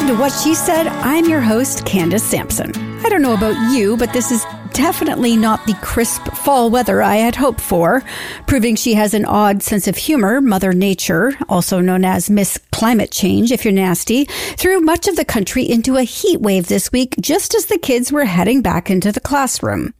Welcome 0.00 0.16
to 0.16 0.22
What 0.22 0.32
She 0.32 0.54
Said. 0.54 0.86
I'm 0.86 1.26
your 1.26 1.42
host, 1.42 1.84
Candace 1.84 2.22
Sampson. 2.22 2.72
I 3.04 3.10
don't 3.10 3.20
know 3.20 3.34
about 3.34 3.70
you, 3.70 3.98
but 3.98 4.14
this 4.14 4.32
is 4.32 4.42
definitely 4.72 5.36
not 5.36 5.66
the 5.66 5.74
crisp 5.82 6.22
fall 6.28 6.70
weather 6.70 7.02
I 7.02 7.16
had 7.16 7.36
hoped 7.36 7.60
for, 7.60 8.02
proving 8.46 8.76
she 8.76 8.94
has 8.94 9.12
an 9.12 9.26
odd 9.26 9.62
sense 9.62 9.86
of 9.86 9.98
humor, 9.98 10.40
Mother 10.40 10.72
Nature, 10.72 11.34
also 11.50 11.80
known 11.80 12.06
as 12.06 12.30
Miss 12.30 12.56
Climate 12.72 13.10
Change 13.10 13.52
if 13.52 13.62
you're 13.62 13.74
nasty, 13.74 14.24
threw 14.56 14.80
much 14.80 15.06
of 15.06 15.16
the 15.16 15.24
country 15.26 15.64
into 15.64 15.98
a 15.98 16.02
heat 16.02 16.40
wave 16.40 16.68
this 16.68 16.90
week 16.90 17.16
just 17.20 17.54
as 17.54 17.66
the 17.66 17.76
kids 17.76 18.10
were 18.10 18.24
heading 18.24 18.62
back 18.62 18.90
into 18.90 19.12
the 19.12 19.20
classroom. 19.20 19.92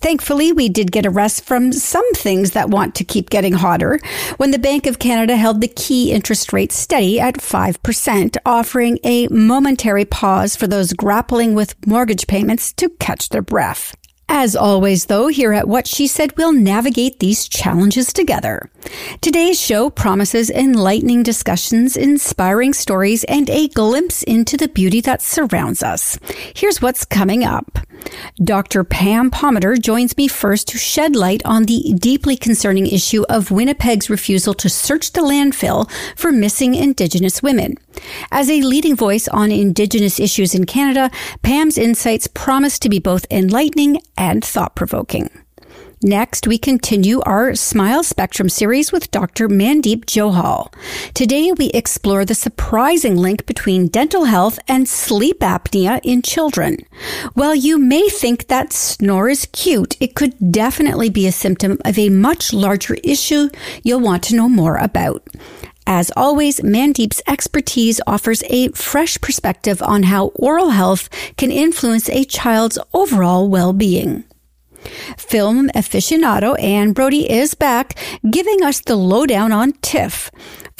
Thankfully, 0.00 0.52
we 0.52 0.68
did 0.68 0.92
get 0.92 1.06
a 1.06 1.10
rest 1.10 1.44
from 1.44 1.72
some 1.72 2.10
things 2.14 2.52
that 2.52 2.70
want 2.70 2.94
to 2.96 3.04
keep 3.04 3.30
getting 3.30 3.52
hotter 3.52 3.98
when 4.38 4.50
the 4.50 4.58
Bank 4.58 4.86
of 4.86 4.98
Canada 4.98 5.36
held 5.36 5.60
the 5.60 5.68
key 5.68 6.12
interest 6.12 6.52
rate 6.52 6.72
steady 6.72 7.20
at 7.20 7.36
5%, 7.36 8.36
offering 8.46 8.98
a 9.04 9.28
momentary 9.28 10.04
pause 10.04 10.56
for 10.56 10.66
those 10.66 10.92
grappling 10.92 11.54
with 11.54 11.74
mortgage 11.86 12.26
payments 12.26 12.72
to 12.74 12.88
catch 12.88 13.28
their 13.28 13.42
breath. 13.42 13.94
As 14.32 14.54
always, 14.54 15.06
though, 15.06 15.26
here 15.26 15.52
at 15.52 15.66
What 15.66 15.88
She 15.88 16.06
Said, 16.06 16.36
we'll 16.36 16.52
navigate 16.52 17.18
these 17.18 17.48
challenges 17.48 18.12
together. 18.12 18.70
Today's 19.20 19.60
show 19.60 19.90
promises 19.90 20.50
enlightening 20.50 21.24
discussions, 21.24 21.96
inspiring 21.96 22.72
stories, 22.72 23.24
and 23.24 23.50
a 23.50 23.66
glimpse 23.66 24.22
into 24.22 24.56
the 24.56 24.68
beauty 24.68 25.00
that 25.00 25.20
surrounds 25.20 25.82
us. 25.82 26.16
Here's 26.54 26.80
what's 26.80 27.04
coming 27.04 27.42
up. 27.42 27.80
Dr. 28.42 28.84
Pam 28.84 29.30
Palmater 29.30 29.80
joins 29.80 30.16
me 30.16 30.28
first 30.28 30.68
to 30.68 30.78
shed 30.78 31.14
light 31.16 31.42
on 31.44 31.64
the 31.64 31.94
deeply 31.98 32.36
concerning 32.36 32.86
issue 32.86 33.24
of 33.28 33.50
Winnipeg's 33.50 34.08
refusal 34.08 34.54
to 34.54 34.68
search 34.68 35.12
the 35.12 35.20
landfill 35.20 35.90
for 36.16 36.32
missing 36.32 36.74
Indigenous 36.74 37.42
women. 37.42 37.76
As 38.30 38.48
a 38.48 38.62
leading 38.62 38.96
voice 38.96 39.28
on 39.28 39.50
Indigenous 39.50 40.18
issues 40.20 40.54
in 40.54 40.64
Canada, 40.64 41.10
Pam's 41.42 41.76
insights 41.76 42.26
promise 42.26 42.78
to 42.78 42.88
be 42.88 42.98
both 42.98 43.26
enlightening 43.30 44.00
and 44.16 44.44
thought 44.44 44.74
provoking. 44.74 45.30
Next, 46.02 46.46
we 46.46 46.56
continue 46.56 47.20
our 47.26 47.54
Smile 47.54 48.02
Spectrum 48.02 48.48
series 48.48 48.90
with 48.90 49.10
Dr. 49.10 49.48
Mandeep 49.48 50.06
Johal. 50.06 50.72
Today, 51.12 51.52
we 51.52 51.66
explore 51.72 52.24
the 52.24 52.34
surprising 52.34 53.16
link 53.16 53.44
between 53.44 53.88
dental 53.88 54.24
health 54.24 54.58
and 54.66 54.88
sleep 54.88 55.40
apnea 55.40 56.00
in 56.02 56.22
children. 56.22 56.78
While 57.34 57.54
you 57.54 57.78
may 57.78 58.08
think 58.08 58.48
that 58.48 58.72
snore 58.72 59.28
is 59.28 59.46
cute, 59.52 59.98
it 60.00 60.14
could 60.14 60.50
definitely 60.50 61.10
be 61.10 61.26
a 61.26 61.32
symptom 61.32 61.76
of 61.84 61.98
a 61.98 62.08
much 62.08 62.54
larger 62.54 62.94
issue 63.04 63.50
you'll 63.82 64.00
want 64.00 64.22
to 64.22 64.36
know 64.36 64.48
more 64.48 64.76
about. 64.76 65.22
As 65.86 66.10
always, 66.16 66.60
Mandeep's 66.60 67.20
expertise 67.26 68.00
offers 68.06 68.42
a 68.48 68.68
fresh 68.68 69.20
perspective 69.20 69.82
on 69.82 70.04
how 70.04 70.28
oral 70.28 70.70
health 70.70 71.10
can 71.36 71.50
influence 71.50 72.08
a 72.08 72.24
child's 72.24 72.78
overall 72.94 73.50
well-being. 73.50 74.24
Film 75.16 75.68
aficionado 75.74 76.54
Anne 76.58 76.92
Brodie 76.92 77.30
is 77.30 77.54
back, 77.54 77.94
giving 78.30 78.62
us 78.62 78.80
the 78.80 78.96
lowdown 78.96 79.52
on 79.52 79.72
TIFF. 79.82 80.30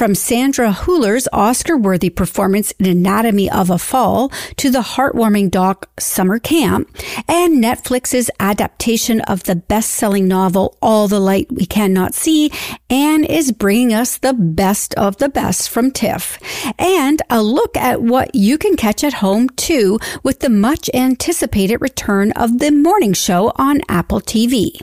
From 0.00 0.14
Sandra 0.14 0.72
Hüller's 0.72 1.28
Oscar 1.30 1.76
worthy 1.76 2.08
performance 2.08 2.70
in 2.78 2.86
Anatomy 2.86 3.50
of 3.50 3.68
a 3.68 3.76
Fall 3.76 4.30
to 4.56 4.70
the 4.70 4.80
heartwarming 4.80 5.50
doc 5.50 5.90
Summer 6.00 6.38
Camp 6.38 6.88
and 7.28 7.62
Netflix's 7.62 8.30
adaptation 8.40 9.20
of 9.20 9.42
the 9.42 9.56
best 9.56 9.90
selling 9.90 10.26
novel 10.26 10.78
All 10.80 11.06
the 11.06 11.20
Light 11.20 11.52
We 11.52 11.66
Cannot 11.66 12.14
See, 12.14 12.50
Anne 12.88 13.24
is 13.24 13.52
bringing 13.52 13.92
us 13.92 14.16
the 14.16 14.32
best 14.32 14.94
of 14.94 15.18
the 15.18 15.28
best 15.28 15.68
from 15.68 15.90
TIFF 15.90 16.38
and 16.78 17.20
a 17.28 17.42
look 17.42 17.76
at 17.76 18.00
what 18.00 18.34
you 18.34 18.56
can 18.56 18.76
catch 18.76 19.04
at 19.04 19.12
home 19.12 19.50
too 19.50 19.98
with 20.22 20.40
the 20.40 20.48
much 20.48 20.88
anticipated 20.94 21.82
return 21.82 22.32
of 22.32 22.58
the 22.58 22.70
morning 22.70 23.12
show 23.12 23.52
on 23.56 23.82
Apple 23.90 24.22
TV. 24.22 24.80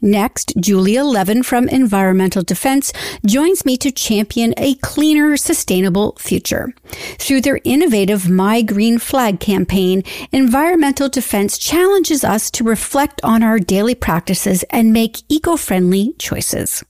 Next, 0.00 0.52
Julia 0.58 1.02
Levin 1.04 1.42
from 1.42 1.68
Environmental 1.68 2.42
Defence 2.42 2.92
joins 3.26 3.64
me 3.64 3.76
to 3.78 3.90
champion 3.90 4.54
a 4.56 4.74
cleaner, 4.76 5.36
sustainable 5.36 6.16
future. 6.18 6.72
Through 7.18 7.40
their 7.40 7.60
innovative 7.64 8.28
My 8.28 8.62
Green 8.62 8.98
Flag 8.98 9.40
campaign, 9.40 10.04
Environmental 10.30 11.08
Defence 11.08 11.58
challenges 11.58 12.22
us 12.22 12.50
to 12.52 12.64
reflect 12.64 13.20
on 13.24 13.42
our 13.42 13.58
daily 13.58 13.94
practices 13.94 14.62
and 14.70 14.92
make 14.92 15.22
eco-friendly 15.28 16.14
choices. 16.18 16.84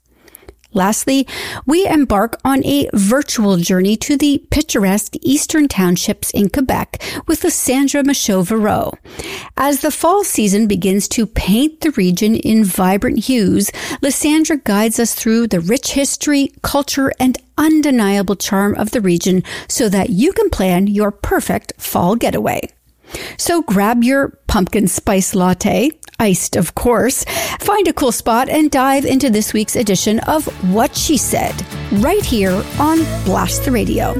Lastly, 0.79 1.27
we 1.67 1.85
embark 1.89 2.39
on 2.45 2.65
a 2.65 2.89
virtual 2.95 3.57
journey 3.57 3.97
to 3.97 4.17
the 4.17 4.45
picturesque 4.51 5.17
eastern 5.23 5.67
townships 5.67 6.31
in 6.31 6.51
Quebec 6.51 7.03
with 7.27 7.43
Lysandre 7.43 8.07
Michaud-Verreault. 8.07 8.97
As 9.57 9.81
the 9.81 9.91
fall 9.91 10.23
season 10.23 10.69
begins 10.69 11.09
to 11.09 11.27
paint 11.27 11.81
the 11.81 11.91
region 11.91 12.37
in 12.37 12.63
vibrant 12.63 13.25
hues, 13.25 13.73
Lysandre 14.05 14.63
guides 14.63 15.01
us 15.01 15.17
through 15.17 15.49
the 15.49 15.59
rich 15.59 15.95
history, 15.95 16.53
culture, 16.63 17.13
and 17.19 17.39
undeniable 17.59 18.37
charm 18.37 18.77
of 18.77 18.93
the 18.93 19.01
region 19.01 19.43
so 19.67 19.89
that 19.89 20.11
you 20.11 20.33
can 20.33 20.49
plan 20.49 20.87
your 20.87 21.11
perfect 21.11 21.73
fall 21.77 22.15
getaway. 22.15 22.61
So 23.37 23.63
grab 23.63 24.05
your 24.05 24.39
pumpkin 24.47 24.87
spice 24.87 25.35
latte, 25.35 25.91
iced 26.19 26.57
of 26.57 26.75
course, 26.75 27.25
find 27.61 27.89
a 27.89 27.93
cool 27.93 28.13
spot 28.13 28.49
and 28.49 28.71
dive 28.71 29.05
into 29.05 29.31
this 29.31 29.53
week's 29.53 29.77
edition 29.77 30.19
of 30.21 30.47
What 30.73 30.97
She 30.97 31.17
Said, 31.17 31.55
right 31.93 32.25
here 32.25 32.63
on 32.79 32.99
Blast 33.25 33.65
the 33.65 33.71
Radio. 33.71 34.15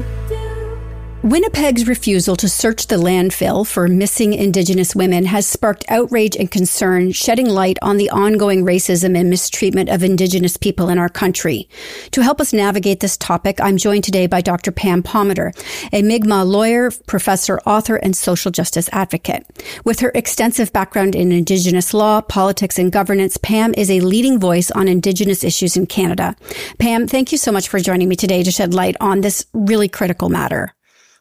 Winnipeg's 1.21 1.85
refusal 1.85 2.37
to 2.37 2.47
search 2.47 2.87
the 2.87 2.95
landfill 2.95 3.67
for 3.67 3.89
missing 3.89 4.31
Indigenous 4.31 4.95
women 4.95 5.25
has 5.25 5.45
sparked 5.45 5.83
outrage 5.89 6.37
and 6.37 6.49
concern, 6.49 7.11
shedding 7.11 7.49
light 7.49 7.77
on 7.81 7.97
the 7.97 8.09
ongoing 8.09 8.63
racism 8.63 9.19
and 9.19 9.29
mistreatment 9.29 9.89
of 9.89 10.01
Indigenous 10.01 10.55
people 10.55 10.87
in 10.87 10.97
our 10.97 11.09
country. 11.09 11.67
To 12.11 12.21
help 12.21 12.39
us 12.39 12.53
navigate 12.53 13.01
this 13.01 13.17
topic, 13.17 13.59
I'm 13.59 13.75
joined 13.75 14.05
today 14.05 14.27
by 14.27 14.39
Dr. 14.39 14.71
Pam 14.71 15.03
Palmater, 15.03 15.51
a 15.91 16.01
Mi'kmaq 16.01 16.47
lawyer, 16.47 16.89
professor, 17.05 17.59
author, 17.65 17.97
and 17.97 18.15
social 18.15 18.49
justice 18.49 18.89
advocate. 18.93 19.45
With 19.83 19.99
her 19.99 20.13
extensive 20.15 20.71
background 20.71 21.15
in 21.15 21.33
Indigenous 21.33 21.93
law, 21.93 22.21
politics, 22.21 22.79
and 22.79 22.93
governance, 22.93 23.35
Pam 23.35 23.73
is 23.75 23.91
a 23.91 23.99
leading 23.99 24.39
voice 24.39 24.71
on 24.71 24.87
Indigenous 24.87 25.43
issues 25.43 25.75
in 25.75 25.85
Canada. 25.85 26.37
Pam, 26.77 27.09
thank 27.09 27.33
you 27.33 27.37
so 27.37 27.51
much 27.51 27.67
for 27.67 27.81
joining 27.81 28.07
me 28.07 28.15
today 28.15 28.41
to 28.41 28.51
shed 28.51 28.73
light 28.73 28.95
on 29.01 29.19
this 29.19 29.45
really 29.53 29.89
critical 29.89 30.29
matter. 30.29 30.73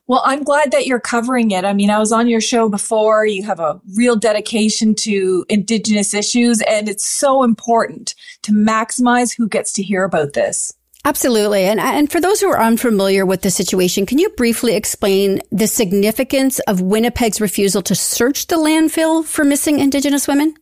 Well, 0.09 0.23
I'm 0.25 0.43
glad 0.43 0.73
that 0.73 0.87
you're 0.87 1.01
covering 1.01 1.51
it. 1.51 1.67
I 1.67 1.75
mean, 1.75 1.91
I 1.91 1.99
was 1.99 2.13
on 2.13 2.29
your 2.29 2.41
show 2.41 2.71
before. 2.71 3.27
You 3.27 3.43
have 3.45 3.61
a 3.61 3.79
real 3.95 4.17
dedication 4.17 4.95
to 4.97 5.45
Indigenous 5.51 6.15
issues, 6.15 6.63
and 6.63 6.89
it's 6.89 7.07
so 7.07 7.43
important 7.43 8.15
to 8.43 8.53
maximize 8.53 9.37
who 9.37 9.47
gets 9.47 9.75
to 9.75 9.83
hear 9.83 10.05
about 10.05 10.33
this. 10.33 10.73
Absolutely. 11.05 11.65
And, 11.65 11.79
and 11.79 12.11
for 12.11 12.21
those 12.23 12.41
who 12.41 12.49
are 12.49 12.61
unfamiliar 12.61 13.27
with 13.27 13.43
the 13.43 13.51
situation, 13.51 14.07
can 14.07 14.19
you 14.19 14.31
briefly 14.31 14.75
explain 14.75 15.41
the 15.53 15.67
significance 15.67 16.59
of 16.61 16.81
Winnipeg's 16.81 17.41
refusal 17.41 17.83
to 17.83 17.95
search 17.95 18.47
the 18.47 18.57
landfill 18.57 19.25
for 19.25 19.45
missing 19.45 19.79
Indigenous 19.79 20.27
women? 20.27 20.55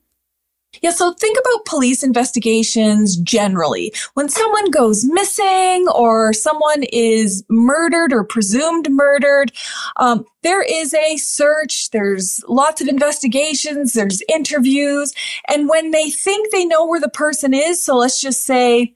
Yeah, 0.82 0.90
so 0.90 1.12
think 1.14 1.38
about 1.38 1.64
police 1.64 2.02
investigations 2.02 3.16
generally. 3.16 3.92
When 4.14 4.28
someone 4.28 4.70
goes 4.70 5.04
missing 5.04 5.86
or 5.94 6.32
someone 6.32 6.84
is 6.92 7.44
murdered 7.48 8.12
or 8.12 8.24
presumed 8.24 8.90
murdered, 8.90 9.52
um, 9.96 10.24
there 10.42 10.62
is 10.62 10.94
a 10.94 11.16
search, 11.16 11.90
there's 11.90 12.42
lots 12.48 12.80
of 12.80 12.88
investigations, 12.88 13.92
there's 13.92 14.22
interviews, 14.28 15.12
and 15.48 15.68
when 15.68 15.90
they 15.90 16.10
think 16.10 16.50
they 16.50 16.64
know 16.64 16.86
where 16.86 17.00
the 17.00 17.08
person 17.08 17.52
is, 17.54 17.84
so 17.84 17.96
let's 17.96 18.20
just 18.20 18.44
say, 18.44 18.94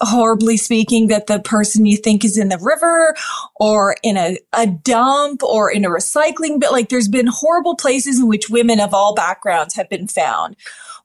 horribly 0.00 0.56
speaking 0.56 1.08
that 1.08 1.26
the 1.26 1.40
person 1.40 1.86
you 1.86 1.96
think 1.96 2.24
is 2.24 2.38
in 2.38 2.48
the 2.48 2.58
river 2.58 3.14
or 3.56 3.96
in 4.02 4.16
a, 4.16 4.38
a 4.52 4.66
dump 4.66 5.42
or 5.42 5.70
in 5.70 5.84
a 5.84 5.90
recycling 5.90 6.58
but 6.58 6.72
like 6.72 6.88
there's 6.88 7.08
been 7.08 7.26
horrible 7.26 7.76
places 7.76 8.18
in 8.18 8.26
which 8.26 8.48
women 8.48 8.80
of 8.80 8.94
all 8.94 9.14
backgrounds 9.14 9.74
have 9.74 9.88
been 9.88 10.08
found 10.08 10.56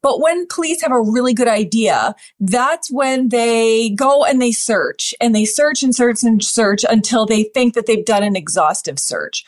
but 0.06 0.22
when 0.22 0.46
police 0.46 0.84
have 0.84 0.92
a 0.92 1.02
really 1.02 1.34
good 1.34 1.48
idea, 1.48 2.14
that's 2.40 2.92
when 2.92 3.30
they 3.30 3.90
go 3.90 4.24
and 4.24 4.40
they 4.40 4.52
search 4.52 5.16
and 5.20 5.34
they 5.34 5.46
search 5.46 5.82
and 5.82 5.96
search 5.96 6.24
and 6.24 6.44
search 6.44 6.86
until 6.88 7.26
they 7.26 7.46
think 7.56 7.74
that 7.74 7.88
they've 7.88 8.06
done 8.06 8.22
an 8.22 8.36
exhaustive 8.36 9.00
search. 9.00 9.44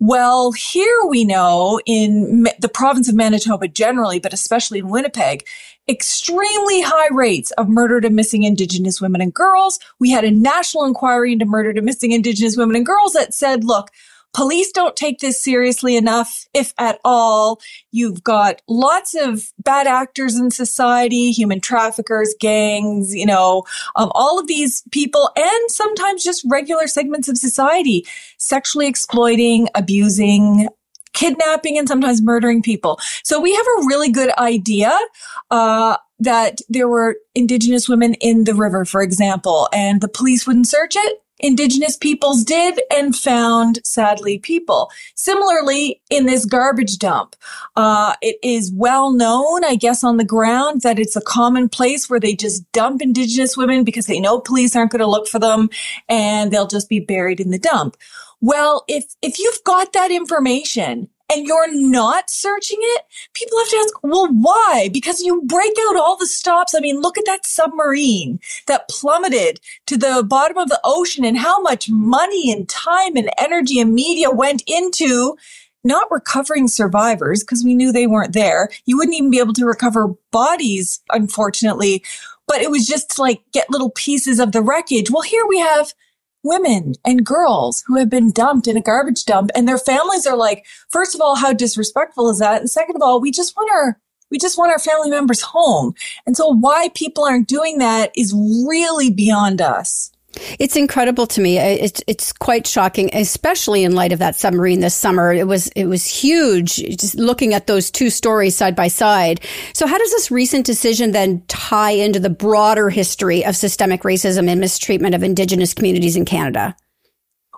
Well, 0.00 0.50
here 0.50 1.04
we 1.08 1.24
know 1.24 1.80
in 1.86 2.48
the 2.58 2.68
province 2.68 3.08
of 3.08 3.14
Manitoba 3.14 3.68
generally, 3.68 4.18
but 4.18 4.32
especially 4.32 4.80
in 4.80 4.88
Winnipeg, 4.88 5.46
extremely 5.90 6.80
high 6.80 7.08
rates 7.12 7.50
of 7.52 7.68
murdered 7.68 8.04
and 8.04 8.14
missing 8.16 8.44
Indigenous 8.44 9.00
women 9.00 9.20
and 9.20 9.34
girls. 9.34 9.78
We 9.98 10.10
had 10.10 10.24
a 10.24 10.30
national 10.30 10.84
inquiry 10.84 11.32
into 11.32 11.44
murdered 11.44 11.76
and 11.76 11.84
missing 11.84 12.12
Indigenous 12.12 12.56
women 12.56 12.76
and 12.76 12.86
girls 12.86 13.12
that 13.14 13.34
said, 13.34 13.64
look, 13.64 13.90
Police 14.32 14.70
don't 14.70 14.94
take 14.94 15.18
this 15.18 15.42
seriously 15.42 15.96
enough, 15.96 16.46
if 16.54 16.72
at 16.78 17.00
all. 17.04 17.60
You've 17.90 18.22
got 18.22 18.62
lots 18.68 19.14
of 19.14 19.52
bad 19.58 19.88
actors 19.88 20.36
in 20.36 20.52
society, 20.52 21.32
human 21.32 21.60
traffickers, 21.60 22.32
gangs, 22.38 23.12
you 23.12 23.26
know, 23.26 23.64
um, 23.96 24.12
all 24.14 24.38
of 24.38 24.46
these 24.46 24.84
people, 24.92 25.30
and 25.36 25.70
sometimes 25.70 26.22
just 26.22 26.46
regular 26.48 26.86
segments 26.86 27.28
of 27.28 27.38
society 27.38 28.06
sexually 28.38 28.86
exploiting, 28.86 29.68
abusing, 29.74 30.68
kidnapping 31.12 31.78
and 31.78 31.88
sometimes 31.88 32.22
murdering 32.22 32.62
people. 32.62 32.98
So 33.22 33.40
we 33.40 33.54
have 33.54 33.66
a 33.66 33.86
really 33.86 34.10
good 34.10 34.30
idea 34.38 34.96
uh, 35.50 35.96
that 36.18 36.60
there 36.68 36.88
were 36.88 37.16
indigenous 37.34 37.88
women 37.88 38.14
in 38.14 38.44
the 38.44 38.54
river, 38.54 38.84
for 38.84 39.02
example, 39.02 39.68
and 39.72 40.00
the 40.00 40.08
police 40.08 40.46
wouldn't 40.46 40.68
search 40.68 40.94
it. 40.96 41.22
Indigenous 41.42 41.96
peoples 41.96 42.44
did 42.44 42.80
and 42.92 43.16
found, 43.16 43.80
sadly, 43.82 44.38
people. 44.38 44.90
Similarly, 45.14 46.02
in 46.10 46.26
this 46.26 46.44
garbage 46.44 46.98
dump, 46.98 47.34
uh, 47.76 48.14
it 48.20 48.36
is 48.42 48.70
well 48.74 49.10
known, 49.10 49.64
I 49.64 49.76
guess, 49.76 50.04
on 50.04 50.18
the 50.18 50.24
ground 50.24 50.82
that 50.82 50.98
it's 50.98 51.16
a 51.16 51.22
common 51.22 51.70
place 51.70 52.10
where 52.10 52.20
they 52.20 52.34
just 52.34 52.70
dump 52.72 53.00
Indigenous 53.00 53.56
women 53.56 53.84
because 53.84 54.04
they 54.04 54.20
know 54.20 54.38
police 54.38 54.76
aren't 54.76 54.92
going 54.92 55.00
to 55.00 55.06
look 55.06 55.26
for 55.26 55.38
them 55.38 55.70
and 56.08 56.52
they'll 56.52 56.66
just 56.66 56.90
be 56.90 57.00
buried 57.00 57.40
in 57.40 57.50
the 57.50 57.58
dump. 57.58 57.96
Well, 58.40 58.84
if, 58.88 59.04
if 59.22 59.38
you've 59.38 59.64
got 59.64 59.92
that 59.92 60.10
information 60.10 61.08
and 61.32 61.46
you're 61.46 61.72
not 61.72 62.30
searching 62.30 62.78
it, 62.80 63.04
people 63.34 63.58
have 63.58 63.68
to 63.68 63.76
ask, 63.76 63.94
well, 64.02 64.28
why? 64.32 64.88
Because 64.92 65.20
you 65.20 65.42
break 65.42 65.74
out 65.88 65.96
all 65.96 66.16
the 66.16 66.26
stops. 66.26 66.74
I 66.74 66.80
mean, 66.80 67.00
look 67.00 67.18
at 67.18 67.26
that 67.26 67.46
submarine 67.46 68.40
that 68.66 68.88
plummeted 68.88 69.60
to 69.86 69.96
the 69.96 70.24
bottom 70.26 70.58
of 70.58 70.68
the 70.68 70.80
ocean 70.84 71.24
and 71.24 71.38
how 71.38 71.60
much 71.60 71.88
money 71.90 72.50
and 72.50 72.68
time 72.68 73.16
and 73.16 73.30
energy 73.38 73.78
and 73.78 73.94
media 73.94 74.30
went 74.30 74.62
into 74.66 75.36
not 75.84 76.10
recovering 76.10 76.68
survivors 76.68 77.42
because 77.42 77.64
we 77.64 77.74
knew 77.74 77.92
they 77.92 78.06
weren't 78.06 78.34
there. 78.34 78.68
You 78.86 78.96
wouldn't 78.96 79.16
even 79.16 79.30
be 79.30 79.38
able 79.38 79.54
to 79.54 79.64
recover 79.64 80.08
bodies, 80.30 81.00
unfortunately, 81.10 82.04
but 82.46 82.60
it 82.60 82.70
was 82.70 82.86
just 82.86 83.18
like 83.18 83.42
get 83.52 83.70
little 83.70 83.90
pieces 83.90 84.40
of 84.40 84.52
the 84.52 84.62
wreckage. 84.62 85.10
Well, 85.10 85.22
here 85.22 85.46
we 85.46 85.58
have 85.58 85.94
women 86.42 86.94
and 87.04 87.24
girls 87.26 87.84
who 87.86 87.96
have 87.96 88.08
been 88.08 88.32
dumped 88.32 88.66
in 88.66 88.76
a 88.76 88.82
garbage 88.82 89.24
dump 89.24 89.50
and 89.54 89.68
their 89.68 89.78
families 89.78 90.26
are 90.26 90.36
like, 90.36 90.66
first 90.88 91.14
of 91.14 91.20
all, 91.20 91.36
how 91.36 91.52
disrespectful 91.52 92.30
is 92.30 92.38
that? 92.38 92.60
And 92.60 92.70
second 92.70 92.96
of 92.96 93.02
all, 93.02 93.20
we 93.20 93.30
just 93.30 93.56
want 93.56 93.70
our, 93.70 93.98
we 94.30 94.38
just 94.38 94.58
want 94.58 94.72
our 94.72 94.78
family 94.78 95.10
members 95.10 95.42
home. 95.42 95.94
And 96.26 96.36
so 96.36 96.48
why 96.48 96.90
people 96.94 97.24
aren't 97.24 97.48
doing 97.48 97.78
that 97.78 98.10
is 98.16 98.32
really 98.66 99.10
beyond 99.10 99.60
us. 99.60 100.10
It's 100.58 100.76
incredible 100.76 101.26
to 101.28 101.40
me. 101.40 101.58
It's 101.58 102.02
it's 102.06 102.32
quite 102.32 102.66
shocking, 102.66 103.10
especially 103.12 103.82
in 103.82 103.94
light 103.94 104.12
of 104.12 104.20
that 104.20 104.36
submarine 104.36 104.80
this 104.80 104.94
summer. 104.94 105.32
It 105.32 105.46
was 105.46 105.68
it 105.68 105.86
was 105.86 106.06
huge. 106.06 106.76
Just 106.76 107.16
looking 107.16 107.52
at 107.52 107.66
those 107.66 107.90
two 107.90 108.10
stories 108.10 108.56
side 108.56 108.76
by 108.76 108.88
side. 108.88 109.40
So, 109.72 109.86
how 109.86 109.98
does 109.98 110.10
this 110.12 110.30
recent 110.30 110.66
decision 110.66 111.10
then 111.10 111.42
tie 111.48 111.90
into 111.90 112.20
the 112.20 112.30
broader 112.30 112.90
history 112.90 113.44
of 113.44 113.56
systemic 113.56 114.02
racism 114.02 114.48
and 114.48 114.60
mistreatment 114.60 115.16
of 115.16 115.24
Indigenous 115.24 115.74
communities 115.74 116.16
in 116.16 116.24
Canada? 116.24 116.76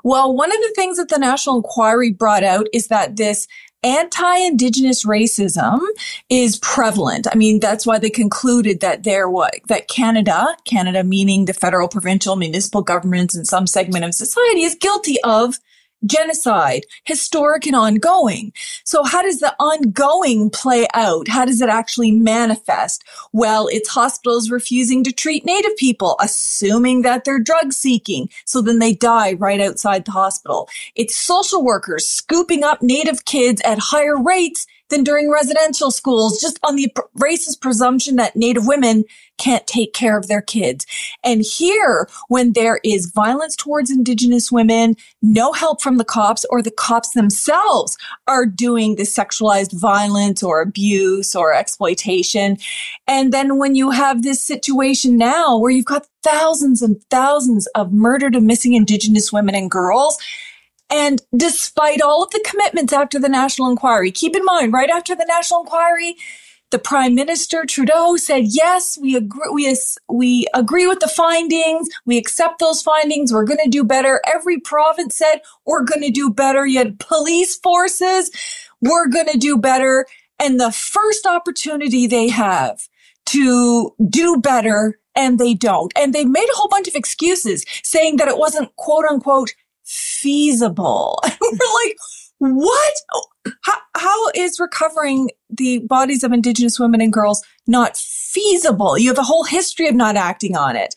Well, 0.02 0.34
one 0.34 0.50
of 0.50 0.58
the 0.58 0.72
things 0.74 0.96
that 0.96 1.08
the 1.08 1.18
National 1.18 1.56
Inquiry 1.56 2.10
brought 2.10 2.42
out 2.42 2.66
is 2.72 2.88
that 2.88 3.16
this 3.16 3.46
anti-indigenous 3.82 5.04
racism 5.04 5.80
is 6.28 6.58
prevalent. 6.58 7.26
I 7.30 7.36
mean, 7.36 7.60
that's 7.60 7.86
why 7.86 7.98
they 7.98 8.10
concluded 8.10 8.80
that 8.80 9.02
there 9.02 9.28
what 9.28 9.54
that 9.66 9.88
Canada, 9.88 10.56
Canada 10.64 11.04
meaning 11.04 11.44
the 11.44 11.52
federal, 11.52 11.88
provincial, 11.88 12.36
municipal 12.36 12.82
governments 12.82 13.34
and 13.34 13.46
some 13.46 13.66
segment 13.66 14.04
of 14.04 14.14
society 14.14 14.62
is 14.62 14.74
guilty 14.74 15.16
of 15.24 15.58
genocide, 16.04 16.84
historic 17.04 17.66
and 17.66 17.76
ongoing. 17.76 18.52
So 18.84 19.04
how 19.04 19.22
does 19.22 19.40
the 19.40 19.54
ongoing 19.58 20.50
play 20.50 20.86
out? 20.94 21.28
How 21.28 21.44
does 21.44 21.60
it 21.60 21.68
actually 21.68 22.10
manifest? 22.10 23.04
Well, 23.32 23.68
it's 23.68 23.88
hospitals 23.88 24.50
refusing 24.50 25.04
to 25.04 25.12
treat 25.12 25.44
Native 25.44 25.76
people, 25.76 26.16
assuming 26.20 27.02
that 27.02 27.24
they're 27.24 27.40
drug 27.40 27.72
seeking. 27.72 28.28
So 28.44 28.60
then 28.60 28.78
they 28.78 28.94
die 28.94 29.34
right 29.34 29.60
outside 29.60 30.04
the 30.04 30.12
hospital. 30.12 30.68
It's 30.94 31.16
social 31.16 31.64
workers 31.64 32.08
scooping 32.08 32.64
up 32.64 32.82
Native 32.82 33.24
kids 33.24 33.62
at 33.64 33.78
higher 33.78 34.20
rates 34.20 34.66
than 34.92 35.02
during 35.02 35.30
residential 35.30 35.90
schools, 35.90 36.40
just 36.40 36.60
on 36.62 36.76
the 36.76 36.92
racist 37.18 37.60
presumption 37.60 38.16
that 38.16 38.36
Native 38.36 38.66
women 38.66 39.04
can't 39.38 39.66
take 39.66 39.92
care 39.92 40.16
of 40.16 40.28
their 40.28 40.42
kids. 40.42 40.86
And 41.24 41.42
here, 41.42 42.08
when 42.28 42.52
there 42.52 42.78
is 42.84 43.06
violence 43.06 43.56
towards 43.56 43.90
Indigenous 43.90 44.52
women, 44.52 44.94
no 45.22 45.52
help 45.52 45.82
from 45.82 45.96
the 45.96 46.04
cops 46.04 46.44
or 46.50 46.62
the 46.62 46.70
cops 46.70 47.10
themselves 47.10 47.96
are 48.28 48.46
doing 48.46 48.96
the 48.96 49.02
sexualized 49.02 49.72
violence 49.72 50.42
or 50.42 50.60
abuse 50.60 51.34
or 51.34 51.54
exploitation. 51.54 52.58
And 53.08 53.32
then 53.32 53.58
when 53.58 53.74
you 53.74 53.90
have 53.90 54.22
this 54.22 54.46
situation 54.46 55.16
now 55.16 55.58
where 55.58 55.70
you've 55.70 55.86
got 55.86 56.06
thousands 56.22 56.82
and 56.82 57.02
thousands 57.10 57.66
of 57.68 57.92
murdered 57.92 58.36
and 58.36 58.46
missing 58.46 58.74
Indigenous 58.74 59.32
women 59.32 59.54
and 59.54 59.70
girls, 59.70 60.18
and 60.92 61.22
despite 61.34 62.02
all 62.02 62.22
of 62.22 62.30
the 62.30 62.44
commitments 62.46 62.92
after 62.92 63.18
the 63.18 63.28
national 63.28 63.70
inquiry, 63.70 64.12
keep 64.12 64.36
in 64.36 64.44
mind, 64.44 64.74
right 64.74 64.90
after 64.90 65.16
the 65.16 65.24
national 65.26 65.62
inquiry, 65.62 66.16
the 66.70 66.78
prime 66.78 67.14
minister 67.14 67.64
Trudeau 67.64 68.16
said, 68.16 68.44
yes, 68.46 68.98
we 69.00 69.16
agree, 69.16 69.48
we, 69.52 69.74
we 70.08 70.46
agree 70.54 70.86
with 70.86 71.00
the 71.00 71.08
findings. 71.08 71.88
We 72.04 72.18
accept 72.18 72.58
those 72.58 72.82
findings. 72.82 73.32
We're 73.32 73.46
going 73.46 73.60
to 73.62 73.70
do 73.70 73.84
better. 73.84 74.20
Every 74.26 74.60
province 74.60 75.16
said, 75.16 75.40
we're 75.66 75.84
going 75.84 76.02
to 76.02 76.10
do 76.10 76.30
better. 76.30 76.66
Yet 76.66 76.98
police 76.98 77.56
forces, 77.56 78.30
we're 78.80 79.08
going 79.08 79.28
to 79.28 79.38
do 79.38 79.56
better. 79.58 80.06
And 80.38 80.60
the 80.60 80.72
first 80.72 81.26
opportunity 81.26 82.06
they 82.06 82.28
have 82.28 82.86
to 83.26 83.94
do 84.10 84.38
better 84.38 84.98
and 85.14 85.38
they 85.38 85.54
don't. 85.54 85.92
And 85.96 86.14
they 86.14 86.24
made 86.24 86.48
a 86.52 86.56
whole 86.56 86.68
bunch 86.68 86.88
of 86.88 86.94
excuses 86.94 87.64
saying 87.82 88.16
that 88.16 88.28
it 88.28 88.38
wasn't 88.38 88.74
quote 88.76 89.04
unquote 89.04 89.54
feasible. 89.92 91.20
we're 91.40 91.84
like, 91.84 91.96
what? 92.38 92.94
How, 93.62 93.78
how 93.94 94.28
is 94.34 94.58
recovering 94.58 95.30
the 95.50 95.80
bodies 95.80 96.24
of 96.24 96.32
Indigenous 96.32 96.78
women 96.78 97.00
and 97.00 97.12
girls 97.12 97.42
not 97.66 97.96
feasible? 97.96 98.98
You 98.98 99.10
have 99.10 99.18
a 99.18 99.24
whole 99.24 99.44
history 99.44 99.88
of 99.88 99.94
not 99.94 100.16
acting 100.16 100.56
on 100.56 100.76
it. 100.76 100.94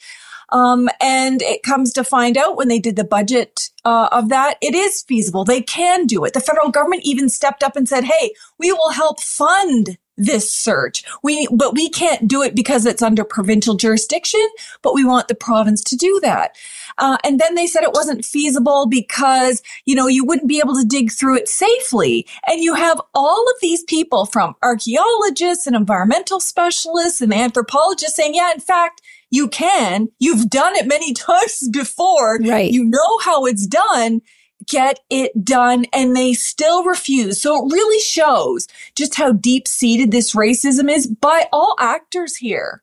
Um, 0.49 0.89
and 1.01 1.41
it 1.41 1.63
comes 1.63 1.91
to 1.93 2.03
find 2.03 2.37
out 2.37 2.55
when 2.55 2.67
they 2.67 2.79
did 2.79 2.95
the 2.95 3.03
budget 3.03 3.69
uh, 3.83 4.09
of 4.11 4.29
that, 4.29 4.57
it 4.61 4.75
is 4.75 5.03
feasible. 5.07 5.43
They 5.43 5.61
can 5.61 6.05
do 6.05 6.23
it. 6.23 6.33
The 6.33 6.39
federal 6.39 6.69
government 6.69 7.01
even 7.03 7.29
stepped 7.29 7.63
up 7.63 7.75
and 7.75 7.89
said, 7.89 8.03
"Hey, 8.03 8.33
we 8.59 8.71
will 8.71 8.91
help 8.91 9.19
fund 9.19 9.97
this 10.17 10.51
search. 10.51 11.03
We, 11.23 11.47
but 11.51 11.73
we 11.73 11.89
can't 11.89 12.27
do 12.27 12.41
it 12.41 12.55
because 12.55 12.85
it's 12.85 13.01
under 13.01 13.23
provincial 13.23 13.75
jurisdiction, 13.75 14.47
but 14.81 14.93
we 14.93 15.03
want 15.03 15.27
the 15.27 15.35
province 15.35 15.83
to 15.85 15.95
do 15.95 16.19
that. 16.21 16.55
Uh, 16.97 17.17
and 17.23 17.39
then 17.39 17.55
they 17.55 17.67
said 17.67 17.83
it 17.83 17.93
wasn't 17.93 18.25
feasible 18.25 18.87
because, 18.87 19.61
you 19.85 19.95
know, 19.95 20.07
you 20.07 20.25
wouldn't 20.25 20.47
be 20.47 20.59
able 20.59 20.75
to 20.75 20.85
dig 20.85 21.11
through 21.11 21.37
it 21.37 21.47
safely. 21.47 22.25
And 22.47 22.63
you 22.63 22.73
have 22.75 23.01
all 23.13 23.41
of 23.49 23.55
these 23.61 23.83
people 23.83 24.25
from 24.25 24.55
archaeologists 24.63 25.67
and 25.67 25.75
environmental 25.75 26.39
specialists 26.39 27.21
and 27.21 27.33
anthropologists 27.33 28.15
saying, 28.15 28.35
yeah, 28.35 28.51
in 28.53 28.59
fact, 28.59 29.01
you 29.29 29.47
can. 29.47 30.09
You've 30.19 30.49
done 30.49 30.75
it 30.75 30.87
many 30.87 31.13
times 31.13 31.67
before. 31.71 32.39
Right. 32.39 32.71
You 32.71 32.85
know 32.85 33.19
how 33.19 33.45
it's 33.45 33.67
done 33.67 34.21
get 34.67 34.99
it 35.09 35.43
done 35.43 35.85
and 35.93 36.15
they 36.15 36.33
still 36.33 36.83
refuse. 36.83 37.41
So 37.41 37.55
it 37.55 37.73
really 37.73 37.99
shows 37.99 38.67
just 38.95 39.15
how 39.15 39.33
deep 39.33 39.67
seated 39.67 40.11
this 40.11 40.33
racism 40.33 40.89
is 40.89 41.07
by 41.07 41.47
all 41.51 41.75
actors 41.79 42.37
here. 42.37 42.81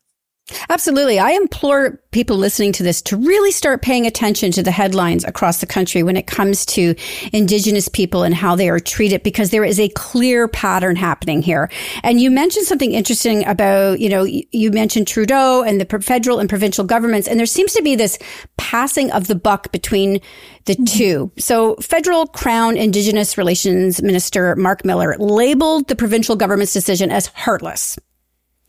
Absolutely. 0.69 1.19
I 1.19 1.33
implore 1.33 2.01
people 2.11 2.37
listening 2.37 2.73
to 2.73 2.83
this 2.83 3.01
to 3.03 3.17
really 3.17 3.51
start 3.51 3.83
paying 3.83 4.07
attention 4.07 4.53
to 4.53 4.63
the 4.63 4.71
headlines 4.71 5.25
across 5.25 5.61
the 5.61 5.67
country 5.67 6.03
when 6.03 6.17
it 6.17 6.27
comes 6.27 6.67
to 6.67 6.95
Indigenous 7.33 7.89
people 7.89 8.23
and 8.23 8.35
how 8.35 8.55
they 8.55 8.69
are 8.69 8.79
treated 8.79 9.23
because 9.23 9.51
there 9.51 9.65
is 9.65 9.81
a 9.81 9.89
clear 9.91 10.47
pattern 10.49 10.97
happening 10.97 11.43
here. 11.43 11.71
And 12.03 12.21
you 12.21 12.31
mentioned 12.31 12.67
something 12.67 12.93
interesting 12.93 13.47
about, 13.47 13.99
you 13.99 14.09
know, 14.09 14.25
you 14.25 14.71
mentioned 14.71 15.09
Trudeau 15.09 15.63
and 15.63 15.81
the 15.81 16.01
federal 16.01 16.39
and 16.39 16.49
provincial 16.49 16.85
governments, 16.85 17.27
and 17.27 17.39
there 17.39 17.47
seems 17.47 17.73
to 17.75 17.83
be 17.83 17.97
this 17.97 18.19
passing 18.57 19.11
of 19.11 19.27
the 19.27 19.35
buck 19.35 19.73
between 19.73 20.21
the 20.67 20.75
mm-hmm. 20.75 20.85
two. 20.85 21.33
So 21.39 21.77
federal 21.77 22.27
Crown 22.27 22.77
Indigenous 22.77 23.39
Relations 23.39 24.03
Minister 24.03 24.55
Mark 24.57 24.85
Miller 24.85 25.17
labeled 25.19 25.89
the 25.89 25.97
provincial 25.97 26.37
government's 26.37 26.73
decision 26.73 27.11
as 27.11 27.27
heartless. 27.29 27.99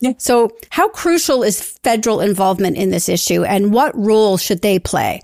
Yeah. 0.03 0.11
So, 0.17 0.51
how 0.69 0.89
crucial 0.89 1.43
is 1.43 1.61
federal 1.81 2.19
involvement 2.19 2.75
in 2.75 2.89
this 2.89 3.07
issue 3.07 3.45
and 3.45 3.71
what 3.71 3.95
role 3.95 4.35
should 4.35 4.61
they 4.61 4.77
play? 4.77 5.21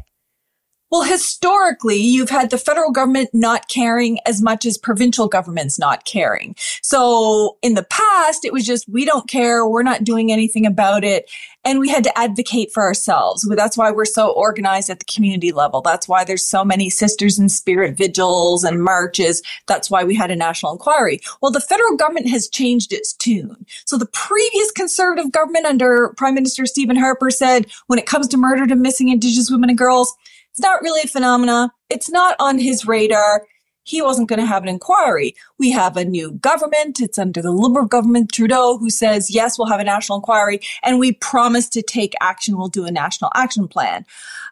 Well, 0.90 1.04
historically, 1.04 1.98
you've 1.98 2.30
had 2.30 2.50
the 2.50 2.58
federal 2.58 2.92
government 2.92 3.30
not 3.34 3.68
caring 3.68 4.20
as 4.26 4.42
much 4.42 4.66
as 4.66 4.78
provincial 4.78 5.28
governments 5.28 5.78
not 5.78 6.06
caring. 6.06 6.56
So 6.82 7.58
in 7.62 7.74
the 7.74 7.84
past, 7.84 8.46
it 8.46 8.54
was 8.54 8.66
just, 8.66 8.88
we 8.90 9.04
don't 9.04 9.28
care. 9.28 9.68
We're 9.68 9.84
not 9.84 10.06
doing 10.06 10.32
anything 10.32 10.66
about 10.66 11.04
it. 11.04 11.30
And 11.66 11.80
we 11.80 11.90
had 11.90 12.04
to 12.06 12.18
advocate 12.18 12.72
for 12.72 12.84
ourselves. 12.84 13.48
That's 13.56 13.78
why 13.78 13.92
we're 13.92 14.06
so 14.06 14.32
organized 14.32 14.90
at 14.90 15.00
the 15.00 15.06
community 15.06 15.52
level. 15.52 15.82
That's 15.82 16.08
why 16.08 16.24
there's 16.24 16.46
so 16.46 16.64
many 16.64 16.90
sisters 16.90 17.38
in 17.38 17.50
spirit 17.50 17.98
vigils 17.98 18.64
and 18.64 18.84
marches. 18.84 19.42
That's 19.68 19.92
why 19.92 20.04
we 20.04 20.16
had 20.16 20.32
a 20.32 20.36
national 20.36 20.72
inquiry. 20.72 21.20
Well, 21.42 21.52
the 21.52 21.60
federal 21.60 21.98
government 21.98 22.30
has 22.30 22.48
changed 22.48 22.94
its 22.94 23.14
tune. 23.14 23.66
So 23.86 23.98
the 23.98 24.06
previous 24.08 24.72
conservative 24.72 25.32
government 25.32 25.66
under 25.66 26.14
Prime 26.18 26.36
Minister 26.36 26.66
Stephen 26.66 26.96
Harper 26.96 27.30
said, 27.30 27.68
when 27.88 28.00
it 28.00 28.06
comes 28.06 28.28
to 28.30 28.38
murdered 28.38 28.72
and 28.72 28.82
missing 28.82 29.10
Indigenous 29.10 29.52
women 29.52 29.70
and 29.70 29.78
girls, 29.78 30.16
it's 30.52 30.62
not 30.62 30.82
really 30.82 31.02
a 31.04 31.08
phenomena. 31.08 31.72
It's 31.90 32.10
not 32.10 32.36
on 32.40 32.58
his 32.58 32.86
radar 32.86 33.46
he 33.84 34.02
wasn't 34.02 34.30
going 34.30 34.40
to 34.40 34.46
have 34.46 34.64
an 34.64 34.70
inquiry. 34.70 35.36
We 35.58 35.72
have 35.72 35.98
a 35.98 36.06
new 36.06 36.32
government. 36.32 37.00
It's 37.00 37.18
under 37.18 37.42
the 37.42 37.52
Liberal 37.52 37.88
government, 37.88 38.32
Trudeau, 38.32 38.78
who 38.78 38.90
says, 38.90 39.34
yes, 39.34 39.58
we'll 39.58 39.68
have 39.68 39.80
a 39.80 39.84
national 39.84 40.20
inquiry. 40.20 40.60
And 40.84 41.00
we 41.00 41.14
promise 41.14 41.68
to 41.70 41.82
take 41.82 42.14
action. 42.22 42.58
We'll 42.58 42.68
do 42.68 42.86
a 42.86 42.92
national 42.92 43.32
action 43.36 43.68
plan. 43.68 44.06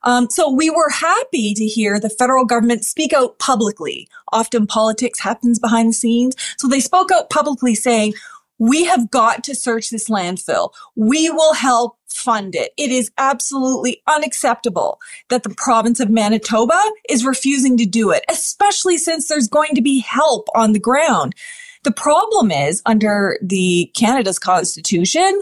Um, 0.04 0.30
so 0.30 0.52
we 0.52 0.70
were 0.70 0.90
happy 0.90 1.54
to 1.54 1.66
hear 1.66 2.00
the 2.00 2.10
federal 2.10 2.46
government 2.46 2.86
speak 2.86 3.14
out 3.14 3.38
publicly. 3.40 4.08
Often 4.32 4.68
politics 4.68 5.20
happens 5.20 5.60
behind 5.60 5.90
the 5.90 5.94
scenes. 5.94 6.36
So 6.58 6.68
they 6.68 6.80
spoke 6.80 7.12
out 7.12 7.30
publicly 7.30 7.76
saying, 7.76 8.14
we 8.60 8.86
have 8.86 9.12
got 9.12 9.44
to 9.44 9.56
search 9.56 9.90
this 9.90 10.10
landfill. 10.10 10.72
We 10.96 11.30
will 11.30 11.54
help 11.54 11.97
fund 12.18 12.56
it. 12.56 12.74
It 12.78 12.92
is 12.92 13.12
absolutely 13.18 14.02
unacceptable 14.08 15.00
that 15.30 15.44
the 15.44 15.54
province 15.56 16.00
of 16.00 16.10
Manitoba 16.10 16.82
is 17.10 17.26
refusing 17.26 17.78
to 17.78 17.86
do 17.86 18.12
it, 18.12 18.26
especially 18.30 18.98
since 18.98 19.28
there's 19.28 19.48
going 19.48 19.76
to 19.76 19.82
be 19.82 20.00
help 20.00 20.48
on 20.56 20.74
the 20.74 20.80
ground. 20.80 21.36
The 21.84 21.92
problem 21.92 22.52
is 22.52 22.82
under 22.86 23.38
the 23.42 23.92
Canada's 23.96 24.40
constitution, 24.40 25.42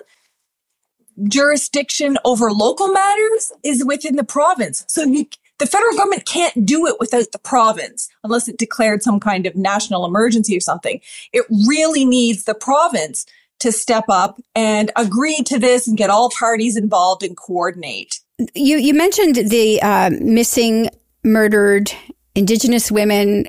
jurisdiction 1.29 2.17
over 2.25 2.51
local 2.51 2.89
matters 2.89 3.53
is 3.63 3.85
within 3.85 4.17
the 4.17 4.23
province. 4.23 4.83
So 4.87 5.03
you, 5.03 5.25
the 5.59 5.65
federal 5.65 5.95
government 5.95 6.25
can't 6.25 6.65
do 6.65 6.85
it 6.85 6.97
without 6.99 7.31
the 7.31 7.39
province 7.39 8.09
unless 8.23 8.47
it 8.47 8.57
declared 8.57 9.01
some 9.01 9.19
kind 9.19 9.45
of 9.45 9.55
national 9.55 10.05
emergency 10.05 10.57
or 10.57 10.59
something. 10.61 10.99
It 11.31 11.45
really 11.67 12.03
needs 12.03 12.43
the 12.43 12.55
province 12.55 13.25
to 13.59 13.71
step 13.71 14.05
up 14.09 14.39
and 14.53 14.91
agree 14.95 15.41
to 15.43 15.59
this 15.59 15.87
and 15.87 15.97
get 15.97 16.09
all 16.09 16.29
parties 16.29 16.77
involved 16.77 17.23
and 17.23 17.37
coordinate. 17.37 18.19
You 18.53 18.77
you 18.77 18.93
mentioned 18.93 19.35
the 19.35 19.81
uh, 19.81 20.09
missing, 20.19 20.89
murdered 21.23 21.91
Indigenous 22.35 22.91
women. 22.91 23.45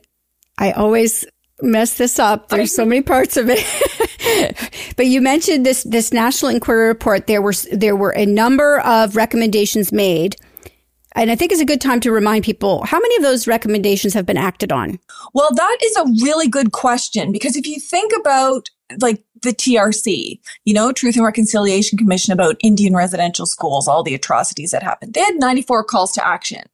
I 0.59 0.73
always 0.73 1.27
mess 1.61 1.97
this 1.97 2.19
up. 2.19 2.49
There's 2.49 2.75
so 2.75 2.85
many 2.85 3.03
parts 3.03 3.37
of 3.37 3.47
it. 3.51 3.65
but 4.97 5.07
you 5.07 5.21
mentioned 5.21 5.67
this 5.67 5.83
this 5.85 6.13
national 6.13 6.53
inquiry 6.53 6.89
report. 6.89 7.27
There 7.27 7.43
were 7.43 7.55
there 7.73 7.97
were 7.97 8.13
a 8.13 8.27
number 8.27 8.81
of 8.81 9.17
recommendations 9.17 9.93
made 9.93 10.37
and 11.17 11.31
I 11.31 11.35
think 11.35 11.51
it's 11.51 11.63
a 11.63 11.67
good 11.67 11.81
time 11.81 12.01
to 12.01 12.13
remind 12.13 12.45
people 12.45 12.85
how 12.85 13.01
many 13.01 13.17
of 13.17 13.23
those 13.23 13.47
recommendations 13.47 14.13
have 14.13 14.27
been 14.27 14.37
acted 14.37 14.71
on? 14.71 15.01
Well, 15.33 15.51
that 15.55 15.79
is 15.83 15.97
a 15.97 16.05
really 16.25 16.47
good 16.47 16.73
question 16.73 17.33
because 17.33 17.57
if 17.57 17.67
you 17.67 17.81
think 17.81 18.13
about 18.21 18.69
like 19.01 19.25
the 19.47 19.55
TRC, 19.55 20.39
you 20.65 20.75
know, 20.75 20.93
Truth 20.93 21.17
and 21.17 21.25
Reconciliation 21.25 21.97
Commission 21.97 22.33
about 22.33 22.57
Indian 22.61 22.95
residential 22.95 23.47
schools, 23.47 23.87
all 23.87 24.03
the 24.03 24.15
atrocities 24.15 24.73
that 24.73 24.83
happened. 24.83 25.15
They 25.15 25.21
had 25.21 25.37
94 25.37 25.85
calls 25.85 26.13
to 26.13 26.27
action. 26.27 26.65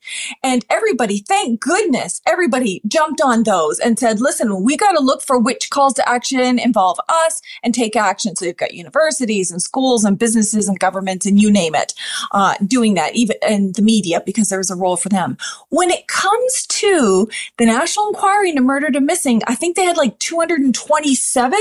And 0.43 0.64
everybody, 0.71 1.19
thank 1.19 1.61
goodness, 1.61 2.23
everybody 2.26 2.81
jumped 2.87 3.21
on 3.21 3.43
those 3.43 3.79
and 3.79 3.99
said, 3.99 4.21
listen, 4.21 4.62
we 4.62 4.76
got 4.76 4.93
to 4.93 5.02
look 5.02 5.23
for 5.23 5.38
which 5.38 5.71
calls 5.71 5.93
to 5.95 6.09
action 6.09 6.59
involve 6.59 6.99
us 7.09 7.43
and 7.62 7.75
take 7.75 7.95
action. 7.97 8.35
So 8.35 8.47
you've 8.47 8.57
got 8.57 8.73
universities 8.75 9.50
and 9.50 9.61
schools 9.61 10.05
and 10.05 10.19
businesses 10.19 10.69
and 10.69 10.79
governments 10.79 11.26
and 11.26 11.41
you 11.41 11.50
name 11.50 11.75
it, 11.75 11.93
uh, 12.33 12.55
doing 12.67 12.95
that, 12.95 13.14
even 13.14 13.37
in 13.47 13.73
the 13.73 13.83
media, 13.83 14.23
because 14.25 14.49
there's 14.49 14.71
a 14.71 14.76
role 14.76 14.97
for 14.97 15.11
them. 15.11 15.37
When 15.69 15.91
it 15.91 16.09
comes 16.09 16.67
to 16.69 17.29
the 17.59 17.67
National 17.67 18.09
Inquiry 18.09 18.50
into 18.50 18.62
Murdered 18.62 18.97
and 18.97 19.07
Missing, 19.07 19.43
I 19.47 19.55
think 19.55 19.76
they 19.76 19.85
had 19.85 19.99
like 19.99 20.19
227 20.19 21.59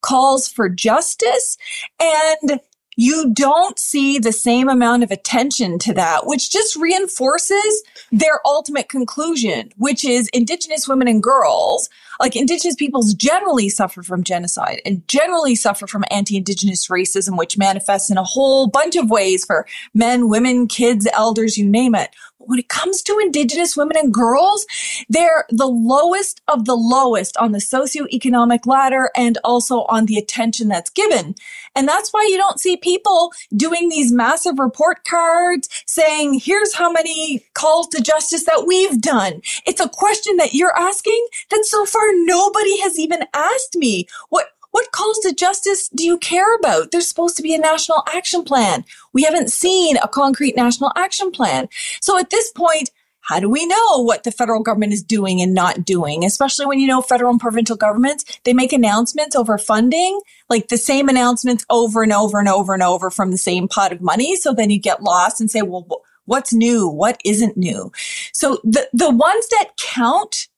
calls 0.00 0.43
for 0.48 0.68
justice 0.68 1.56
and 2.00 2.60
you 2.96 3.32
don't 3.32 3.78
see 3.78 4.18
the 4.18 4.32
same 4.32 4.68
amount 4.68 5.02
of 5.02 5.10
attention 5.10 5.78
to 5.80 5.94
that, 5.94 6.26
which 6.26 6.50
just 6.50 6.76
reinforces 6.76 7.82
their 8.12 8.40
ultimate 8.44 8.88
conclusion, 8.88 9.70
which 9.76 10.04
is 10.04 10.28
Indigenous 10.32 10.86
women 10.86 11.08
and 11.08 11.22
girls, 11.22 11.88
like 12.20 12.36
Indigenous 12.36 12.76
peoples 12.76 13.14
generally 13.14 13.68
suffer 13.68 14.02
from 14.02 14.22
genocide 14.22 14.80
and 14.86 15.06
generally 15.08 15.54
suffer 15.54 15.86
from 15.86 16.04
anti-Indigenous 16.10 16.88
racism, 16.88 17.36
which 17.36 17.58
manifests 17.58 18.10
in 18.10 18.16
a 18.16 18.24
whole 18.24 18.68
bunch 18.68 18.96
of 18.96 19.10
ways 19.10 19.44
for 19.44 19.66
men, 19.92 20.28
women, 20.28 20.68
kids, 20.68 21.08
elders, 21.12 21.58
you 21.58 21.68
name 21.68 21.94
it 21.94 22.14
when 22.46 22.58
it 22.58 22.68
comes 22.68 23.02
to 23.02 23.18
Indigenous 23.18 23.76
women 23.76 23.96
and 23.96 24.12
girls, 24.12 24.66
they're 25.08 25.44
the 25.50 25.66
lowest 25.66 26.40
of 26.48 26.64
the 26.64 26.76
lowest 26.76 27.36
on 27.36 27.52
the 27.52 27.58
socioeconomic 27.58 28.66
ladder 28.66 29.10
and 29.16 29.38
also 29.44 29.82
on 29.84 30.06
the 30.06 30.18
attention 30.18 30.68
that's 30.68 30.90
given. 30.90 31.34
And 31.76 31.88
that's 31.88 32.12
why 32.12 32.26
you 32.30 32.36
don't 32.36 32.60
see 32.60 32.76
people 32.76 33.32
doing 33.56 33.88
these 33.88 34.12
massive 34.12 34.58
report 34.58 35.04
cards 35.04 35.68
saying, 35.86 36.40
here's 36.40 36.74
how 36.74 36.90
many 36.90 37.44
calls 37.54 37.88
to 37.88 38.02
justice 38.02 38.44
that 38.44 38.64
we've 38.66 39.00
done. 39.00 39.42
It's 39.66 39.80
a 39.80 39.88
question 39.88 40.36
that 40.36 40.54
you're 40.54 40.76
asking 40.78 41.26
that 41.50 41.64
so 41.64 41.84
far 41.84 42.02
nobody 42.14 42.80
has 42.80 42.98
even 42.98 43.24
asked 43.34 43.76
me. 43.76 44.06
What, 44.28 44.46
what 44.74 44.90
calls 44.90 45.20
to 45.20 45.32
justice 45.32 45.88
do 45.90 46.04
you 46.04 46.18
care 46.18 46.56
about? 46.56 46.90
There's 46.90 47.06
supposed 47.06 47.36
to 47.36 47.44
be 47.44 47.54
a 47.54 47.58
national 47.58 48.02
action 48.12 48.42
plan. 48.42 48.84
We 49.12 49.22
haven't 49.22 49.52
seen 49.52 49.96
a 49.98 50.08
concrete 50.08 50.56
national 50.56 50.90
action 50.96 51.30
plan. 51.30 51.68
So 52.00 52.18
at 52.18 52.30
this 52.30 52.50
point, 52.50 52.90
how 53.20 53.38
do 53.38 53.48
we 53.48 53.66
know 53.66 54.02
what 54.02 54.24
the 54.24 54.32
federal 54.32 54.64
government 54.64 54.92
is 54.92 55.04
doing 55.04 55.40
and 55.40 55.54
not 55.54 55.84
doing? 55.84 56.24
Especially 56.24 56.66
when 56.66 56.80
you 56.80 56.88
know 56.88 57.02
federal 57.02 57.30
and 57.30 57.38
provincial 57.38 57.76
governments, 57.76 58.24
they 58.42 58.52
make 58.52 58.72
announcements 58.72 59.36
over 59.36 59.58
funding, 59.58 60.20
like 60.50 60.66
the 60.66 60.76
same 60.76 61.08
announcements 61.08 61.64
over 61.70 62.02
and 62.02 62.12
over 62.12 62.40
and 62.40 62.48
over 62.48 62.74
and 62.74 62.82
over 62.82 63.12
from 63.12 63.30
the 63.30 63.38
same 63.38 63.68
pot 63.68 63.92
of 63.92 64.00
money. 64.00 64.34
So 64.34 64.52
then 64.52 64.70
you 64.70 64.80
get 64.80 65.04
lost 65.04 65.40
and 65.40 65.48
say, 65.48 65.62
well, 65.62 65.86
what's 66.24 66.52
new? 66.52 66.88
What 66.88 67.20
isn't 67.24 67.56
new? 67.56 67.92
So 68.32 68.58
the, 68.64 68.88
the 68.92 69.10
ones 69.10 69.46
that 69.50 69.70
count 69.78 70.48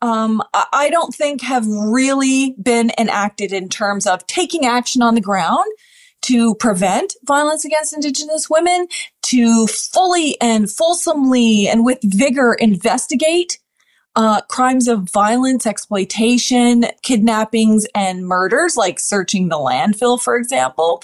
um, 0.00 0.42
I 0.54 0.90
don't 0.90 1.14
think 1.14 1.42
have 1.42 1.66
really 1.66 2.54
been 2.62 2.92
enacted 2.98 3.52
in 3.52 3.68
terms 3.68 4.06
of 4.06 4.26
taking 4.26 4.64
action 4.64 5.02
on 5.02 5.14
the 5.14 5.20
ground 5.20 5.66
to 6.22 6.54
prevent 6.56 7.14
violence 7.24 7.64
against 7.64 7.94
Indigenous 7.94 8.48
women, 8.50 8.88
to 9.22 9.66
fully 9.66 10.40
and 10.40 10.70
fulsomely 10.70 11.68
and 11.68 11.84
with 11.84 11.98
vigor 12.02 12.54
investigate 12.54 13.58
uh, 14.16 14.40
crimes 14.42 14.88
of 14.88 15.08
violence, 15.10 15.64
exploitation, 15.64 16.86
kidnappings, 17.02 17.86
and 17.94 18.26
murders, 18.26 18.76
like 18.76 18.98
searching 18.98 19.48
the 19.48 19.56
landfill, 19.56 20.20
for 20.20 20.36
example. 20.36 21.02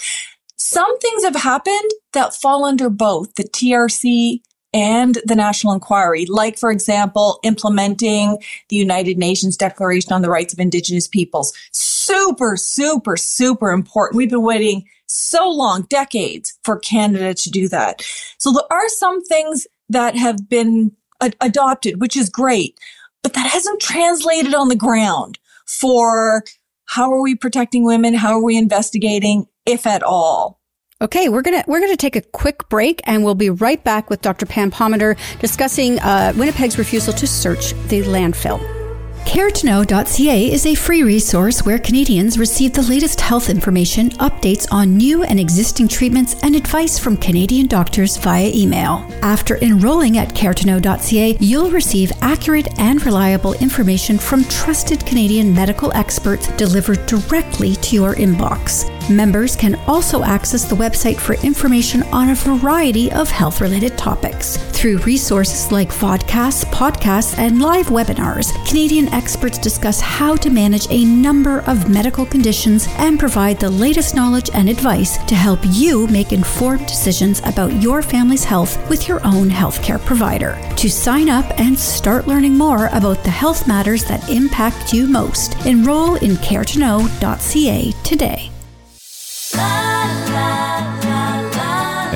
Some 0.57 0.99
things 0.99 1.23
have 1.23 1.35
happened 1.35 1.91
that 2.11 2.33
fall 2.35 2.65
under 2.65 2.89
both 2.89 3.35
the 3.35 3.43
TRC 3.43 4.41
and 4.75 5.17
the 5.23 5.37
National 5.37 5.71
Inquiry, 5.71 6.25
like, 6.25 6.59
for 6.59 6.69
example, 6.69 7.39
implementing 7.43 8.37
the 8.67 8.75
United 8.75 9.17
Nations 9.17 9.55
Declaration 9.55 10.11
on 10.11 10.21
the 10.21 10.29
Rights 10.29 10.51
of 10.51 10.59
Indigenous 10.59 11.07
Peoples. 11.07 11.53
Super, 11.71 12.57
super, 12.57 13.15
super 13.15 13.71
important. 13.71 14.17
We've 14.17 14.29
been 14.29 14.41
waiting 14.41 14.85
so 15.07 15.49
long, 15.49 15.83
decades, 15.83 16.59
for 16.65 16.77
Canada 16.77 17.33
to 17.33 17.49
do 17.49 17.69
that. 17.69 18.05
So 18.37 18.51
there 18.51 18.63
are 18.69 18.89
some 18.89 19.23
things 19.23 19.65
that 19.87 20.17
have 20.17 20.49
been 20.49 20.91
ad- 21.21 21.37
adopted, 21.39 22.01
which 22.01 22.17
is 22.17 22.29
great, 22.29 22.77
but 23.23 23.33
that 23.33 23.49
hasn't 23.49 23.81
translated 23.81 24.53
on 24.53 24.67
the 24.67 24.75
ground 24.75 25.39
for 25.65 26.43
how 26.83 27.13
are 27.13 27.21
we 27.21 27.33
protecting 27.33 27.85
women? 27.85 28.13
How 28.13 28.33
are 28.33 28.43
we 28.43 28.57
investigating, 28.57 29.47
if 29.65 29.87
at 29.87 30.03
all? 30.03 30.59
Okay, 31.05 31.29
we're 31.29 31.43
gonna 31.43 31.63
we're 31.67 31.81
gonna 31.81 31.95
take 31.95 32.15
a 32.15 32.21
quick 32.21 32.67
break, 32.67 32.99
and 33.03 33.23
we'll 33.23 33.35
be 33.35 33.51
right 33.51 33.83
back 33.83 34.09
with 34.09 34.23
Dr. 34.23 34.47
Pam 34.47 34.71
Palmater 34.71 35.15
discussing 35.37 35.99
uh, 35.99 36.33
Winnipeg's 36.35 36.79
refusal 36.79 37.13
to 37.13 37.27
search 37.27 37.73
the 37.89 38.01
landfill. 38.01 38.59
CareToKnow.ca 39.25 40.51
is 40.51 40.65
a 40.65 40.73
free 40.73 41.03
resource 41.03 41.63
where 41.63 41.77
Canadians 41.77 42.39
receive 42.39 42.73
the 42.73 42.81
latest 42.83 43.21
health 43.21 43.49
information, 43.49 44.09
updates 44.11 44.65
on 44.71 44.97
new 44.97 45.23
and 45.23 45.39
existing 45.39 45.87
treatments, 45.87 46.35
and 46.41 46.55
advice 46.55 46.97
from 46.97 47.17
Canadian 47.17 47.67
doctors 47.67 48.17
via 48.17 48.51
email. 48.53 49.05
After 49.21 49.57
enrolling 49.57 50.17
at 50.17 50.29
CareToKnow.ca, 50.29 51.37
you'll 51.39 51.69
receive 51.69 52.11
accurate 52.21 52.79
and 52.79 53.03
reliable 53.05 53.53
information 53.55 54.17
from 54.17 54.43
trusted 54.45 55.05
Canadian 55.05 55.53
medical 55.53 55.91
experts 55.93 56.47
delivered 56.53 57.05
directly 57.05 57.75
to 57.75 57.95
your 57.95 58.15
inbox. 58.15 58.89
Members 59.09 59.55
can 59.55 59.75
also 59.85 60.23
access 60.23 60.65
the 60.65 60.75
website 60.75 61.19
for 61.19 61.35
information 61.45 62.01
on 62.11 62.29
a 62.29 62.35
variety 62.35 63.11
of 63.11 63.29
health 63.29 63.61
related 63.61 63.95
topics. 63.99 64.57
Through 64.71 64.97
resources 64.99 65.71
like 65.71 65.89
vodcasts, 65.89 66.65
podcasts, 66.65 67.37
and 67.37 67.61
live 67.61 67.87
webinars, 67.87 68.51
Canadian 68.67 69.07
experts 69.13 69.59
discuss 69.59 70.01
how 70.01 70.35
to 70.37 70.49
manage 70.49 70.87
a 70.89 71.05
number 71.05 71.59
of 71.61 71.87
medical 71.87 72.25
conditions 72.25 72.87
and 72.97 73.19
provide 73.19 73.59
the 73.59 73.69
latest 73.69 74.15
knowledge 74.15 74.49
and 74.53 74.69
advice 74.69 75.17
to 75.25 75.35
help 75.35 75.59
you 75.63 76.07
make 76.07 76.33
informed 76.33 76.87
decisions 76.87 77.41
about 77.45 77.73
your 77.83 78.01
family's 78.01 78.43
health 78.43 78.89
with 78.89 79.07
your 79.07 79.23
own 79.23 79.49
healthcare 79.49 80.03
provider. 80.03 80.57
To 80.77 80.89
sign 80.89 81.29
up 81.29 81.45
and 81.59 81.77
start 81.77 82.27
learning 82.27 82.57
more 82.57 82.87
about 82.87 83.23
the 83.23 83.29
health 83.29 83.67
matters 83.67 84.03
that 84.05 84.27
impact 84.29 84.93
you 84.93 85.07
most, 85.07 85.63
enroll 85.67 86.15
in 86.15 86.31
caretoknow.ca 86.37 87.91
today. 88.03 88.51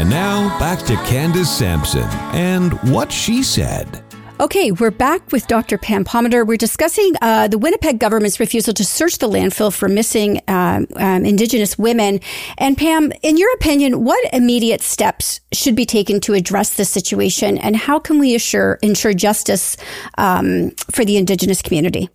Now 0.10 0.58
back 0.58 0.80
to 0.80 0.96
Candace 1.08 1.50
Sampson 1.50 2.08
and 2.34 2.74
what 2.92 3.12
she 3.12 3.44
said. 3.44 4.04
Okay, 4.39 4.72
we're 4.72 4.89
back 4.89 5.34
with 5.34 5.46
Dr. 5.48 5.78
Pam 5.78 6.06
Palmater. 6.06 6.48
We're 6.48 6.56
discussing 6.56 7.13
uh, 7.22 7.50
the 7.50 7.58
Winnipeg 7.58 8.00
government's 8.00 8.39
refusal 8.39 8.74
to 8.74 8.86
search 8.86 9.18
the 9.18 9.28
landfill 9.28 9.74
for 9.74 9.89
missing 9.89 10.42
um, 10.48 10.88
um, 10.96 11.25
Indigenous 11.25 11.78
women. 11.78 12.22
And 12.58 12.78
Pam, 12.78 13.12
in 13.22 13.38
your 13.38 13.54
opinion, 13.56 14.06
what 14.06 14.34
immediate 14.34 14.82
steps 14.82 15.42
should 15.51 15.75
be 15.75 15.86
taken 15.86 16.22
to 16.22 16.34
address 16.34 16.75
this 16.78 16.89
situation, 16.89 17.58
and 17.58 17.75
how 17.75 18.00
can 18.00 18.18
we 18.18 18.34
assure 18.34 18.80
ensure 18.82 19.13
justice 19.13 19.75
um, 20.18 20.72
for 20.89 21.04
the 21.04 21.18
Indigenous 21.18 21.62
community? 21.62 22.10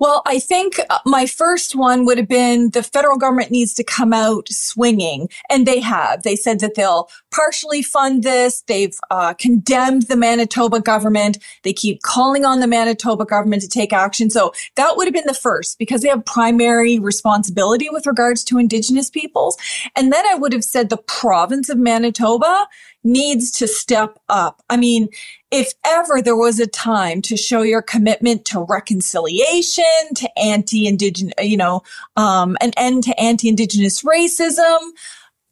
Well, 0.00 0.22
I 0.26 0.38
think 0.38 0.80
uh, 0.90 0.98
my 1.04 1.26
first 1.26 1.74
one 1.74 2.06
would 2.06 2.18
have 2.18 2.28
been 2.28 2.70
the 2.70 2.82
federal 2.82 3.18
government 3.18 3.50
needs 3.50 3.74
to 3.74 3.84
come 3.84 4.12
out 4.12 4.48
swinging. 4.50 5.28
And 5.50 5.66
they 5.66 5.80
have. 5.80 6.22
They 6.22 6.36
said 6.36 6.60
that 6.60 6.74
they'll 6.74 7.08
partially 7.30 7.82
fund 7.82 8.22
this. 8.22 8.62
They've 8.62 8.96
uh, 9.10 9.34
condemned 9.34 10.02
the 10.02 10.16
Manitoba 10.16 10.80
government. 10.80 11.38
They 11.62 11.72
keep 11.72 12.02
calling 12.02 12.44
on 12.44 12.60
the 12.60 12.66
Manitoba 12.66 13.24
government 13.24 13.62
to 13.62 13.68
take 13.68 13.92
action. 13.92 14.30
So 14.30 14.52
that 14.76 14.96
would 14.96 15.06
have 15.06 15.14
been 15.14 15.26
the 15.26 15.34
first 15.34 15.78
because 15.78 16.02
they 16.02 16.08
have 16.08 16.24
primary 16.24 16.98
responsibility 16.98 17.88
with 17.90 18.06
regards 18.06 18.44
to 18.44 18.58
Indigenous 18.58 19.10
peoples. 19.10 19.56
And 19.94 20.12
then 20.12 20.26
I 20.26 20.34
would 20.34 20.52
have 20.52 20.64
said 20.64 20.88
the 20.88 20.96
province 20.96 21.68
of 21.68 21.78
Manitoba 21.78 22.66
needs 23.04 23.50
to 23.52 23.68
step 23.68 24.18
up. 24.28 24.62
I 24.68 24.76
mean, 24.76 25.08
if 25.50 25.72
ever 25.84 26.20
there 26.20 26.36
was 26.36 26.58
a 26.58 26.66
time 26.66 27.22
to 27.22 27.36
show 27.36 27.62
your 27.62 27.82
commitment 27.82 28.44
to 28.46 28.60
reconciliation, 28.68 29.84
to 30.16 30.38
anti-indigenous, 30.38 31.34
you 31.40 31.56
know, 31.56 31.82
um, 32.16 32.56
an 32.60 32.72
end 32.76 33.04
to 33.04 33.20
anti-indigenous 33.20 34.02
racism, 34.02 34.78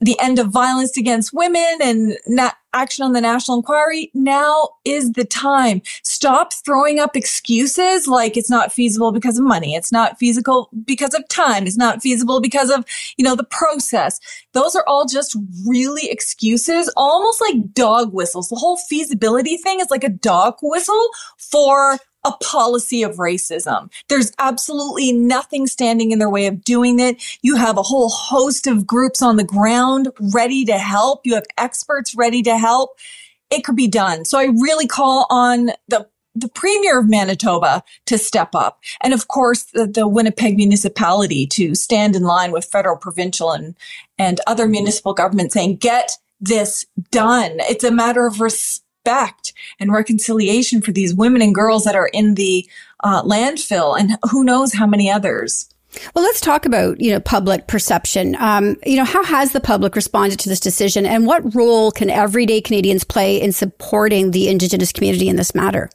the 0.01 0.19
end 0.21 0.39
of 0.39 0.49
violence 0.49 0.97
against 0.97 1.33
women 1.33 1.79
and 1.81 2.19
not 2.27 2.57
action 2.75 3.05
on 3.05 3.13
the 3.13 3.21
national 3.21 3.59
inquiry. 3.59 4.11
Now 4.15 4.71
is 4.85 5.13
the 5.13 5.25
time. 5.25 5.83
Stop 6.03 6.53
throwing 6.53 6.99
up 6.99 7.17
excuses 7.17 8.07
like 8.07 8.37
it's 8.37 8.51
not 8.51 8.73
feasible 8.73 9.13
because 9.13 9.39
of 9.39 9.45
money. 9.45 9.75
It's 9.75 9.93
not 9.93 10.19
feasible 10.19 10.69
because 10.85 11.15
of 11.15 11.27
time. 11.29 11.67
It's 11.67 11.77
not 11.77 12.03
feasible 12.03 12.41
because 12.41 12.71
of, 12.71 12.85
you 13.17 13.25
know, 13.25 13.37
the 13.37 13.45
process. 13.45 14.21
Those 14.53 14.75
are 14.75 14.85
all 14.87 15.07
just 15.07 15.37
really 15.67 16.11
excuses, 16.11 16.93
almost 16.97 17.41
like 17.41 17.73
dog 17.73 18.13
whistles. 18.13 18.49
The 18.49 18.57
whole 18.57 18.77
feasibility 18.77 19.57
thing 19.57 19.81
is 19.81 19.91
like 19.91 20.05
a 20.05 20.09
dog 20.09 20.57
whistle 20.63 21.09
for 21.39 21.99
a 22.25 22.33
policy 22.43 23.03
of 23.03 23.17
racism. 23.17 23.93
There's 24.09 24.33
absolutely 24.39 25.13
nothing 25.13 25.67
standing 25.67 26.11
in 26.11 26.19
their 26.19 26.31
way 26.31 26.47
of 26.47 26.65
doing 26.65 26.99
it. 26.99 27.23
You 27.43 27.57
have 27.57 27.77
a 27.77 27.83
whole 27.83 28.09
host 28.09 28.67
of 28.67 28.87
groups 28.87 29.21
on 29.23 29.37
the 29.37 29.45
ground 29.45 30.09
ready 30.33 30.65
to 30.65 30.79
help. 30.79 31.21
You 31.25 31.35
have 31.35 31.47
experts 31.59 32.15
ready 32.15 32.43
to 32.43 32.57
help. 32.57 32.64
Help, 32.65 32.99
it 33.51 33.63
could 33.63 33.77
be 33.77 33.89
done. 33.89 34.25
So 34.25 34.39
I 34.39 34.45
really 34.45 34.87
call 34.87 35.27
on 35.29 35.71
the 35.89 36.09
the 36.35 36.49
premier 36.49 36.99
of 36.99 37.09
Manitoba 37.09 37.83
to 38.07 38.19
step 38.19 38.55
up. 38.55 38.81
And 39.03 39.15
of 39.15 39.29
course, 39.29 39.65
the, 39.65 39.87
the, 39.87 40.09
Winnipeg 40.09 40.57
municipality 40.57 41.47
to 41.47 41.77
stand 41.77 42.17
in 42.17 42.25
line 42.25 42.51
with 42.51 42.65
federal, 42.65 42.97
provincial, 42.97 43.53
and, 43.53 43.77
and 44.19 44.41
other 44.47 44.67
municipal 44.67 45.15
governments 45.15 45.55
saying, 45.55 45.77
get 45.77 46.11
this 46.41 46.85
done. 47.13 47.53
It's 47.61 47.85
a 47.85 47.93
matter 47.93 48.27
of 48.27 48.41
respect 48.41 49.53
and 49.79 49.93
reconciliation 49.93 50.83
for 50.83 50.91
these 50.91 51.15
women 51.15 51.41
and 51.41 51.55
girls 51.55 51.85
that 51.85 51.95
are 51.95 52.11
in 52.13 52.35
the 52.35 52.69
uh, 53.05 53.23
landfill 53.23 53.99
and 53.99 54.19
who 54.31 54.43
knows 54.43 54.75
how 54.75 54.87
many 54.87 55.09
others. 55.09 55.69
Well, 56.15 56.25
let's 56.25 56.41
talk 56.41 56.67
about 56.67 57.01
you 57.01 57.11
know 57.11 57.21
public 57.21 57.67
perception. 57.67 58.37
Um, 58.37 58.77
you 58.85 58.97
know, 58.97 59.05
how 59.05 59.25
has 59.25 59.53
the 59.53 59.61
public 59.61 59.97
responded 59.97 60.39
to 60.41 60.49
this 60.49 60.61
decision, 60.61 61.07
and 61.07 61.27
what 61.27 61.55
role 61.55 61.91
can 61.91 62.11
everyday 62.11 62.61
Canadians 62.61 63.05
play 63.05 63.41
in 63.41 63.53
supporting 63.53 64.31
the 64.31 64.49
Indigenous 64.49 64.93
community 64.93 65.29
in 65.29 65.37
this 65.37 65.55
matter? 65.55 65.91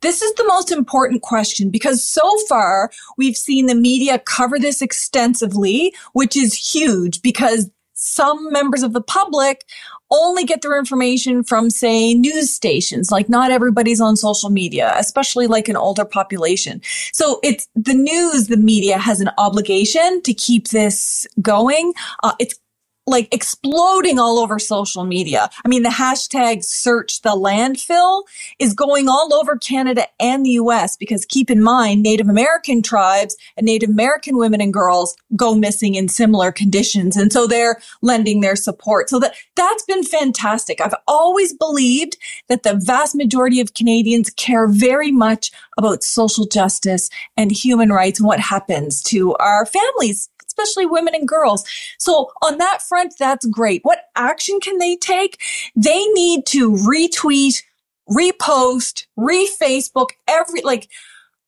This 0.00 0.20
is 0.20 0.34
the 0.34 0.44
most 0.46 0.70
important 0.70 1.22
question 1.22 1.70
because 1.70 2.04
so 2.04 2.30
far 2.46 2.90
we've 3.16 3.36
seen 3.36 3.66
the 3.66 3.74
media 3.74 4.18
cover 4.18 4.58
this 4.58 4.82
extensively, 4.82 5.94
which 6.12 6.36
is 6.36 6.54
huge 6.54 7.22
because 7.22 7.70
some 7.94 8.52
members 8.52 8.82
of 8.82 8.92
the 8.92 9.00
public 9.00 9.64
only 10.10 10.44
get 10.44 10.62
their 10.62 10.78
information 10.78 11.42
from, 11.42 11.70
say, 11.70 12.14
news 12.14 12.54
stations. 12.54 13.10
Like 13.10 13.28
not 13.28 13.50
everybody's 13.50 14.00
on 14.00 14.16
social 14.16 14.50
media, 14.50 14.94
especially 14.96 15.46
like 15.46 15.68
an 15.68 15.76
older 15.76 16.04
population. 16.04 16.80
So 17.12 17.40
it's 17.42 17.68
the 17.74 17.94
news, 17.94 18.46
the 18.48 18.56
media 18.56 18.98
has 18.98 19.20
an 19.20 19.30
obligation 19.38 20.22
to 20.22 20.34
keep 20.34 20.68
this 20.68 21.26
going. 21.40 21.92
Uh, 22.22 22.32
it's 22.38 22.58
like 23.06 23.32
exploding 23.32 24.18
all 24.18 24.38
over 24.38 24.58
social 24.58 25.04
media. 25.04 25.50
I 25.64 25.68
mean, 25.68 25.82
the 25.82 25.90
hashtag 25.90 26.64
search 26.64 27.22
the 27.22 27.30
landfill 27.30 28.22
is 28.58 28.72
going 28.72 29.08
all 29.08 29.34
over 29.34 29.56
Canada 29.56 30.06
and 30.18 30.44
the 30.44 30.50
US 30.50 30.96
because 30.96 31.24
keep 31.24 31.50
in 31.50 31.62
mind, 31.62 32.02
Native 32.02 32.28
American 32.28 32.82
tribes 32.82 33.36
and 33.56 33.66
Native 33.66 33.90
American 33.90 34.36
women 34.36 34.60
and 34.60 34.72
girls 34.72 35.16
go 35.36 35.54
missing 35.54 35.94
in 35.94 36.08
similar 36.08 36.50
conditions. 36.50 37.16
And 37.16 37.32
so 37.32 37.46
they're 37.46 37.80
lending 38.00 38.40
their 38.40 38.56
support. 38.56 39.10
So 39.10 39.18
that, 39.20 39.34
that's 39.56 39.84
been 39.84 40.04
fantastic. 40.04 40.80
I've 40.80 40.94
always 41.06 41.52
believed 41.52 42.16
that 42.48 42.62
the 42.62 42.74
vast 42.74 43.14
majority 43.14 43.60
of 43.60 43.74
Canadians 43.74 44.30
care 44.30 44.66
very 44.66 45.12
much 45.12 45.50
about 45.76 46.02
social 46.02 46.46
justice 46.46 47.10
and 47.36 47.50
human 47.50 47.90
rights 47.90 48.18
and 48.18 48.26
what 48.26 48.40
happens 48.40 49.02
to 49.04 49.34
our 49.36 49.66
families 49.66 50.28
especially 50.56 50.86
women 50.86 51.14
and 51.14 51.28
girls. 51.28 51.64
So 51.98 52.30
on 52.42 52.58
that 52.58 52.82
front, 52.82 53.14
that's 53.18 53.46
great. 53.46 53.80
What 53.82 54.02
action 54.16 54.60
can 54.60 54.78
they 54.78 54.96
take? 54.96 55.40
They 55.74 56.06
need 56.08 56.46
to 56.46 56.70
retweet, 56.72 57.62
repost, 58.10 59.06
re-Facebook, 59.16 60.10
every, 60.28 60.62
like, 60.62 60.88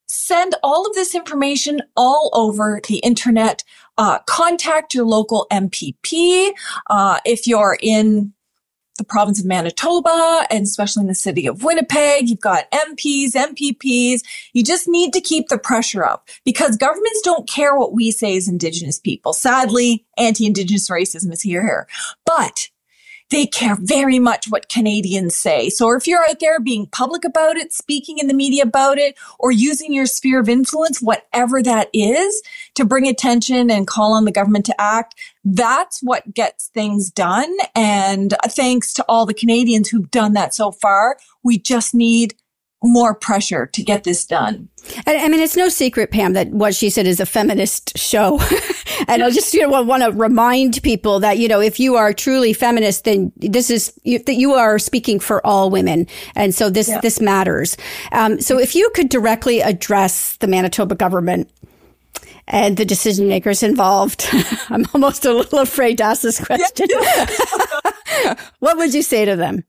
send 0.08 0.54
all 0.62 0.86
of 0.86 0.94
this 0.94 1.14
information 1.14 1.82
all 1.96 2.30
over 2.32 2.80
the 2.88 2.98
internet. 2.98 3.64
Uh, 3.98 4.18
contact 4.26 4.94
your 4.94 5.06
local 5.06 5.46
MPP. 5.50 6.52
Uh, 6.88 7.18
if 7.24 7.46
you're 7.46 7.78
in 7.80 8.32
the 8.96 9.04
province 9.04 9.40
of 9.40 9.46
Manitoba 9.46 10.46
and 10.50 10.64
especially 10.64 11.02
in 11.02 11.06
the 11.08 11.14
city 11.14 11.46
of 11.46 11.62
Winnipeg. 11.62 12.28
You've 12.28 12.40
got 12.40 12.70
MPs, 12.70 13.32
MPPs. 13.32 14.20
You 14.52 14.64
just 14.64 14.88
need 14.88 15.12
to 15.12 15.20
keep 15.20 15.48
the 15.48 15.58
pressure 15.58 16.04
up 16.04 16.28
because 16.44 16.76
governments 16.76 17.20
don't 17.22 17.48
care 17.48 17.76
what 17.76 17.92
we 17.92 18.10
say 18.10 18.36
as 18.36 18.48
Indigenous 18.48 18.98
people. 18.98 19.32
Sadly, 19.32 20.04
anti-Indigenous 20.16 20.88
racism 20.90 21.32
is 21.32 21.42
here. 21.42 21.86
But 22.24 22.68
they 23.30 23.46
care 23.46 23.76
very 23.80 24.18
much 24.18 24.46
what 24.48 24.68
Canadians 24.68 25.34
say. 25.34 25.68
So 25.68 25.92
if 25.96 26.06
you're 26.06 26.24
out 26.28 26.38
there 26.40 26.60
being 26.60 26.86
public 26.86 27.24
about 27.24 27.56
it, 27.56 27.72
speaking 27.72 28.18
in 28.18 28.28
the 28.28 28.34
media 28.34 28.62
about 28.62 28.98
it, 28.98 29.16
or 29.38 29.50
using 29.50 29.92
your 29.92 30.06
sphere 30.06 30.40
of 30.40 30.48
influence, 30.48 31.02
whatever 31.02 31.62
that 31.62 31.88
is, 31.92 32.42
to 32.74 32.84
bring 32.84 33.08
attention 33.08 33.70
and 33.70 33.86
call 33.86 34.12
on 34.12 34.26
the 34.26 34.32
government 34.32 34.64
to 34.66 34.80
act, 34.80 35.16
that's 35.44 36.00
what 36.02 36.34
gets 36.34 36.68
things 36.68 37.10
done. 37.10 37.52
And 37.74 38.34
thanks 38.46 38.92
to 38.94 39.04
all 39.08 39.26
the 39.26 39.34
Canadians 39.34 39.88
who've 39.88 40.10
done 40.10 40.34
that 40.34 40.54
so 40.54 40.70
far, 40.70 41.16
we 41.42 41.58
just 41.58 41.94
need 41.94 42.34
more 42.82 43.14
pressure 43.14 43.66
to 43.66 43.82
get 43.82 44.04
this 44.04 44.24
done. 44.24 44.68
I 45.06 45.28
mean, 45.28 45.40
it's 45.40 45.56
no 45.56 45.68
secret, 45.68 46.10
Pam, 46.10 46.34
that 46.34 46.48
what 46.48 46.74
she 46.74 46.90
said 46.90 47.06
is 47.06 47.18
a 47.18 47.26
feminist 47.26 47.98
show. 47.98 48.38
and 49.08 49.22
I 49.22 49.30
just, 49.30 49.52
you 49.52 49.62
know, 49.62 49.82
want 49.82 50.02
to 50.02 50.12
remind 50.12 50.82
people 50.82 51.20
that, 51.20 51.38
you 51.38 51.48
know, 51.48 51.60
if 51.60 51.80
you 51.80 51.96
are 51.96 52.12
truly 52.12 52.52
feminist, 52.52 53.04
then 53.04 53.32
this 53.36 53.70
is, 53.70 53.92
that 54.04 54.34
you 54.34 54.54
are 54.54 54.78
speaking 54.78 55.18
for 55.18 55.44
all 55.44 55.70
women. 55.70 56.06
And 56.34 56.54
so 56.54 56.70
this, 56.70 56.88
yeah. 56.88 57.00
this 57.00 57.20
matters. 57.20 57.76
Um, 58.12 58.40
so 58.40 58.58
if 58.58 58.74
you 58.74 58.90
could 58.94 59.08
directly 59.08 59.60
address 59.60 60.36
the 60.36 60.46
Manitoba 60.46 60.94
government 60.94 61.50
and 62.46 62.76
the 62.76 62.84
decision 62.84 63.28
makers 63.28 63.62
involved, 63.62 64.28
I'm 64.68 64.86
almost 64.94 65.24
a 65.24 65.32
little 65.32 65.60
afraid 65.60 65.98
to 65.98 66.04
ask 66.04 66.22
this 66.22 66.44
question. 66.44 66.86
what 68.60 68.76
would 68.76 68.94
you 68.94 69.02
say 69.02 69.24
to 69.24 69.34
them? 69.34 69.64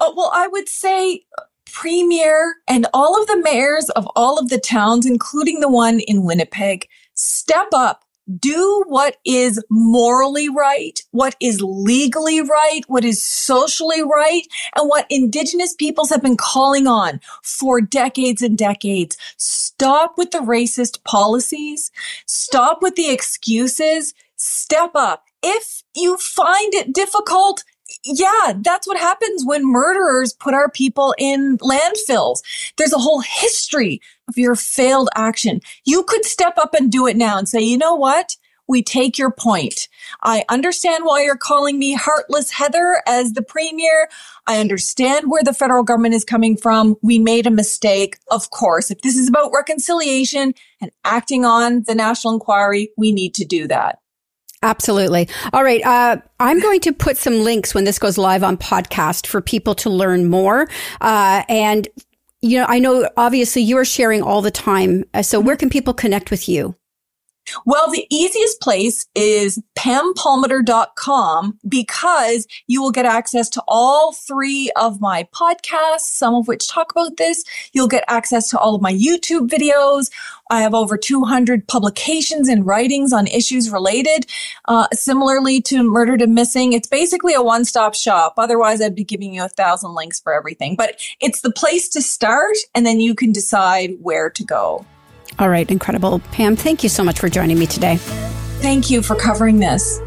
Oh, 0.00 0.14
well, 0.16 0.30
I 0.32 0.46
would 0.46 0.68
say 0.68 1.22
premier 1.72 2.56
and 2.66 2.86
all 2.92 3.20
of 3.20 3.26
the 3.26 3.40
mayors 3.42 3.88
of 3.90 4.08
all 4.16 4.38
of 4.38 4.48
the 4.48 4.58
towns, 4.58 5.06
including 5.06 5.60
the 5.60 5.68
one 5.68 6.00
in 6.00 6.24
Winnipeg, 6.24 6.88
step 7.14 7.68
up, 7.74 8.04
do 8.38 8.84
what 8.86 9.16
is 9.24 9.62
morally 9.70 10.48
right, 10.48 11.00
what 11.12 11.34
is 11.40 11.62
legally 11.62 12.42
right, 12.42 12.82
what 12.86 13.04
is 13.04 13.24
socially 13.24 14.02
right, 14.02 14.42
and 14.76 14.88
what 14.88 15.06
indigenous 15.08 15.74
peoples 15.74 16.10
have 16.10 16.22
been 16.22 16.36
calling 16.36 16.86
on 16.86 17.20
for 17.42 17.80
decades 17.80 18.42
and 18.42 18.58
decades. 18.58 19.16
Stop 19.36 20.18
with 20.18 20.30
the 20.30 20.38
racist 20.38 21.02
policies. 21.04 21.90
Stop 22.26 22.82
with 22.82 22.96
the 22.96 23.10
excuses. 23.10 24.12
Step 24.36 24.90
up. 24.94 25.24
If 25.42 25.82
you 25.94 26.16
find 26.18 26.74
it 26.74 26.92
difficult, 26.92 27.64
yeah, 28.04 28.54
that's 28.56 28.86
what 28.86 28.98
happens 28.98 29.44
when 29.44 29.66
murderers 29.66 30.32
put 30.32 30.54
our 30.54 30.70
people 30.70 31.14
in 31.18 31.58
landfills. 31.58 32.40
There's 32.76 32.92
a 32.92 32.98
whole 32.98 33.20
history 33.20 34.00
of 34.28 34.38
your 34.38 34.54
failed 34.54 35.08
action. 35.14 35.60
You 35.84 36.02
could 36.04 36.24
step 36.24 36.58
up 36.58 36.74
and 36.74 36.90
do 36.90 37.06
it 37.06 37.16
now 37.16 37.38
and 37.38 37.48
say, 37.48 37.60
you 37.60 37.78
know 37.78 37.94
what? 37.94 38.36
We 38.68 38.82
take 38.82 39.16
your 39.16 39.30
point. 39.30 39.88
I 40.22 40.44
understand 40.50 41.04
why 41.06 41.22
you're 41.22 41.38
calling 41.38 41.78
me 41.78 41.94
Heartless 41.94 42.50
Heather 42.50 43.02
as 43.06 43.32
the 43.32 43.42
premier. 43.42 44.10
I 44.46 44.60
understand 44.60 45.30
where 45.30 45.42
the 45.42 45.54
federal 45.54 45.82
government 45.82 46.14
is 46.14 46.24
coming 46.24 46.54
from. 46.54 46.96
We 47.02 47.18
made 47.18 47.46
a 47.46 47.50
mistake. 47.50 48.18
Of 48.30 48.50
course, 48.50 48.90
if 48.90 49.00
this 49.00 49.16
is 49.16 49.26
about 49.26 49.52
reconciliation 49.54 50.52
and 50.82 50.90
acting 51.02 51.46
on 51.46 51.84
the 51.86 51.94
national 51.94 52.34
inquiry, 52.34 52.90
we 52.98 53.10
need 53.10 53.34
to 53.36 53.46
do 53.46 53.66
that. 53.68 54.00
Absolutely. 54.62 55.28
All 55.52 55.62
right. 55.62 55.84
Uh, 55.84 56.16
I'm 56.40 56.60
going 56.60 56.80
to 56.80 56.92
put 56.92 57.16
some 57.16 57.40
links 57.44 57.74
when 57.74 57.84
this 57.84 57.98
goes 57.98 58.18
live 58.18 58.42
on 58.42 58.56
podcast 58.56 59.26
for 59.26 59.40
people 59.40 59.74
to 59.76 59.90
learn 59.90 60.26
more. 60.26 60.68
Uh, 61.00 61.44
and, 61.48 61.86
you 62.42 62.58
know, 62.58 62.66
I 62.68 62.80
know 62.80 63.08
obviously 63.16 63.62
you 63.62 63.78
are 63.78 63.84
sharing 63.84 64.22
all 64.22 64.42
the 64.42 64.50
time. 64.50 65.04
Uh, 65.14 65.22
so 65.22 65.38
where 65.38 65.56
can 65.56 65.70
people 65.70 65.94
connect 65.94 66.30
with 66.30 66.48
you? 66.48 66.74
Well, 67.64 67.90
the 67.90 68.06
easiest 68.10 68.60
place 68.60 69.06
is 69.14 69.60
pampalmater.com 69.76 71.58
because 71.68 72.46
you 72.66 72.82
will 72.82 72.90
get 72.90 73.06
access 73.06 73.48
to 73.50 73.62
all 73.68 74.12
three 74.12 74.70
of 74.76 75.00
my 75.00 75.28
podcasts, 75.34 76.00
some 76.00 76.34
of 76.34 76.48
which 76.48 76.68
talk 76.68 76.90
about 76.92 77.16
this. 77.16 77.44
You'll 77.72 77.88
get 77.88 78.04
access 78.08 78.48
to 78.50 78.58
all 78.58 78.74
of 78.74 78.82
my 78.82 78.92
YouTube 78.92 79.48
videos. 79.48 80.10
I 80.50 80.62
have 80.62 80.74
over 80.74 80.96
200 80.96 81.68
publications 81.68 82.48
and 82.48 82.66
writings 82.66 83.12
on 83.12 83.26
issues 83.26 83.70
related. 83.70 84.26
Uh, 84.66 84.88
similarly 84.92 85.60
to 85.62 85.82
Murdered 85.82 86.22
and 86.22 86.34
Missing, 86.34 86.72
it's 86.72 86.88
basically 86.88 87.34
a 87.34 87.42
one-stop 87.42 87.94
shop. 87.94 88.34
Otherwise, 88.38 88.80
I'd 88.80 88.94
be 88.94 89.04
giving 89.04 89.34
you 89.34 89.44
a 89.44 89.48
thousand 89.48 89.94
links 89.94 90.20
for 90.20 90.32
everything, 90.32 90.76
but 90.76 91.00
it's 91.20 91.42
the 91.42 91.52
place 91.52 91.88
to 91.90 92.02
start 92.02 92.56
and 92.74 92.86
then 92.86 93.00
you 93.00 93.14
can 93.14 93.32
decide 93.32 93.96
where 94.00 94.30
to 94.30 94.44
go. 94.44 94.86
All 95.38 95.48
right, 95.48 95.70
incredible. 95.70 96.18
Pam, 96.32 96.56
thank 96.56 96.82
you 96.82 96.88
so 96.88 97.04
much 97.04 97.18
for 97.20 97.28
joining 97.28 97.58
me 97.58 97.66
today. 97.66 97.96
Thank 98.60 98.90
you 98.90 99.02
for 99.02 99.14
covering 99.14 99.60
this. 99.60 100.00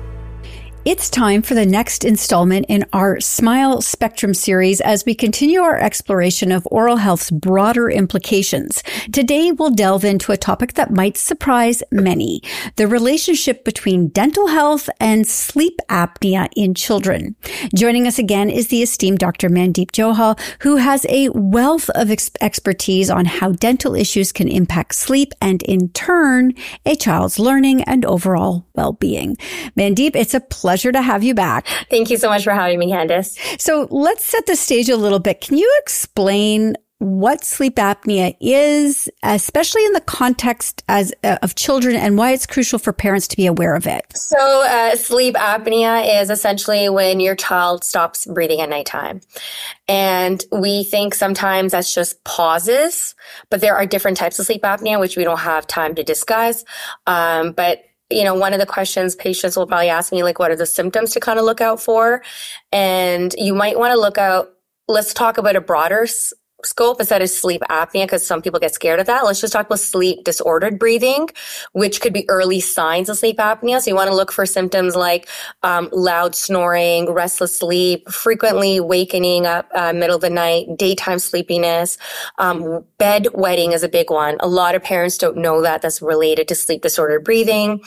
It's 0.84 1.12
time 1.12 1.44
for 1.44 1.54
the 1.54 1.63
next 1.63 2.04
installment 2.04 2.65
in 2.67 2.86
our 2.91 3.20
Smile 3.20 3.82
Spectrum 3.82 4.34
series 4.34 4.82
as 4.82 5.06
we 5.06 5.13
continue 5.13 5.62
our 5.62 5.78
exploration 5.78 6.52
of 6.52 6.67
oral 6.72 6.96
health's 6.96 7.30
broader 7.30 7.88
implications. 7.88 8.82
Today, 9.12 9.52
we'll 9.52 9.70
delve 9.70 10.04
into 10.04 10.32
a 10.32 10.38
topic 10.38 10.74
that 10.74 10.89
might 10.89 11.17
surprise 11.17 11.84
many 11.91 12.41
the 12.78 12.88
relationship 12.88 13.63
between 13.63 14.08
dental 14.08 14.48
health 14.48 14.89
and 15.00 15.28
sleep 15.28 15.78
apnea 15.88 16.50
in 16.56 16.74
children. 16.74 17.36
Joining 17.76 18.08
us 18.08 18.17
again 18.17 18.50
is 18.50 18.70
the 18.70 18.82
esteemed 18.82 19.20
Dr. 19.20 19.52
Mandeep 19.52 19.91
Johal, 19.91 20.39
who 20.63 20.78
has 20.78 21.06
a 21.10 21.30
wealth 21.30 21.91
of 21.91 22.10
ex- 22.10 22.32
expertise 22.41 23.12
on 23.12 23.26
how 23.26 23.52
dental 23.52 23.94
issues 23.94 24.32
can 24.32 24.48
impact 24.48 24.96
sleep 24.96 25.32
and, 25.39 25.62
in 25.62 25.89
turn, 25.89 26.56
a 26.88 26.96
child's 26.96 27.38
learning 27.38 27.84
and 27.84 28.04
overall 28.04 28.65
well 28.74 28.94
being. 28.94 29.38
Mandeep, 29.78 30.15
it's 30.15 30.34
a 30.34 30.39
pleasure 30.39 30.71
pleasure 30.72 30.94
to 30.94 31.02
have 31.02 31.22
you 31.22 31.34
back. 31.34 31.68
Thank 31.90 32.10
you 32.10 32.16
so 32.16 32.30
much 32.30 32.46
for 32.46 32.54
having 32.54 32.80
me, 32.80 32.88
Candace. 32.88 33.38
So 33.60 33.90
let's 33.92 34.24
set 34.24 34.46
the 34.46 34.56
stage 34.56 34.88
a 34.88 34.96
little 34.96 35.20
bit. 35.20 35.42
Can 35.42 35.58
you 35.58 35.70
explain 35.82 36.76
what 37.00 37.44
sleep 37.44 37.76
apnea 37.76 38.38
is, 38.40 39.10
especially 39.22 39.84
in 39.86 39.92
the 39.92 40.02
context 40.02 40.84
as 40.88 41.12
uh, 41.26 41.38
of 41.42 41.56
children, 41.56 41.96
and 41.96 42.18
why 42.18 42.32
it's 42.32 42.46
crucial 42.46 42.80
for 42.80 42.94
parents 42.94 43.28
to 43.28 43.36
be 43.36 43.48
aware 43.48 43.76
of 43.76 43.88
it. 43.88 44.06
So, 44.16 44.38
uh, 44.38 44.96
sleep 44.96 45.34
apnea 45.34 46.22
is 46.22 46.30
essentially 46.30 46.90
when 46.90 47.20
your 47.20 47.36
child 47.36 47.84
stops 47.84 48.28
breathing 48.28 48.62
at 48.62 48.70
nighttime, 48.70 49.20
and 49.88 50.46
we 50.52 50.84
think 50.84 51.16
sometimes 51.16 51.72
that's 51.72 51.94
just 51.94 52.24
pauses, 52.24 53.16
but 53.50 53.62
there 53.62 53.76
are 53.76 53.88
different 53.88 54.16
types 54.16 54.38
of 54.38 54.46
sleep 54.46 54.62
apnea 54.62 55.00
which 55.00 55.18
we 55.18 55.24
don't 55.24 55.40
have 55.40 55.66
time 55.66 55.96
to 55.96 56.04
discuss. 56.04 56.64
Um, 57.08 57.52
but 57.54 57.84
you 58.13 58.24
know, 58.24 58.36
one 58.36 58.54
of 58.54 58.60
the 58.60 58.65
questions 58.65 59.15
patients 59.15 59.56
will 59.56 59.67
probably 59.67 59.89
ask 59.89 60.12
me, 60.12 60.24
like, 60.24 60.39
what 60.39 60.52
are 60.52 60.56
the 60.56 60.65
symptoms 60.65 61.12
to 61.12 61.19
kind 61.19 61.39
of 61.39 61.45
look 61.45 61.62
out 61.62 61.82
for? 61.82 62.24
And 62.71 63.34
you 63.38 63.54
might 63.54 63.78
want 63.78 63.91
to 63.91 64.00
look 64.00 64.17
out, 64.17 64.50
let's 64.88 65.13
talk 65.13 65.38
about 65.38 65.56
a 65.56 65.62
broader 65.62 66.08
scope 66.65 67.00
instead 67.00 67.21
of 67.21 67.30
sleep 67.30 67.62
apnea 67.69 68.04
because 68.04 68.26
some 68.26 68.41
people 68.41 68.60
get 68.60 68.74
scared 68.74 69.00
of 69.00 69.08
that. 69.08 69.24
Let's 69.24 69.41
just 69.41 69.54
talk 69.54 69.65
about 69.65 69.80
sleep 69.80 70.24
disordered 70.24 70.80
breathing, 70.80 71.30
which 71.74 72.02
could 72.02 72.13
be 72.13 72.30
early 72.30 72.60
signs 72.60 73.10
of 73.10 73.17
sleep 73.17 73.38
apnea. 73.38 73.82
So 73.82 73.91
you 73.91 73.95
want 73.95 74.10
to 74.10 74.15
look 74.15 74.32
for 74.32 74.45
symptoms 74.45 74.95
like 74.95 75.28
um, 75.63 75.89
loud 75.91 76.36
snoring, 76.36 77.12
restless 77.12 77.58
sleep, 77.58 78.10
frequently 78.10 78.80
wakening 78.80 79.45
up 79.45 79.69
uh, 79.74 79.93
middle 79.93 80.15
of 80.15 80.21
the 80.21 80.30
night, 80.30 80.67
daytime 80.78 81.19
sleepiness, 81.19 81.97
um, 82.38 82.86
bed 82.97 83.28
wetting 83.34 83.71
is 83.71 83.84
a 83.84 83.89
big 83.89 84.10
one. 84.10 84.38
A 84.39 84.47
lot 84.47 84.76
of 84.76 84.84
parents 84.84 85.17
don't 85.17 85.38
know 85.38 85.62
that 85.62 85.82
that's 85.82 86.02
related 86.02 86.47
to 86.47 86.56
sleep 86.56 86.82
disordered 86.82 87.24
breathing 87.24 87.82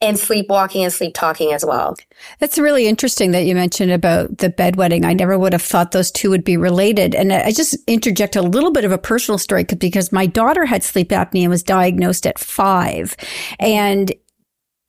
and 0.00 0.18
sleepwalking 0.18 0.84
and 0.84 0.92
sleep 0.92 1.12
talking 1.14 1.52
as 1.52 1.64
well. 1.64 1.96
That's 2.38 2.58
really 2.58 2.86
interesting 2.86 3.32
that 3.32 3.44
you 3.44 3.54
mentioned 3.54 3.90
about 3.90 4.38
the 4.38 4.48
bedwetting. 4.48 5.04
I 5.04 5.12
never 5.12 5.38
would 5.38 5.52
have 5.52 5.62
thought 5.62 5.90
those 5.90 6.12
two 6.12 6.30
would 6.30 6.44
be 6.44 6.56
related. 6.56 7.14
And 7.14 7.32
I 7.32 7.50
just 7.50 7.76
interject 7.88 8.36
a 8.36 8.42
little 8.42 8.70
bit 8.70 8.84
of 8.84 8.92
a 8.92 8.98
personal 8.98 9.38
story 9.38 9.64
because 9.64 10.12
my 10.12 10.26
daughter 10.26 10.64
had 10.64 10.84
sleep 10.84 11.08
apnea 11.08 11.42
and 11.42 11.50
was 11.50 11.64
diagnosed 11.64 12.26
at 12.26 12.38
five. 12.38 13.16
And 13.58 14.12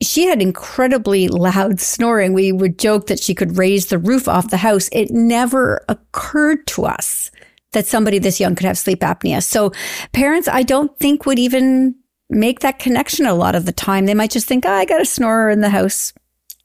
she 0.02 0.28
had 0.28 0.42
incredibly 0.42 1.28
loud 1.28 1.80
snoring. 1.80 2.34
We 2.34 2.52
would 2.52 2.78
joke 2.78 3.08
that 3.08 3.20
she 3.20 3.34
could 3.34 3.58
raise 3.58 3.88
the 3.88 3.98
roof 3.98 4.28
off 4.28 4.52
the 4.52 4.58
house. 4.58 4.90
It 4.92 5.10
never 5.10 5.84
occurred 5.90 6.68
to 6.68 6.86
us 6.86 7.32
that 7.72 7.88
somebody 7.88 8.20
this 8.20 8.40
young 8.40 8.56
could 8.56 8.66
have 8.66 8.78
sleep 8.78 9.00
apnea. 9.00 9.44
So 9.44 9.72
parents, 10.14 10.48
I 10.48 10.64
don't 10.64 10.98
think 11.00 11.26
would 11.26 11.40
even 11.40 11.96
make 12.30 12.60
that 12.60 12.80
connection 12.80 13.26
a 13.26 13.34
lot 13.34 13.56
of 13.56 13.66
the 13.66 13.72
time. 13.72 14.06
They 14.06 14.14
might 14.14 14.32
just 14.32 14.48
think, 14.48 14.66
oh, 14.66 14.72
I 14.72 14.86
got 14.86 15.02
a 15.02 15.06
snorer 15.06 15.50
in 15.50 15.62
the 15.62 15.70
house 15.70 16.14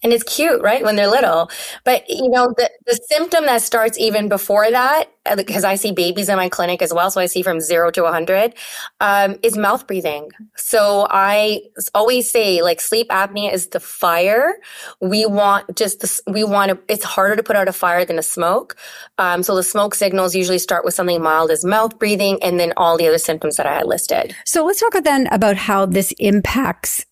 and 0.05 0.13
it's 0.13 0.23
cute, 0.23 0.61
right? 0.63 0.85
When 0.85 0.97
they're 0.97 1.09
little. 1.09 1.51
But 1.83 2.09
you 2.09 2.29
know, 2.29 2.53
the, 2.57 2.71
the 2.87 3.01
symptom 3.11 3.47
that 3.47 3.63
starts 3.63 3.99
even 3.99 4.29
before 4.29 4.71
that, 4.71 5.07
because 5.35 5.65
uh, 5.65 5.69
I 5.69 5.75
see 5.77 5.93
babies 5.93 6.29
in 6.29 6.37
my 6.37 6.51
clinic 6.51 6.83
as 6.83 6.93
well. 6.93 7.11
So 7.11 7.23
I 7.23 7.27
see 7.27 7.43
from 7.43 7.59
zero 7.59 7.91
to 7.93 8.05
a 8.05 8.13
hundred, 8.13 8.55
um, 9.01 9.37
is 9.43 9.57
mouth 9.57 9.87
breathing. 9.87 10.31
So 10.57 11.07
I 11.11 11.63
always 11.95 12.31
say 12.31 12.61
like 12.61 12.83
sleep 12.83 13.09
apnea 13.09 13.51
is 13.51 13.69
the 13.69 13.81
fire. 13.81 14.57
We 15.01 15.25
want 15.25 15.75
just 15.75 16.01
the, 16.01 16.21
we 16.31 16.45
want 16.45 16.71
to, 16.71 16.79
it's 16.93 17.05
harder 17.05 17.37
to 17.37 17.43
put 17.43 17.57
out 17.57 17.67
a 17.67 17.73
fire 17.73 18.05
than 18.05 18.19
a 18.19 18.23
smoke. 18.23 18.77
Um, 19.17 19.43
so 19.43 19.57
the 19.57 19.63
smoke 19.63 19.95
signals 19.95 20.35
usually 20.35 20.59
start 20.59 20.85
with 20.85 20.93
something 20.93 21.23
mild 21.23 21.51
as 21.51 21.65
mouth 21.65 21.99
breathing 21.99 22.39
and 22.43 22.61
then 22.61 22.75
all 22.77 22.99
the 22.99 23.09
other 23.09 23.19
symptoms 23.19 23.57
that 23.57 23.67
I 23.67 23.77
had 23.77 23.87
listed. 23.87 24.37
So 24.45 24.67
let's 24.67 24.81
talk 24.81 25.03
then 25.03 25.29
about 25.29 25.57
how 25.57 25.87
this 25.87 26.13
impacts 26.19 27.07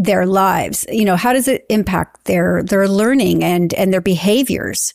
their 0.00 0.26
lives? 0.26 0.86
You 0.90 1.04
know, 1.04 1.16
how 1.16 1.32
does 1.32 1.46
it 1.46 1.66
impact 1.68 2.24
their 2.24 2.62
their 2.62 2.88
learning 2.88 3.44
and 3.44 3.72
and 3.74 3.92
their 3.92 4.00
behaviors? 4.00 4.94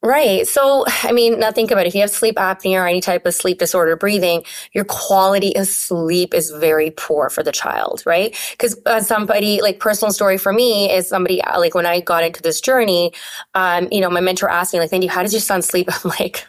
Right. 0.00 0.46
So, 0.46 0.84
I 1.02 1.10
mean, 1.10 1.40
now 1.40 1.50
think 1.50 1.72
about 1.72 1.84
it. 1.84 1.88
If 1.88 1.94
you 1.96 2.02
have 2.02 2.10
sleep 2.10 2.36
apnea 2.36 2.80
or 2.80 2.86
any 2.86 3.00
type 3.00 3.26
of 3.26 3.34
sleep 3.34 3.58
disorder 3.58 3.96
breathing, 3.96 4.44
your 4.72 4.84
quality 4.84 5.56
of 5.56 5.66
sleep 5.66 6.34
is 6.34 6.52
very 6.52 6.92
poor 6.92 7.28
for 7.28 7.42
the 7.42 7.50
child, 7.50 8.04
right? 8.06 8.32
Because 8.52 8.80
uh, 8.86 9.00
somebody, 9.00 9.60
like 9.60 9.80
personal 9.80 10.12
story 10.12 10.38
for 10.38 10.52
me 10.52 10.88
is 10.88 11.08
somebody, 11.08 11.42
uh, 11.42 11.58
like 11.58 11.74
when 11.74 11.84
I 11.84 11.98
got 11.98 12.22
into 12.22 12.40
this 12.40 12.60
journey, 12.60 13.12
um, 13.56 13.88
you 13.90 14.00
know, 14.00 14.08
my 14.08 14.20
mentor 14.20 14.48
asked 14.48 14.72
me, 14.72 14.78
like, 14.78 14.90
Cindy, 14.90 15.08
how 15.08 15.22
does 15.22 15.32
your 15.32 15.40
son 15.40 15.62
sleep? 15.62 15.88
I'm 16.04 16.12
like, 16.20 16.44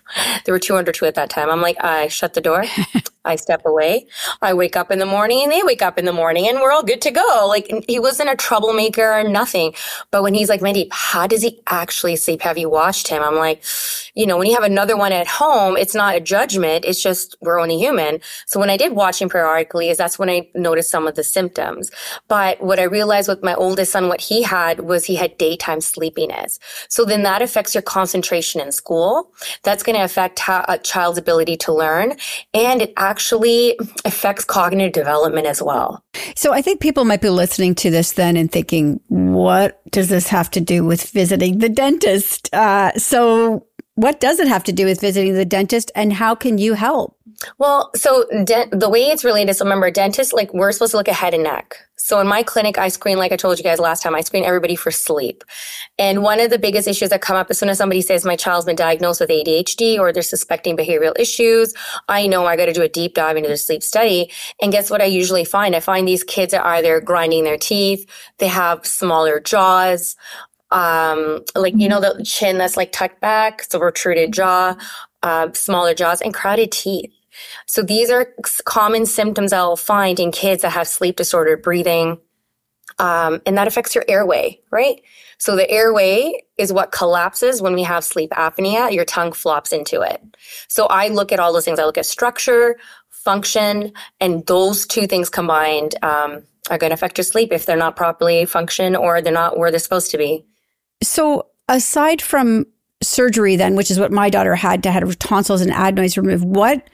there 0.46 0.54
were 0.54 0.60
two 0.60 0.78
under 0.78 0.92
two 0.92 1.06
at 1.06 1.16
that 1.16 1.32
time. 1.32 1.50
I'm 1.50 1.62
like, 1.62 1.84
I 1.84 2.08
shut 2.08 2.36
the 2.36 2.42
door. 2.42 2.66
I 3.26 3.36
step 3.36 3.66
away. 3.66 4.08
I 4.42 4.54
wake 4.54 4.78
up 4.78 4.92
in 4.92 5.00
the 5.00 5.06
morning 5.06 5.44
and 5.44 5.52
they 5.52 5.62
wake 5.64 5.82
up 5.82 5.98
in 5.98 6.06
the 6.06 6.14
morning 6.14 6.48
and 6.48 6.60
we're 6.60 6.72
all 6.72 6.84
good 6.84 7.02
to 7.02 7.12
go. 7.12 7.46
Like 7.48 7.70
he 7.88 8.00
wasn't 8.00 8.30
a 8.30 8.36
troublemaker 8.36 9.12
or 9.12 9.24
nothing. 9.24 9.74
But 10.10 10.24
when 10.24 10.34
he's 10.34 10.50
like, 10.50 10.62
Mandy, 10.62 10.88
how 10.92 11.28
does 11.28 11.42
he 11.42 11.60
actually 11.68 12.16
sleep? 12.16 12.42
Have 12.42 12.58
you 12.58 12.70
watched 12.70 13.10
him? 13.10 13.22
I'm 13.22 13.36
like, 13.36 13.64
you 14.16 14.26
know, 14.26 14.38
when 14.38 14.48
you 14.48 14.56
have 14.56 14.64
another 14.64 14.96
one 14.98 15.12
at 15.12 15.28
home, 15.28 15.76
it's 15.78 15.94
not 15.94 16.16
a 16.16 16.20
judgment. 16.20 16.86
It's 16.86 17.04
just 17.04 17.36
we're 17.42 17.60
only 17.60 17.78
human. 17.78 18.20
So 18.46 18.60
when 18.60 18.70
I 18.70 18.78
did 18.78 18.94
watching 18.94 19.30
periodically 19.30 19.90
is 19.90 19.98
that's 19.98 20.18
when 20.18 20.30
I 20.30 20.50
noticed 20.56 20.90
some 20.90 21.06
of 21.06 21.16
the 21.16 21.24
symptoms. 21.24 21.92
But 22.28 22.62
what 22.64 22.80
I 22.80 22.84
realized 22.84 23.28
with 23.28 23.44
my 23.44 23.54
oldest 23.56 23.92
son, 23.92 24.08
what 24.08 24.22
he 24.22 24.44
had 24.44 24.80
was 24.80 25.06
he 25.06 25.16
had 25.16 25.38
daytime 25.38 25.82
sleepiness. 25.82 26.60
So 26.88 27.06
then 27.06 27.24
that 27.24 27.42
affects 27.42 27.76
your 27.76 27.82
concentration 27.82 28.62
in 28.62 28.72
school. 28.72 29.32
That's 29.64 29.84
going 29.84 29.98
to 29.98 30.04
affect 30.04 30.40
how, 30.40 30.66
a 30.68 30.78
child's 30.78 31.18
ability 31.18 31.58
to 31.58 31.74
learn. 31.74 32.16
And 32.54 32.82
it 32.82 32.94
actually 32.96 33.19
affects 34.06 34.46
cognitive 34.46 34.94
development 34.94 35.48
as 35.48 35.62
well. 35.62 36.04
So 36.36 36.54
I 36.54 36.62
think 36.62 36.82
people 36.82 37.06
might 37.06 37.22
be 37.22 37.30
listening 37.30 37.76
to 37.76 37.90
this 37.90 38.14
then 38.14 38.38
and 38.38 38.52
thinking, 38.52 39.00
what 39.08 39.82
does 39.92 40.10
this 40.10 40.28
have 40.28 40.50
to 40.52 40.62
do 40.62 40.84
with 40.84 41.10
visiting 41.12 41.60
the 41.60 41.70
dentist? 41.70 42.54
Uh, 42.54 42.92
so 42.98 43.66
what 44.00 44.22
does 44.22 44.40
it 44.40 44.48
have 44.48 44.64
to 44.64 44.72
do 44.72 44.86
with 44.86 45.02
visiting 45.02 45.34
the 45.34 45.44
dentist 45.44 45.92
and 45.94 46.14
how 46.14 46.34
can 46.34 46.58
you 46.58 46.74
help? 46.74 47.18
Well, 47.58 47.92
so 47.96 48.26
de- 48.46 48.70
the 48.72 48.90
way 48.90 49.08
it's 49.08 49.26
related 49.26 49.54
so 49.56 49.66
remember, 49.66 49.92
dentists, 49.92 50.32
like 50.32 50.54
we're 50.54 50.72
supposed 50.72 50.92
to 50.92 50.98
look 50.98 51.10
at 51.10 51.16
head 51.16 51.34
and 51.34 51.44
neck. 51.44 51.78
So 51.98 52.20
in 52.22 52.28
my 52.28 52.44
clinic, 52.44 52.78
I 52.78 52.88
screen, 52.88 53.18
like 53.18 53.34
I 53.34 53.36
told 53.36 53.58
you 53.58 53.64
guys 53.64 53.78
last 53.78 54.02
time, 54.02 54.16
I 54.16 54.22
screen 54.22 54.46
everybody 54.46 54.76
for 54.78 54.90
sleep. 54.90 55.44
And 55.98 56.24
one 56.24 56.40
of 56.40 56.50
the 56.50 56.58
biggest 56.58 56.88
issues 56.88 57.10
that 57.10 57.22
come 57.22 57.36
up 57.36 57.48
as 57.50 57.60
soon 57.60 57.68
as 57.68 57.78
somebody 57.78 58.02
says 58.02 58.24
my 58.24 58.38
child's 58.38 58.66
been 58.66 58.78
diagnosed 58.78 59.20
with 59.20 59.30
ADHD 59.30 60.00
or 60.00 60.14
they're 60.14 60.24
suspecting 60.24 60.78
behavioral 60.78 61.14
issues, 61.20 61.74
I 62.08 62.26
know 62.26 62.46
I 62.46 62.56
got 62.56 62.66
to 62.66 62.74
do 62.74 62.82
a 62.82 62.90
deep 62.90 63.16
dive 63.16 63.36
into 63.36 63.50
their 63.50 63.58
sleep 63.58 63.84
study. 63.84 64.32
And 64.62 64.72
guess 64.72 64.90
what 64.90 65.02
I 65.02 65.06
usually 65.06 65.44
find? 65.44 65.76
I 65.76 65.82
find 65.82 66.08
these 66.08 66.24
kids 66.24 66.54
are 66.54 66.66
either 66.66 67.02
grinding 67.02 67.44
their 67.44 67.58
teeth, 67.58 68.10
they 68.38 68.48
have 68.48 68.86
smaller 68.86 69.42
jaws, 69.42 70.16
um, 70.72 71.44
like, 71.56 71.74
you 71.76 71.90
know, 71.90 72.00
the 72.00 72.24
chin 72.24 72.58
that's 72.58 72.78
like 72.78 72.92
tucked 72.92 73.22
back, 73.22 73.64
so 73.64 73.80
protruded 73.80 74.32
jaw, 74.32 74.76
uh, 75.24 75.52
smaller 75.54 75.94
jaws 75.94 76.22
and 76.22 76.34
crowded 76.34 76.72
teeth. 76.72 77.12
So 77.66 77.82
these 77.82 78.10
are 78.10 78.34
common 78.66 79.06
symptoms 79.06 79.54
I'll 79.54 79.76
find 79.76 80.20
in 80.20 80.32
kids 80.32 80.62
that 80.62 80.72
have 80.72 80.88
sleep 80.88 81.16
disordered 81.16 81.62
breathing. 81.62 82.20
Um, 82.98 83.42
and 83.46 83.58
that 83.58 83.68
affects 83.68 83.96
your 83.96 84.04
airway, 84.10 84.60
right? 84.72 85.02
So 85.38 85.56
the 85.56 85.70
airway 85.70 86.34
is 86.58 86.74
what 86.74 86.92
collapses 86.92 87.62
when 87.62 87.74
we 87.74 87.84
have 87.84 88.04
sleep 88.04 88.32
apnea. 88.32 88.92
Your 88.92 89.06
tongue 89.06 89.32
flops 89.32 89.72
into 89.72 90.02
it. 90.02 90.22
So 90.68 90.86
I 90.88 91.08
look 91.08 91.32
at 91.32 91.40
all 91.40 91.54
those 91.54 91.64
things. 91.64 91.80
I 91.80 91.86
look 91.86 91.98
at 91.98 92.06
structure, 92.06 92.78
function, 93.10 93.94
and 94.20 94.46
those 94.48 94.86
two 94.86 95.08
things 95.08 95.30
combined 95.30 95.96
um, 96.04 96.44
are 96.70 96.78
going 96.78 96.90
to 96.90 96.94
affect 96.94 97.18
your 97.18 97.24
sleep 97.24 97.54
if 97.54 97.66
they're 97.66 97.78
not 97.78 97.96
properly 97.96 98.46
function 98.46 98.98
or 98.98 99.22
they're 99.22 99.32
not 99.32 99.58
where 99.58 99.72
they're 99.72 99.80
supposed 99.80 100.12
to 100.12 100.18
be. 100.18 100.46
So 101.02 101.48
aside 101.68 102.22
from 102.22 102.66
surgery, 103.02 103.56
then, 103.56 103.76
which 103.76 103.92
is 103.92 104.00
what 104.00 104.12
my 104.12 104.30
daughter 104.30 104.56
had 104.56 104.84
to 104.84 104.92
have 104.92 105.18
tonsils 105.20 105.62
and 105.62 105.72
adenoids 105.72 106.18
removed, 106.18 106.44
what 106.44 106.88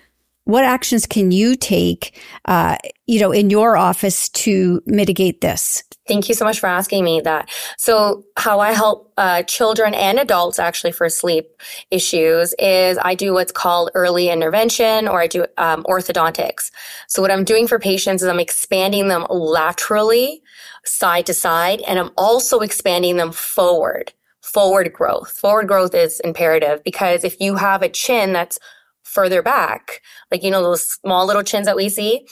what 0.46 0.64
actions 0.64 1.08
can 1.08 1.32
you 1.32 1.56
take, 1.56 2.22
uh, 2.46 2.78
you 3.08 3.20
know, 3.20 3.32
in 3.32 3.50
your 3.50 3.76
office 3.78 4.30
to 4.30 4.80
mitigate 4.86 5.42
this? 5.42 5.84
Thank 6.08 6.30
you 6.30 6.36
so 6.36 6.46
much 6.46 6.60
for 6.60 6.68
asking 6.68 7.04
me 7.04 7.20
that. 7.22 7.50
So 7.80 8.24
how 8.38 8.60
I 8.60 8.74
help 8.74 9.12
uh, 9.18 9.42
children 9.42 9.96
and 9.96 10.20
adults 10.20 10.60
actually 10.60 10.92
for 10.92 11.10
sleep 11.10 11.48
issues 11.90 12.54
is 12.60 13.00
I 13.02 13.16
do 13.16 13.34
what's 13.34 13.52
called 13.52 13.90
early 13.96 14.30
intervention 14.30 15.08
or 15.08 15.20
I 15.20 15.26
do 15.26 15.48
um, 15.58 15.84
orthodontics. 15.86 16.70
So 17.08 17.24
what 17.24 17.32
I'm 17.32 17.44
doing 17.44 17.68
for 17.68 17.80
patients 17.80 18.22
is 18.22 18.30
I'm 18.30 18.40
expanding 18.40 19.08
them 19.08 19.26
laterally 19.32 20.44
side 20.86 21.26
to 21.26 21.34
side 21.34 21.82
and 21.88 22.00
I'm 22.00 22.12
also 22.18 22.60
expanding 22.60 23.18
them 23.18 23.32
forward 23.32 24.14
forward 24.46 24.94
growth. 24.94 25.32
Forward 25.32 25.68
growth 25.68 25.96
is 25.96 26.20
imperative 26.20 26.84
because 26.84 27.24
if 27.24 27.42
you 27.42 27.56
have 27.56 27.82
a 27.82 27.90
chin 27.90 28.32
that's 28.32 28.60
further 29.04 29.42
back, 29.42 30.02
like, 30.32 30.44
you 30.44 30.52
know, 30.52 30.62
those 30.62 30.94
small 30.94 31.26
little 31.26 31.44
chins 31.44 31.66
that 31.66 31.76
we 31.76 31.90
see. 31.90 32.28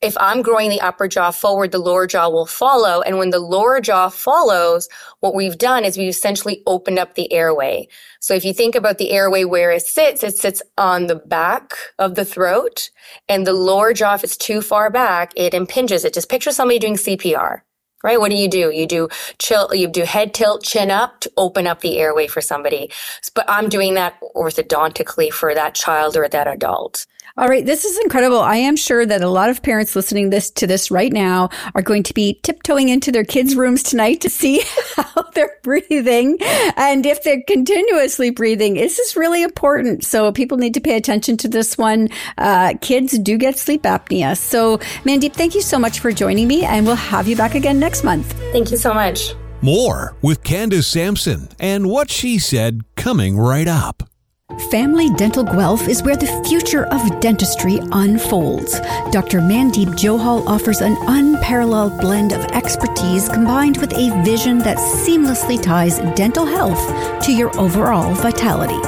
If 0.00 0.16
I'm 0.18 0.42
growing 0.42 0.68
the 0.68 0.80
upper 0.80 1.06
jaw 1.06 1.30
forward, 1.30 1.70
the 1.70 1.78
lower 1.78 2.08
jaw 2.08 2.28
will 2.28 2.46
follow. 2.46 3.02
And 3.02 3.18
when 3.18 3.30
the 3.30 3.38
lower 3.38 3.80
jaw 3.80 4.08
follows, 4.08 4.88
what 5.20 5.34
we've 5.34 5.56
done 5.56 5.84
is 5.84 5.96
we've 5.96 6.08
essentially 6.08 6.60
opened 6.66 6.98
up 6.98 7.14
the 7.14 7.32
airway. 7.32 7.86
So 8.18 8.34
if 8.34 8.44
you 8.44 8.52
think 8.52 8.74
about 8.74 8.98
the 8.98 9.12
airway 9.12 9.44
where 9.44 9.70
it 9.70 9.82
sits, 9.82 10.24
it 10.24 10.36
sits 10.36 10.60
on 10.76 11.06
the 11.06 11.14
back 11.14 11.74
of 12.00 12.16
the 12.16 12.24
throat 12.24 12.90
and 13.28 13.46
the 13.46 13.52
lower 13.52 13.94
jaw, 13.94 14.14
if 14.14 14.24
it's 14.24 14.36
too 14.36 14.60
far 14.60 14.90
back, 14.90 15.32
it 15.36 15.54
impinges 15.54 16.04
it. 16.04 16.14
Just 16.14 16.28
picture 16.28 16.50
somebody 16.50 16.80
doing 16.80 16.96
CPR 16.96 17.60
right? 18.02 18.18
What 18.18 18.30
do 18.30 18.36
you 18.36 18.48
do? 18.48 18.70
You 18.70 18.86
do 18.86 19.08
chill, 19.38 19.74
you 19.74 19.88
do 19.88 20.04
head 20.04 20.34
tilt, 20.34 20.62
chin 20.62 20.90
up 20.90 21.20
to 21.20 21.32
open 21.36 21.66
up 21.66 21.80
the 21.80 21.98
airway 21.98 22.26
for 22.26 22.40
somebody. 22.40 22.90
But 23.34 23.44
I'm 23.48 23.68
doing 23.68 23.94
that 23.94 24.20
orthodontically 24.34 25.32
for 25.32 25.54
that 25.54 25.74
child 25.74 26.16
or 26.16 26.28
that 26.28 26.46
adult. 26.46 27.06
All 27.38 27.48
right, 27.48 27.64
this 27.64 27.86
is 27.86 27.98
incredible. 28.04 28.40
I 28.40 28.56
am 28.56 28.76
sure 28.76 29.06
that 29.06 29.22
a 29.22 29.28
lot 29.28 29.48
of 29.48 29.62
parents 29.62 29.96
listening 29.96 30.28
this 30.28 30.50
to 30.50 30.66
this 30.66 30.90
right 30.90 31.10
now 31.10 31.48
are 31.74 31.80
going 31.80 32.02
to 32.02 32.12
be 32.12 32.38
tiptoeing 32.42 32.90
into 32.90 33.10
their 33.10 33.24
kids' 33.24 33.56
rooms 33.56 33.82
tonight 33.82 34.20
to 34.20 34.28
see 34.28 34.60
how 34.96 35.22
they're 35.34 35.56
breathing 35.62 36.36
and 36.76 37.06
if 37.06 37.22
they're 37.22 37.42
continuously 37.46 38.28
breathing. 38.28 38.74
This 38.74 38.98
is 38.98 39.16
really 39.16 39.42
important. 39.42 40.04
So 40.04 40.30
people 40.30 40.58
need 40.58 40.74
to 40.74 40.80
pay 40.80 40.94
attention 40.94 41.38
to 41.38 41.48
this 41.48 41.78
one. 41.78 42.10
Uh, 42.36 42.74
kids 42.82 43.18
do 43.18 43.38
get 43.38 43.56
sleep 43.56 43.84
apnea. 43.84 44.36
So 44.36 44.76
Mandeep, 45.04 45.32
thank 45.32 45.54
you 45.54 45.62
so 45.62 45.78
much 45.78 46.00
for 46.00 46.12
joining 46.12 46.48
me, 46.48 46.64
and 46.64 46.84
we'll 46.84 46.96
have 46.96 47.26
you 47.28 47.36
back 47.36 47.54
again 47.54 47.78
next 47.80 47.91
month. 48.02 48.32
Thank 48.52 48.70
you 48.70 48.76
so 48.76 48.94
much. 48.94 49.34
More 49.60 50.16
with 50.22 50.42
Candace 50.42 50.86
Sampson 50.86 51.48
and 51.60 51.88
what 51.88 52.10
she 52.10 52.38
said 52.38 52.82
coming 52.96 53.38
right 53.38 53.68
up. 53.68 54.02
Family 54.58 55.10
Dental 55.10 55.44
Guelph 55.44 55.88
is 55.88 56.02
where 56.02 56.16
the 56.16 56.42
future 56.46 56.84
of 56.86 57.20
dentistry 57.20 57.80
unfolds. 57.92 58.78
Dr. 59.10 59.40
Mandeep 59.40 59.88
Johal 59.94 60.46
offers 60.46 60.80
an 60.80 60.96
unparalleled 61.06 61.98
blend 62.00 62.32
of 62.32 62.44
expertise 62.52 63.28
combined 63.28 63.78
with 63.78 63.92
a 63.94 64.10
vision 64.24 64.58
that 64.58 64.76
seamlessly 64.76 65.60
ties 65.60 65.98
dental 66.14 66.46
health 66.46 66.80
to 67.24 67.32
your 67.32 67.56
overall 67.58 68.14
vitality. 68.14 68.80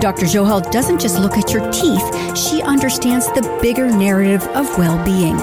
Dr. 0.00 0.26
Johal 0.26 0.70
doesn't 0.70 1.00
just 1.00 1.18
look 1.18 1.36
at 1.36 1.52
your 1.52 1.70
teeth, 1.70 2.36
she 2.36 2.62
understands 2.62 3.26
the 3.28 3.58
bigger 3.60 3.86
narrative 3.86 4.42
of 4.48 4.66
well 4.78 5.02
being. 5.04 5.36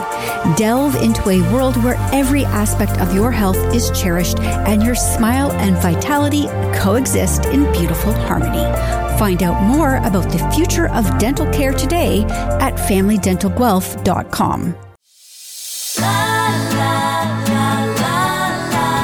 Delve 0.56 0.96
into 0.96 1.30
a 1.30 1.42
world 1.54 1.76
where 1.84 1.98
every 2.12 2.46
aspect 2.46 3.00
of 3.00 3.14
your 3.14 3.32
health 3.32 3.58
is 3.76 3.92
cherished 3.92 4.40
and 4.40 4.82
your 4.82 4.96
smile 4.96 5.52
and 5.54 5.78
vitality 5.78 6.48
coexist 6.74 7.46
in 7.46 7.72
beautiful 7.72 8.14
harmony. 8.14 9.07
Find 9.18 9.42
out 9.42 9.64
more 9.64 9.96
about 9.98 10.32
the 10.32 10.38
future 10.54 10.88
of 10.90 11.18
dental 11.18 11.52
care 11.52 11.74
today 11.74 12.22
at 12.62 12.76
FamilyDentalGuelph.com. 12.76 14.76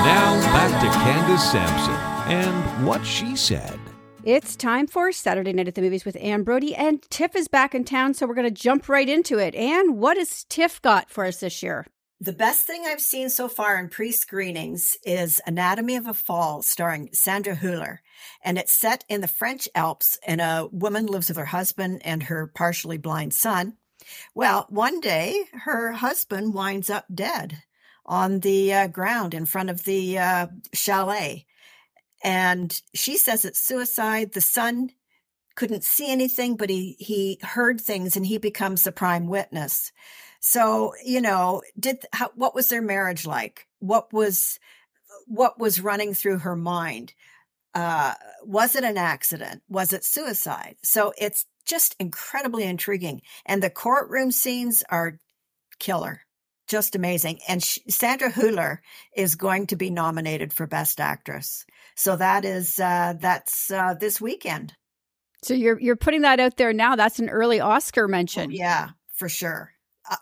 Now 0.06 0.40
back 0.54 0.82
to 0.82 0.88
Candace 1.00 1.52
Sampson 1.52 1.96
and 2.32 2.86
what 2.86 3.04
she 3.04 3.36
said. 3.36 3.80
It's 4.24 4.56
time 4.56 4.86
for 4.88 5.12
Saturday 5.12 5.52
Night 5.52 5.68
at 5.68 5.76
the 5.76 5.82
Movies 5.82 6.06
with 6.06 6.16
Anne 6.22 6.44
Brodie, 6.44 6.76
and 6.76 7.02
TIFF 7.10 7.36
is 7.36 7.50
back 7.50 7.76
in 7.76 7.84
town, 7.84 8.14
so 8.14 8.26
we're 8.26 8.36
going 8.36 8.48
to 8.48 8.52
jump 8.52 8.88
right 8.88 9.10
into 9.10 9.38
it. 9.38 9.54
Anne, 9.56 9.98
what 9.98 10.16
has 10.18 10.46
TIFF 10.46 10.82
got 10.82 11.10
for 11.10 11.26
us 11.26 11.42
this 11.42 11.62
year? 11.62 11.86
The 12.22 12.32
best 12.32 12.66
thing 12.66 12.86
I've 12.86 13.02
seen 13.02 13.30
so 13.30 13.50
far 13.50 13.78
in 13.78 13.90
pre 13.90 14.14
screenings 14.14 14.96
is 15.04 15.42
Anatomy 15.46 15.98
of 15.98 16.08
a 16.08 16.14
Fall, 16.14 16.62
starring 16.62 17.10
Sandra 17.12 17.54
Hüller. 17.54 17.98
And 18.44 18.58
it's 18.58 18.74
set 18.74 19.04
in 19.10 19.22
the 19.22 19.28
French 19.28 19.68
Alps, 19.76 20.18
and 20.26 20.42
a 20.42 20.68
woman 20.72 21.06
lives 21.06 21.30
with 21.30 21.38
her 21.38 21.46
husband 21.46 22.02
and 22.06 22.24
her 22.24 22.48
partially 22.48 22.98
blind 22.98 23.34
son. 23.34 23.78
Well, 24.34 24.66
one 24.70 25.00
day 25.00 25.46
her 25.64 25.94
husband 25.94 26.54
winds 26.54 26.90
up 26.90 27.06
dead 27.14 27.64
on 28.06 28.40
the 28.42 28.74
uh, 28.74 28.88
ground 28.88 29.34
in 29.34 29.46
front 29.46 29.70
of 29.70 29.84
the 29.86 30.18
uh, 30.18 30.48
chalet. 30.74 31.46
And 32.24 32.82
she 32.94 33.18
says 33.18 33.46
it's 33.46 33.60
suicide. 33.60 34.34
The 34.34 34.42
son 34.42 34.92
couldn't 35.56 35.84
see 35.84 36.12
anything, 36.12 36.56
but 36.56 36.70
he, 36.70 36.96
he 37.00 37.40
heard 37.42 37.80
things 37.80 38.16
and 38.16 38.26
he 38.26 38.38
becomes 38.38 38.84
the 38.84 38.92
prime 38.92 39.28
witness. 39.28 39.92
So, 40.40 40.94
you 41.04 41.22
know, 41.22 41.62
did 41.80 42.06
how, 42.12 42.32
what 42.36 42.56
was 42.56 42.70
their 42.70 42.82
marriage 42.82 43.26
like? 43.26 43.68
What 43.80 44.12
was 44.12 44.60
what 45.26 45.58
was 45.58 45.80
running 45.80 46.14
through 46.14 46.40
her 46.40 46.56
mind? 46.56 47.14
Uh, 47.74 48.14
was 48.44 48.76
it 48.76 48.84
an 48.84 48.98
accident? 48.98 49.64
Was 49.68 49.94
it 49.94 50.04
suicide? 50.04 50.76
So 50.84 51.14
it's 51.18 51.46
just 51.66 51.96
incredibly 52.00 52.64
intriguing, 52.64 53.22
and 53.46 53.64
the 53.64 53.70
courtroom 53.70 54.32
scenes 54.32 54.84
are 54.90 55.20
killer, 55.80 56.22
just 56.68 56.96
amazing. 56.96 57.40
And 57.48 57.64
she, 57.64 57.82
Sandra 57.90 58.32
Hüller 58.32 58.78
is 59.16 59.36
going 59.36 59.68
to 59.68 59.76
be 59.76 59.90
nominated 59.90 60.54
for 60.54 60.68
Best 60.68 61.00
Actress. 61.00 61.66
So 61.96 62.16
that 62.16 62.46
is 62.46 62.80
uh, 62.80 63.14
that's 63.20 63.72
uh, 63.72 63.96
this 64.00 64.22
weekend. 64.22 64.74
So 65.42 65.54
you're 65.54 65.80
you're 65.80 65.96
putting 65.96 66.22
that 66.22 66.40
out 66.40 66.58
there 66.58 66.74
now. 66.74 66.96
That's 66.96 67.20
an 67.20 67.30
early 67.30 67.60
Oscar 67.60 68.08
mention. 68.08 68.52
Oh, 68.52 68.56
yeah, 68.56 68.90
for 69.16 69.30
sure 69.30 69.74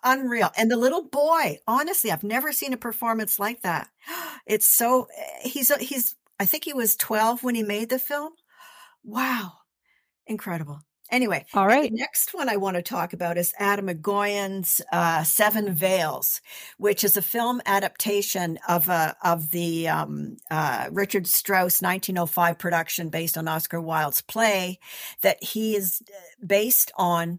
unreal. 0.04 0.50
And 0.58 0.70
the 0.70 0.78
little 0.78 1.04
boy, 1.04 1.60
honestly, 1.68 2.12
I've 2.12 2.24
never 2.24 2.52
seen 2.52 2.74
a 2.74 2.78
performance 2.78 3.40
like 3.40 3.62
that. 3.62 3.90
It's 4.48 4.68
so 4.68 5.08
he's 5.44 5.72
he's 5.76 6.16
I 6.42 6.46
think 6.46 6.64
he 6.64 6.74
was 6.74 6.96
12 6.96 7.44
when 7.44 7.54
he 7.54 7.62
made 7.62 7.90
the 7.90 8.00
film. 8.00 8.34
Wow. 9.04 9.54
incredible. 10.26 10.82
Anyway, 11.12 11.46
all 11.54 11.68
right. 11.68 11.92
The 11.92 11.98
next 11.98 12.34
one 12.34 12.50
I 12.50 12.56
want 12.56 12.78
to 12.78 12.82
talk 12.82 13.14
about 13.14 13.38
is 13.38 13.54
Atom 13.60 13.90
Egoyan's 13.90 14.82
uh, 14.92 15.24
Seven 15.24 15.72
Veils, 15.76 16.42
which 16.80 17.04
is 17.04 17.16
a 17.16 17.22
film 17.22 17.62
adaptation 17.68 18.58
of 18.68 18.90
a 18.90 19.16
of 19.24 19.52
the 19.52 19.88
um, 19.88 20.38
uh, 20.50 20.88
Richard 20.92 21.28
Strauss 21.28 21.80
1905 21.80 22.58
production 22.58 23.10
based 23.10 23.38
on 23.38 23.48
Oscar 23.48 23.80
Wilde's 23.80 24.22
play 24.22 24.80
that 25.22 25.44
he 25.44 25.76
is 25.76 26.02
uh, 26.10 26.46
based 26.48 26.92
on 26.96 27.38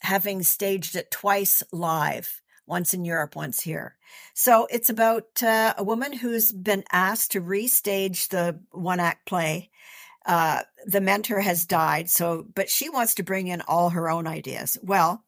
having 0.00 0.42
staged 0.42 0.96
it 0.96 1.12
twice 1.12 1.62
live 1.70 2.41
once 2.72 2.94
in 2.94 3.04
Europe, 3.04 3.36
once 3.36 3.60
here. 3.60 3.94
So 4.34 4.66
it's 4.70 4.90
about 4.90 5.42
uh, 5.42 5.74
a 5.76 5.84
woman 5.84 6.12
who's 6.12 6.50
been 6.50 6.84
asked 6.90 7.32
to 7.32 7.40
restage 7.40 8.28
the 8.28 8.58
one 8.70 8.98
act 8.98 9.26
play 9.26 9.70
uh, 10.26 10.62
the 10.86 11.00
mentor 11.00 11.40
has 11.40 11.66
died. 11.66 12.08
So, 12.10 12.46
but 12.54 12.68
she 12.68 12.88
wants 12.88 13.14
to 13.14 13.22
bring 13.22 13.48
in 13.48 13.60
all 13.62 13.90
her 13.90 14.08
own 14.08 14.26
ideas. 14.26 14.78
Well, 14.82 15.24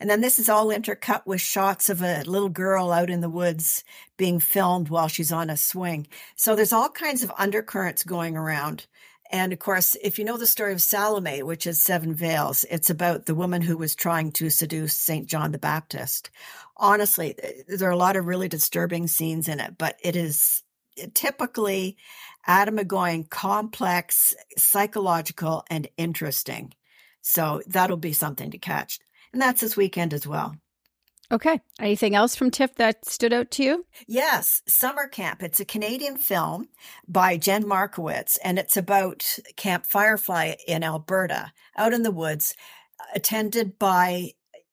and 0.00 0.08
then 0.08 0.20
this 0.20 0.38
is 0.38 0.48
all 0.48 0.68
intercut 0.68 1.26
with 1.26 1.40
shots 1.40 1.90
of 1.90 2.02
a 2.02 2.22
little 2.24 2.48
girl 2.48 2.92
out 2.92 3.10
in 3.10 3.20
the 3.20 3.28
woods 3.28 3.84
being 4.16 4.40
filmed 4.40 4.88
while 4.88 5.08
she's 5.08 5.32
on 5.32 5.50
a 5.50 5.56
swing. 5.56 6.06
So 6.34 6.56
there's 6.56 6.72
all 6.72 6.88
kinds 6.88 7.22
of 7.22 7.32
undercurrents 7.38 8.04
going 8.04 8.36
around. 8.36 8.86
And 9.30 9.52
of 9.52 9.58
course, 9.58 9.96
if 10.02 10.18
you 10.18 10.24
know 10.24 10.36
the 10.36 10.46
story 10.46 10.72
of 10.72 10.82
Salome, 10.82 11.42
which 11.42 11.66
is 11.66 11.80
Seven 11.80 12.14
Veils, 12.14 12.64
it's 12.70 12.90
about 12.90 13.26
the 13.26 13.34
woman 13.34 13.62
who 13.62 13.76
was 13.76 13.94
trying 13.94 14.32
to 14.32 14.50
seduce 14.50 14.94
St. 14.94 15.26
John 15.26 15.52
the 15.52 15.58
Baptist. 15.58 16.30
Honestly, 16.76 17.34
there 17.68 17.88
are 17.88 17.92
a 17.92 17.96
lot 17.96 18.16
of 18.16 18.26
really 18.26 18.48
disturbing 18.48 19.08
scenes 19.08 19.48
in 19.48 19.60
it, 19.60 19.76
but 19.78 19.98
it 20.02 20.16
is 20.16 20.62
typically 21.14 21.96
Egoyan 22.48 23.28
complex, 23.28 24.34
psychological, 24.56 25.64
and 25.68 25.88
interesting. 25.96 26.72
So 27.22 27.62
that'll 27.66 27.96
be 27.96 28.12
something 28.12 28.50
to 28.52 28.58
catch. 28.58 29.00
And 29.32 29.42
that's 29.42 29.60
this 29.60 29.76
weekend 29.76 30.14
as 30.14 30.26
well. 30.26 30.54
Okay. 31.30 31.60
Anything 31.80 32.14
else 32.14 32.36
from 32.36 32.50
TIFF 32.50 32.76
that 32.76 33.04
stood 33.04 33.32
out 33.32 33.50
to 33.52 33.64
you? 33.64 33.86
Yes, 34.06 34.62
Summer 34.66 35.08
Qamp. 35.08 35.42
It's 35.42 35.60
a 35.60 35.64
Canadian 35.64 36.16
film 36.16 36.68
by 37.08 37.36
Jen 37.36 37.66
Markowitz, 37.66 38.36
and 38.38 38.58
it's 38.58 38.76
about 38.76 39.38
Camp 39.56 39.86
fYrefly 39.86 40.56
in 40.66 40.84
Alberta, 40.84 41.52
out 41.76 41.92
in 41.92 42.02
the 42.02 42.12
woods, 42.12 42.54
attended 43.14 43.78
by 43.78 44.32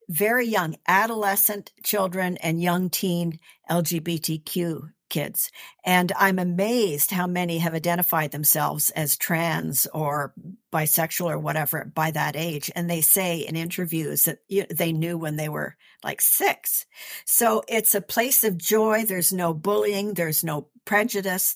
very 0.10 0.46
young 0.46 0.76
adolescent 0.88 1.72
children 1.84 2.38
and 2.38 2.62
young 2.62 2.90
teen 2.90 3.40
LGBTQ 3.70 4.92
kids. 5.14 5.52
And 5.86 6.12
I'm 6.18 6.40
amazed 6.40 7.12
how 7.12 7.28
many 7.28 7.60
have 7.60 7.76
identified 7.76 8.32
themselves 8.32 8.90
as 8.90 9.16
trans 9.16 9.86
or 9.94 10.34
bisexual 10.74 11.30
or 11.30 11.38
whatever 11.38 11.86
by 11.94 12.10
that 12.12 12.36
age. 12.36 12.72
And 12.76 12.90
they 12.90 13.02
say 13.02 13.38
in 13.38 13.56
interviews 13.56 14.26
that 14.26 14.40
they 14.76 14.92
knew 14.92 15.20
when 15.20 15.36
they 15.36 15.50
were 15.50 15.78
like 16.04 16.20
six. 16.20 16.88
So 17.26 17.62
it's 17.68 17.94
a 17.94 18.02
place 18.02 18.44
of 18.44 18.58
joy. 18.58 19.06
There's 19.06 19.32
no 19.32 19.54
bullying. 19.54 20.16
There's 20.16 20.44
no 20.44 20.70
prejudice. 20.84 21.56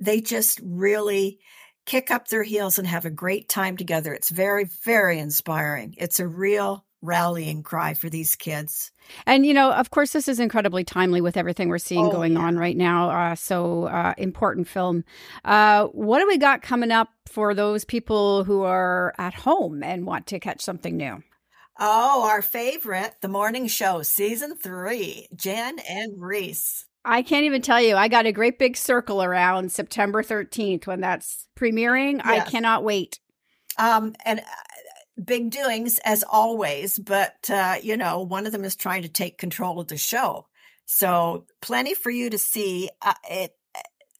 They 0.00 0.22
just 0.22 0.58
really 0.64 1.38
kick 1.84 2.10
up 2.10 2.28
their 2.28 2.44
heels 2.44 2.78
and 2.78 2.88
have 2.88 3.04
a 3.04 3.10
great 3.10 3.46
time 3.50 3.76
together. 3.76 4.14
It's 4.14 4.30
very, 4.30 4.64
very 4.64 5.18
inspiring. 5.18 5.94
It's 5.98 6.18
a 6.18 6.26
real 6.26 6.85
rallying 7.06 7.62
cry 7.62 7.94
for 7.94 8.10
these 8.10 8.34
kids. 8.34 8.90
And, 9.26 9.46
you 9.46 9.54
know, 9.54 9.72
of 9.72 9.90
course, 9.90 10.12
this 10.12 10.28
is 10.28 10.40
incredibly 10.40 10.84
timely 10.84 11.20
with 11.20 11.36
everything 11.36 11.68
we're 11.68 11.78
seeing 11.78 12.06
oh, 12.06 12.10
going 12.10 12.32
yeah. 12.32 12.40
on 12.40 12.58
right 12.58 12.76
now. 12.76 13.10
Uh, 13.10 13.34
so, 13.34 13.84
uh, 13.84 14.14
important 14.18 14.68
film. 14.68 15.04
Uh, 15.44 15.86
what 15.86 16.18
do 16.18 16.26
we 16.26 16.38
got 16.38 16.62
coming 16.62 16.90
up 16.90 17.08
for 17.26 17.54
those 17.54 17.84
people 17.84 18.44
who 18.44 18.62
are 18.62 19.14
at 19.18 19.34
home 19.34 19.82
and 19.82 20.06
want 20.06 20.26
to 20.28 20.40
catch 20.40 20.62
something 20.62 20.96
new? 20.96 21.22
Oh, 21.78 22.26
our 22.26 22.40
favorite, 22.40 23.16
The 23.20 23.28
Morning 23.28 23.66
Show, 23.66 24.02
season 24.02 24.56
three, 24.56 25.28
Jen 25.34 25.78
and 25.88 26.20
Reese. 26.20 26.86
I 27.04 27.22
can't 27.22 27.44
even 27.44 27.62
tell 27.62 27.80
you. 27.80 27.96
I 27.96 28.08
got 28.08 28.26
a 28.26 28.32
great 28.32 28.58
big 28.58 28.76
circle 28.76 29.22
around 29.22 29.70
September 29.70 30.22
13th 30.22 30.86
when 30.86 31.00
that's 31.00 31.46
premiering. 31.56 32.16
Yes. 32.16 32.26
I 32.26 32.50
cannot 32.50 32.82
wait. 32.82 33.20
Um, 33.78 34.14
and 34.24 34.40
big 35.22 35.50
doings 35.50 35.98
as 36.04 36.24
always, 36.24 36.98
but 36.98 37.48
uh, 37.50 37.76
you 37.82 37.96
know, 37.96 38.20
one 38.20 38.46
of 38.46 38.52
them 38.52 38.64
is 38.64 38.76
trying 38.76 39.02
to 39.02 39.08
take 39.08 39.38
control 39.38 39.80
of 39.80 39.88
the 39.88 39.96
show. 39.96 40.46
So 40.84 41.46
plenty 41.60 41.94
for 41.94 42.10
you 42.10 42.30
to 42.30 42.38
see. 42.38 42.90
Uh, 43.02 43.14
it, 43.28 43.52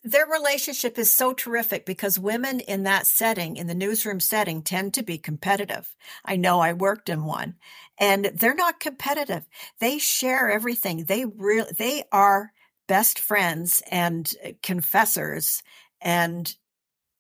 their 0.03 0.27
relationship 0.27 0.99
is 0.99 1.11
so 1.11 1.33
terrific 1.33 1.85
because 1.85 2.17
women 2.17 2.61
in 2.61 2.85
that 2.85 3.09
setting, 3.09 3.57
in 3.57 3.67
the 3.67 3.75
newsroom 3.75 4.21
setting, 4.21 4.63
tend 4.63 4.95
to 4.95 5.03
be 5.03 5.19
competitive. 5.19 5.97
I 6.25 6.37
know 6.37 6.61
I 6.61 6.75
worked 6.75 7.09
in 7.09 7.25
one 7.25 7.57
and 7.99 8.27
they're 8.27 8.55
not 8.55 8.79
competitive. 8.79 9.49
They 9.81 9.99
share 9.99 10.49
everything. 10.49 11.05
They 11.05 11.25
really, 11.25 11.73
they 11.77 12.05
are 12.13 12.53
best 12.87 13.19
friends 13.19 13.83
and 13.91 14.33
confessors. 14.63 15.65
And 16.01 16.55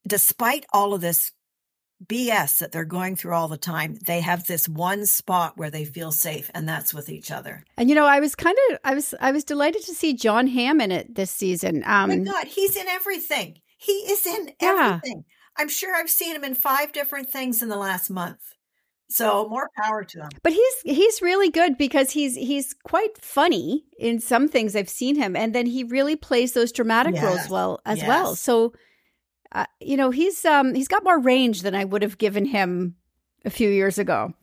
despite 0.06 0.64
all 0.72 0.94
of 0.94 1.00
this 1.00 1.32
BS 2.04 2.59
that 2.59 2.72
they're 2.72 2.85
going 2.85 3.16
through 3.16 3.35
all 3.35 3.48
the 3.48 3.56
time. 3.56 3.96
They 4.06 4.20
have 4.20 4.46
this 4.46 4.68
one 4.68 5.06
spot 5.06 5.56
where 5.56 5.70
they 5.70 5.85
feel 5.85 6.12
safe, 6.12 6.50
and 6.54 6.68
that's 6.68 6.92
with 6.92 7.09
each 7.09 7.30
other. 7.30 7.64
And 7.76 7.88
you 7.88 7.94
know, 7.94 8.06
I 8.06 8.20
was 8.20 8.35
kind 8.35 8.56
of, 8.70 8.78
I 8.85 8.94
was, 8.94 9.14
I 9.20 9.32
was 9.32 9.44
delighted 9.44 9.82
to 9.85 9.94
see 9.94 10.12
Jon 10.12 10.46
Hamm 10.46 10.80
in 10.80 10.92
it 10.92 11.14
this 11.14 11.30
season. 11.30 11.82
Um, 11.87 12.11
oh 12.11 12.16
my 12.16 12.24
God, 12.24 12.46
he's 12.46 12.76
in 12.76 12.87
everything. 12.88 13.59
He 13.78 13.92
is 13.92 14.26
in 14.26 14.52
everything. 14.61 15.24
Yeah. 15.26 15.32
I'm 15.59 15.68
sure 15.68 15.94
I've 15.94 16.11
seen 16.11 16.37
him 16.37 16.44
in 16.44 16.54
five 16.54 16.92
different 16.92 17.30
things 17.30 17.62
in 17.62 17.68
the 17.68 17.76
last 17.76 18.11
month. 18.11 18.40
So 19.09 19.48
more 19.48 19.70
power 19.76 20.02
to 20.04 20.22
him. 20.22 20.30
But 20.42 20.52
he's 20.52 20.74
he's 20.85 21.22
really 21.22 21.48
good 21.48 21.78
because 21.78 22.11
he's 22.11 22.35
he's 22.35 22.74
quite 22.74 23.16
funny 23.22 23.85
in 23.98 24.20
some 24.20 24.48
things 24.48 24.74
I've 24.74 24.88
seen 24.88 25.14
him, 25.14 25.37
and 25.37 25.54
then 25.54 25.66
he 25.66 25.85
really 25.85 26.16
plays 26.16 26.52
those 26.52 26.72
dramatic 26.72 27.14
yes. 27.14 27.24
roles 27.24 27.48
well 27.48 27.80
as 27.87 27.98
yes. 27.98 28.09
well. 28.09 28.35
So 28.35 28.72
uh, 29.57 29.64
you 29.81 29.97
know, 29.97 30.11
he's 30.11 30.45
um 30.45 30.75
he's 30.75 30.87
got 30.87 31.03
more 31.03 31.19
range 31.19 31.62
than 31.62 31.75
I 31.75 31.85
would 31.85 32.03
have 32.03 32.19
given 32.19 32.45
him 32.45 32.95
a 33.45 33.51
few 33.51 33.71
years 33.71 33.99
ago. 33.99 34.35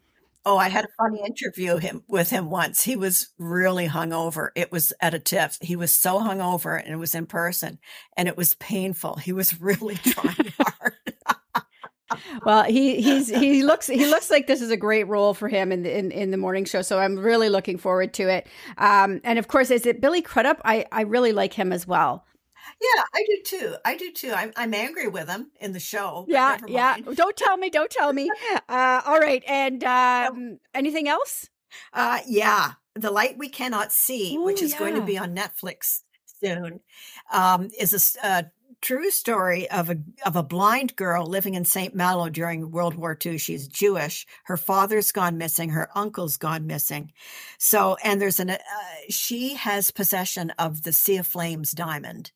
Oh, 0.43 0.57
I 0.57 0.69
had 0.69 0.85
a 0.85 0.89
funny 0.97 1.21
interview 1.23 1.77
him 1.77 2.03
with 2.07 2.31
him 2.31 2.49
once. 2.49 2.81
He 2.81 2.97
was 2.97 3.29
really 3.37 3.87
hungover. 3.87 4.49
It 4.55 4.71
was 4.71 4.91
at 4.99 5.13
a 5.13 5.19
TIFF. 5.19 5.59
He 5.61 5.75
was 5.77 5.91
so 5.91 6.19
hungover, 6.19 6.77
and 6.83 6.91
it 6.91 6.97
was 6.97 7.15
in 7.15 7.27
person, 7.27 7.79
and 8.17 8.27
it 8.27 8.35
was 8.35 8.55
painful. 8.55 9.15
He 9.17 9.31
was 9.31 9.61
really 9.61 9.95
trying 9.95 10.51
hard. 10.59 11.13
well, 12.45 12.63
he 12.63 12.99
he's 12.99 13.29
he 13.29 13.61
looks 13.61 13.85
he 13.85 14.07
looks 14.07 14.31
like 14.31 14.47
this 14.47 14.61
is 14.61 14.71
a 14.71 14.77
great 14.77 15.07
role 15.07 15.35
for 15.35 15.47
him 15.47 15.71
in 15.71 15.83
the 15.83 15.95
in, 15.95 16.11
in 16.11 16.31
the 16.31 16.37
morning 16.37 16.65
show. 16.65 16.81
So 16.81 16.97
I'm 16.97 17.19
really 17.19 17.49
looking 17.49 17.77
forward 17.77 18.15
to 18.15 18.29
it. 18.29 18.47
Um, 18.79 19.21
and 19.23 19.37
of 19.37 19.47
course, 19.47 19.69
is 19.69 19.85
it 19.85 20.01
Billy 20.01 20.23
Crudup? 20.23 20.59
I 20.65 20.87
I 20.91 21.01
really 21.01 21.33
like 21.33 21.53
him 21.53 21.71
as 21.71 21.85
well. 21.85 22.25
Yeah, 22.81 23.03
I 23.13 23.25
do 23.27 23.41
too. 23.43 23.75
I 23.85 23.95
do 23.95 24.11
too. 24.11 24.31
I'm, 24.31 24.51
I'm 24.55 24.73
angry 24.73 25.07
with 25.07 25.29
him 25.29 25.51
in 25.59 25.73
the 25.73 25.79
show. 25.79 26.25
Yeah, 26.27 26.57
yeah. 26.67 26.97
Don't 27.13 27.35
tell 27.37 27.57
me. 27.57 27.69
Don't 27.69 27.91
tell 27.91 28.13
me. 28.13 28.29
Uh, 28.69 29.01
all 29.05 29.19
right. 29.19 29.43
And 29.47 29.83
um, 29.83 30.59
anything 30.73 31.07
else? 31.07 31.49
Uh, 31.91 32.19
yeah, 32.25 32.73
The 32.95 33.11
Light 33.11 33.37
We 33.37 33.49
Cannot 33.49 33.91
See, 33.91 34.35
Ooh, 34.35 34.43
which 34.43 34.61
is 34.61 34.71
yeah. 34.71 34.79
going 34.79 34.95
to 34.95 35.01
be 35.01 35.17
on 35.17 35.35
Netflix 35.35 36.01
soon, 36.25 36.79
um, 37.31 37.69
is 37.79 38.17
a, 38.23 38.27
a 38.27 38.45
true 38.83 39.09
story 39.09 39.69
of 39.71 39.89
a 39.89 39.97
of 40.25 40.35
a 40.35 40.43
blind 40.43 40.95
girl 40.95 41.25
living 41.25 41.55
in 41.55 41.65
St. 41.65 41.95
Malo 41.95 42.29
during 42.29 42.69
World 42.69 42.95
War 42.95 43.17
II. 43.25 43.37
She's 43.37 43.67
Jewish. 43.67 44.27
Her 44.43 44.57
father's 44.57 45.11
gone 45.11 45.37
missing. 45.37 45.69
Her 45.69 45.89
uncle's 45.95 46.37
gone 46.37 46.67
missing. 46.67 47.13
So, 47.57 47.95
and 48.03 48.21
there's 48.21 48.39
an 48.39 48.51
uh, 48.51 48.59
she 49.09 49.55
has 49.55 49.89
possession 49.89 50.51
of 50.59 50.83
the 50.83 50.93
Sea 50.93 51.17
of 51.17 51.27
Flames 51.27 51.71
diamond, 51.71 52.31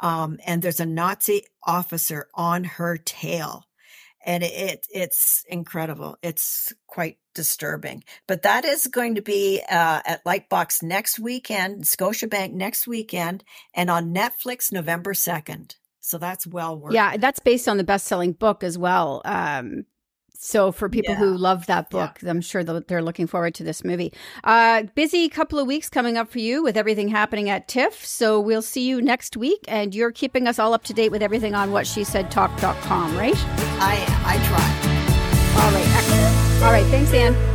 um, 0.00 0.38
and 0.44 0.60
there's 0.60 0.80
a 0.80 0.86
Nazi 0.86 1.46
officer 1.62 2.28
on 2.34 2.64
her 2.64 2.98
tail. 2.98 3.64
And 4.26 4.42
it, 4.42 4.52
it, 4.54 4.86
it's 4.90 5.44
incredible. 5.50 6.16
It's 6.22 6.72
quite 6.86 7.18
disturbing. 7.34 8.04
But 8.26 8.40
that 8.42 8.64
is 8.64 8.86
going 8.86 9.16
to 9.16 9.22
be 9.22 9.60
uh, 9.68 10.00
at 10.06 10.24
Lightbox 10.24 10.82
next 10.82 11.18
weekend, 11.18 11.84
Scotiabank 11.84 12.52
next 12.52 12.86
weekend, 12.86 13.44
and 13.74 13.90
on 13.90 14.14
Netflix 14.14 14.72
November 14.72 15.12
2nd. 15.12 15.74
So 16.04 16.18
that's 16.18 16.46
well 16.46 16.78
worth. 16.78 16.92
Yeah, 16.92 17.16
that's 17.16 17.40
based 17.40 17.66
on 17.66 17.78
the 17.78 17.84
best-selling 17.84 18.32
book 18.32 18.62
as 18.62 18.76
well. 18.76 19.22
Um, 19.24 19.86
so 20.34 20.70
for 20.70 20.90
people 20.90 21.14
yeah. 21.14 21.18
who 21.18 21.34
love 21.34 21.64
that 21.66 21.88
book, 21.88 22.18
yeah. 22.22 22.28
I'm 22.28 22.42
sure 22.42 22.62
they're 22.62 23.02
looking 23.02 23.26
forward 23.26 23.54
to 23.54 23.64
this 23.64 23.82
movie. 23.82 24.12
Uh, 24.44 24.82
busy 24.94 25.26
couple 25.30 25.58
of 25.58 25.66
weeks 25.66 25.88
coming 25.88 26.18
up 26.18 26.30
for 26.30 26.40
you 26.40 26.62
with 26.62 26.76
everything 26.76 27.08
happening 27.08 27.48
at 27.48 27.68
TIFF. 27.68 28.04
So 28.04 28.38
we'll 28.38 28.60
see 28.60 28.86
you 28.86 29.00
next 29.00 29.34
week, 29.38 29.64
and 29.66 29.94
you're 29.94 30.12
keeping 30.12 30.46
us 30.46 30.58
all 30.58 30.74
up 30.74 30.84
to 30.84 30.92
date 30.92 31.10
with 31.10 31.22
everything 31.22 31.54
on 31.54 31.72
what 31.72 31.86
she 31.86 32.04
said 32.04 32.30
talk.com, 32.30 33.16
right? 33.16 33.34
I 33.80 33.94
am. 33.94 34.22
I 34.26 34.36
try. 34.44 35.64
All 35.64 35.72
right. 35.72 35.86
Excellent. 35.96 36.62
All 36.64 36.72
right. 36.72 36.86
Thanks, 36.90 37.14
Anne. 37.14 37.53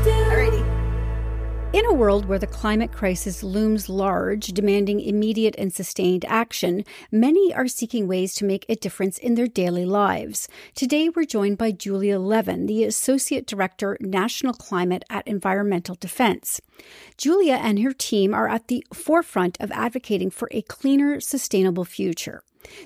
In 1.79 1.85
a 1.85 1.93
world 1.93 2.25
where 2.25 2.37
the 2.37 2.45
climate 2.45 2.91
crisis 2.91 3.41
looms 3.41 3.87
large, 3.87 4.47
demanding 4.47 4.99
immediate 4.99 5.55
and 5.57 5.71
sustained 5.71 6.25
action, 6.25 6.83
many 7.09 7.53
are 7.53 7.69
seeking 7.69 8.05
ways 8.05 8.35
to 8.35 8.43
make 8.43 8.65
a 8.67 8.75
difference 8.75 9.17
in 9.17 9.35
their 9.35 9.47
daily 9.47 9.85
lives. 9.85 10.49
Today, 10.75 11.07
we're 11.07 11.23
joined 11.23 11.57
by 11.57 11.71
Julia 11.71 12.19
Levin, 12.19 12.65
the 12.65 12.83
Associate 12.83 13.47
Director, 13.47 13.95
National 14.01 14.53
Climate 14.53 15.05
at 15.09 15.25
Environmental 15.25 15.95
Defence. 15.95 16.59
Julia 17.15 17.53
and 17.53 17.79
her 17.79 17.93
team 17.93 18.33
are 18.33 18.49
at 18.49 18.67
the 18.67 18.85
forefront 18.93 19.57
of 19.61 19.71
advocating 19.71 20.31
for 20.31 20.49
a 20.51 20.63
cleaner, 20.63 21.21
sustainable 21.21 21.85
future. 21.85 22.43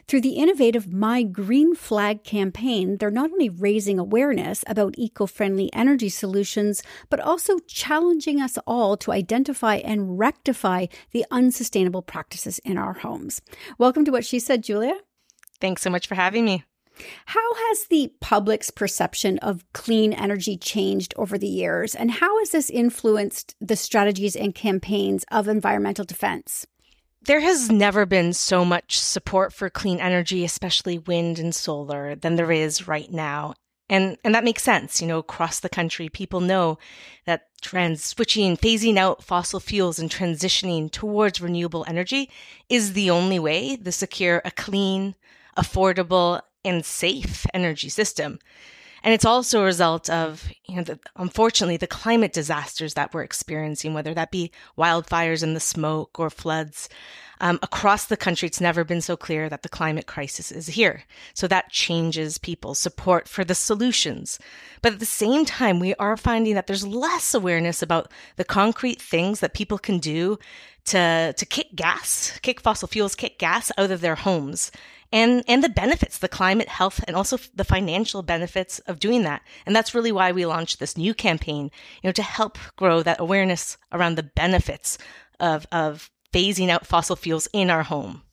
Through 0.07 0.21
the 0.21 0.35
innovative 0.35 0.91
My 0.91 1.23
Green 1.23 1.75
Flag 1.75 2.23
campaign, 2.23 2.97
they're 2.97 3.11
not 3.11 3.31
only 3.31 3.49
raising 3.49 3.99
awareness 3.99 4.63
about 4.67 4.95
eco 4.97 5.25
friendly 5.25 5.71
energy 5.73 6.09
solutions, 6.09 6.83
but 7.09 7.19
also 7.19 7.59
challenging 7.67 8.41
us 8.41 8.57
all 8.67 8.97
to 8.97 9.11
identify 9.11 9.75
and 9.75 10.17
rectify 10.19 10.87
the 11.11 11.25
unsustainable 11.31 12.01
practices 12.01 12.59
in 12.59 12.77
our 12.77 12.93
homes. 12.93 13.41
Welcome 13.77 14.05
to 14.05 14.11
What 14.11 14.25
She 14.25 14.39
Said, 14.39 14.63
Julia. 14.63 14.95
Thanks 15.59 15.81
so 15.81 15.89
much 15.89 16.07
for 16.07 16.15
having 16.15 16.45
me. 16.45 16.63
How 17.25 17.53
has 17.55 17.85
the 17.85 18.13
public's 18.21 18.69
perception 18.69 19.39
of 19.39 19.65
clean 19.73 20.13
energy 20.13 20.57
changed 20.57 21.13
over 21.17 21.37
the 21.37 21.47
years, 21.47 21.95
and 21.95 22.11
how 22.11 22.37
has 22.39 22.51
this 22.51 22.69
influenced 22.69 23.55
the 23.59 23.75
strategies 23.75 24.35
and 24.35 24.53
campaigns 24.53 25.25
of 25.31 25.47
Environmental 25.47 26.05
Defence? 26.05 26.67
There 27.25 27.39
has 27.39 27.71
never 27.71 28.05
been 28.05 28.33
so 28.33 28.65
much 28.65 28.99
support 28.99 29.53
for 29.53 29.69
clean 29.69 30.01
energy, 30.01 30.43
especially 30.43 30.97
wind 30.97 31.39
and 31.39 31.55
solar, 31.55 32.15
than 32.15 32.35
there 32.35 32.51
is 32.51 32.85
right 32.85 33.09
now. 33.09 33.53
And, 33.89 34.17
and 34.25 34.35
that 34.35 34.43
makes 34.43 34.61
sense. 34.61 35.01
You 35.01 35.07
know, 35.07 35.19
across 35.19 35.61
the 35.61 35.69
country, 35.69 36.09
people 36.09 36.41
know 36.41 36.79
that 37.25 37.47
trans 37.61 38.03
switching, 38.03 38.57
phasing 38.57 38.97
out 38.97 39.23
fossil 39.23 39.61
fuels 39.61 39.99
and 39.99 40.09
transitioning 40.09 40.91
towards 40.91 41.39
renewable 41.39 41.85
energy 41.87 42.29
is 42.67 42.91
the 42.91 43.09
only 43.09 43.39
way 43.39 43.77
to 43.77 43.91
secure 43.93 44.41
a 44.43 44.51
clean, 44.51 45.15
affordable, 45.57 46.41
and 46.65 46.83
safe 46.83 47.45
energy 47.53 47.87
system. 47.87 48.39
And 49.03 49.13
it's 49.13 49.25
also 49.25 49.61
a 49.61 49.65
result 49.65 50.09
of, 50.09 50.49
you 50.65 50.77
know, 50.77 50.83
the, 50.83 50.99
unfortunately, 51.17 51.77
the 51.77 51.87
climate 51.87 52.31
disasters 52.31 52.93
that 52.93 53.13
we're 53.13 53.23
experiencing, 53.23 53.93
whether 53.93 54.13
that 54.13 54.31
be 54.31 54.51
wildfires 54.77 55.43
and 55.43 55.55
the 55.55 55.59
smoke 55.59 56.19
or 56.19 56.29
floods. 56.29 56.87
Um, 57.41 57.59
across 57.61 58.05
the 58.05 58.15
country, 58.15 58.47
it's 58.47 58.61
never 58.61 58.85
been 58.85 59.01
so 59.01 59.17
clear 59.17 59.49
that 59.49 59.63
the 59.63 59.69
climate 59.69 60.07
crisis 60.07 60.49
is 60.49 60.67
here. 60.67 61.03
So 61.33 61.45
that 61.49 61.71
changes 61.71 62.37
people's 62.37 62.79
support 62.79 63.27
for 63.27 63.43
the 63.43 63.55
solutions. 63.55 64.39
But 64.81 64.93
at 64.93 64.99
the 64.99 65.05
same 65.05 65.43
time, 65.43 65.81
we 65.81 65.93
are 65.95 66.15
finding 66.15 66.55
that 66.55 66.67
there's 66.67 66.87
less 66.87 67.33
awareness 67.33 67.81
about 67.81 68.09
the 68.37 68.45
concrete 68.45 69.01
things 69.01 69.41
that 69.41 69.53
people 69.53 69.77
can 69.77 69.99
do 69.99 70.39
to, 70.85 71.33
to 71.35 71.45
kick 71.45 71.75
gas, 71.75 72.39
kick 72.41 72.61
fossil 72.61 72.87
fuels, 72.87 73.15
kick 73.15 73.39
gas 73.39 73.73
out 73.77 73.91
of 73.91 73.99
their 73.99 74.15
homes 74.15 74.71
and 75.13 75.43
and 75.47 75.63
the 75.63 75.69
benefits, 75.69 76.17
the 76.17 76.27
climate, 76.27 76.67
health, 76.67 77.01
and 77.07 77.15
also 77.15 77.37
the 77.55 77.63
financial 77.63 78.23
benefits 78.23 78.79
of 78.79 78.99
doing 78.99 79.23
that. 79.23 79.41
And 79.65 79.73
that's 79.73 79.95
really 79.95 80.11
why 80.11 80.33
we 80.33 80.45
launched 80.45 80.79
this 80.79 80.97
new 80.97 81.13
campaign, 81.13 81.71
you 82.01 82.07
know, 82.07 82.11
to 82.11 82.23
help 82.23 82.57
grow 82.75 83.03
that 83.03 83.21
awareness 83.21 83.77
around 83.91 84.15
the 84.15 84.29
benefits 84.35 84.97
of 85.39 85.65
of 85.71 86.09
phasing 86.33 86.69
out 86.69 86.87
fossil 86.87 87.15
fuels 87.15 87.47
in 87.53 87.69
our 87.69 87.83
home. 87.83 88.23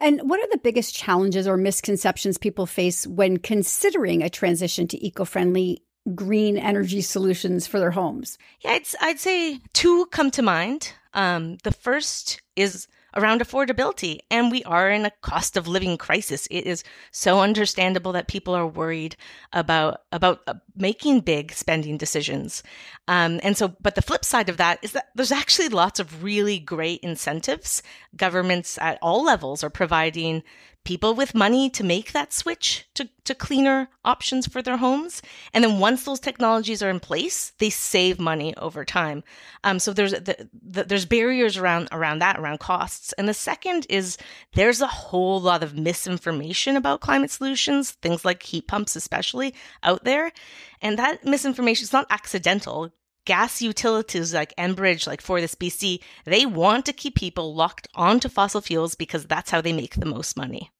And 0.00 0.20
what 0.28 0.38
are 0.38 0.48
the 0.52 0.58
biggest 0.58 0.94
challenges 0.94 1.48
or 1.48 1.56
misconceptions 1.56 2.36
people 2.36 2.66
face 2.66 3.06
when 3.06 3.38
considering 3.38 4.22
a 4.22 4.28
transition 4.28 4.86
to 4.88 5.06
eco-friendly 5.06 5.82
green 6.14 6.58
energy 6.58 7.00
solutions 7.00 7.66
for 7.66 7.80
their 7.80 7.92
homes? 7.92 8.36
Yeah, 8.60 8.72
I'd, 8.72 8.86
I'd 9.00 9.18
say 9.18 9.60
two 9.72 10.06
come 10.12 10.30
to 10.32 10.42
mind. 10.42 10.92
Um, 11.14 11.56
the 11.62 11.72
first 11.72 12.42
is 12.54 12.86
around 13.14 13.40
affordability. 13.40 14.18
And 14.30 14.50
we 14.50 14.62
are 14.64 14.90
in 14.90 15.04
a 15.04 15.12
cost 15.22 15.56
of 15.56 15.68
living 15.68 15.96
crisis. 15.96 16.46
It 16.50 16.66
is 16.66 16.84
so 17.10 17.40
understandable 17.40 18.12
that 18.12 18.28
people 18.28 18.54
are 18.54 18.66
worried 18.66 19.16
about, 19.52 20.02
about 20.12 20.40
uh, 20.46 20.54
making 20.76 21.20
big 21.20 21.52
spending 21.52 21.96
decisions. 21.96 22.62
Um, 23.08 23.40
and 23.42 23.56
so, 23.56 23.74
but 23.80 23.94
the 23.94 24.02
flip 24.02 24.24
side 24.24 24.48
of 24.48 24.56
that 24.56 24.78
is 24.82 24.92
that 24.92 25.08
there's 25.14 25.32
actually 25.32 25.68
lots 25.68 26.00
of 26.00 26.22
really 26.22 26.58
great 26.58 27.00
incentives. 27.00 27.82
Governments 28.16 28.78
at 28.78 28.98
all 29.02 29.24
levels 29.24 29.64
are 29.64 29.70
providing 29.70 30.42
people 30.84 31.14
with 31.14 31.34
money 31.34 31.70
to 31.70 31.84
make 31.84 32.12
that 32.12 32.32
switch 32.32 32.86
to, 32.94 33.08
to 33.24 33.34
cleaner 33.34 33.88
options 34.04 34.46
for 34.46 34.62
their 34.62 34.76
homes. 34.76 35.22
And 35.52 35.62
then 35.62 35.78
once 35.78 36.04
those 36.04 36.18
technologies 36.18 36.82
are 36.82 36.90
in 36.90 37.00
place, 37.00 37.52
they 37.58 37.70
save 37.70 38.18
money 38.18 38.54
over 38.56 38.84
time. 38.84 39.22
Um, 39.62 39.78
so 39.78 39.92
there's 39.92 40.12
the, 40.12 40.48
the, 40.62 40.84
there's 40.84 41.06
barriers 41.06 41.56
around 41.56 41.88
around 41.92 42.18
that 42.18 42.38
around 42.38 42.58
costs. 42.58 43.12
And 43.14 43.28
the 43.28 43.34
second 43.34 43.86
is 43.88 44.18
there's 44.54 44.80
a 44.80 44.86
whole 44.86 45.40
lot 45.40 45.62
of 45.62 45.76
misinformation 45.76 46.76
about 46.76 47.00
climate 47.00 47.30
solutions, 47.30 47.92
things 47.92 48.24
like 48.24 48.42
heat 48.42 48.66
pumps 48.66 48.96
especially 48.96 49.54
out 49.82 50.04
there, 50.04 50.32
and 50.80 50.98
that 50.98 51.24
misinformation 51.24 51.84
is 51.84 51.92
not 51.92 52.06
accidental 52.10 52.92
gas 53.24 53.62
utilities 53.62 54.34
like 54.34 54.54
Enbridge, 54.56 55.06
like 55.06 55.22
FortisBC, 55.22 56.00
they 56.24 56.46
want 56.46 56.86
to 56.86 56.92
keep 56.92 57.14
people 57.14 57.54
locked 57.54 57.88
onto 57.94 58.28
fossil 58.28 58.60
fuels 58.60 58.94
because 58.94 59.26
that's 59.26 59.50
how 59.50 59.60
they 59.60 59.72
make 59.72 59.94
the 59.96 60.06
most 60.06 60.36
money. 60.36 60.70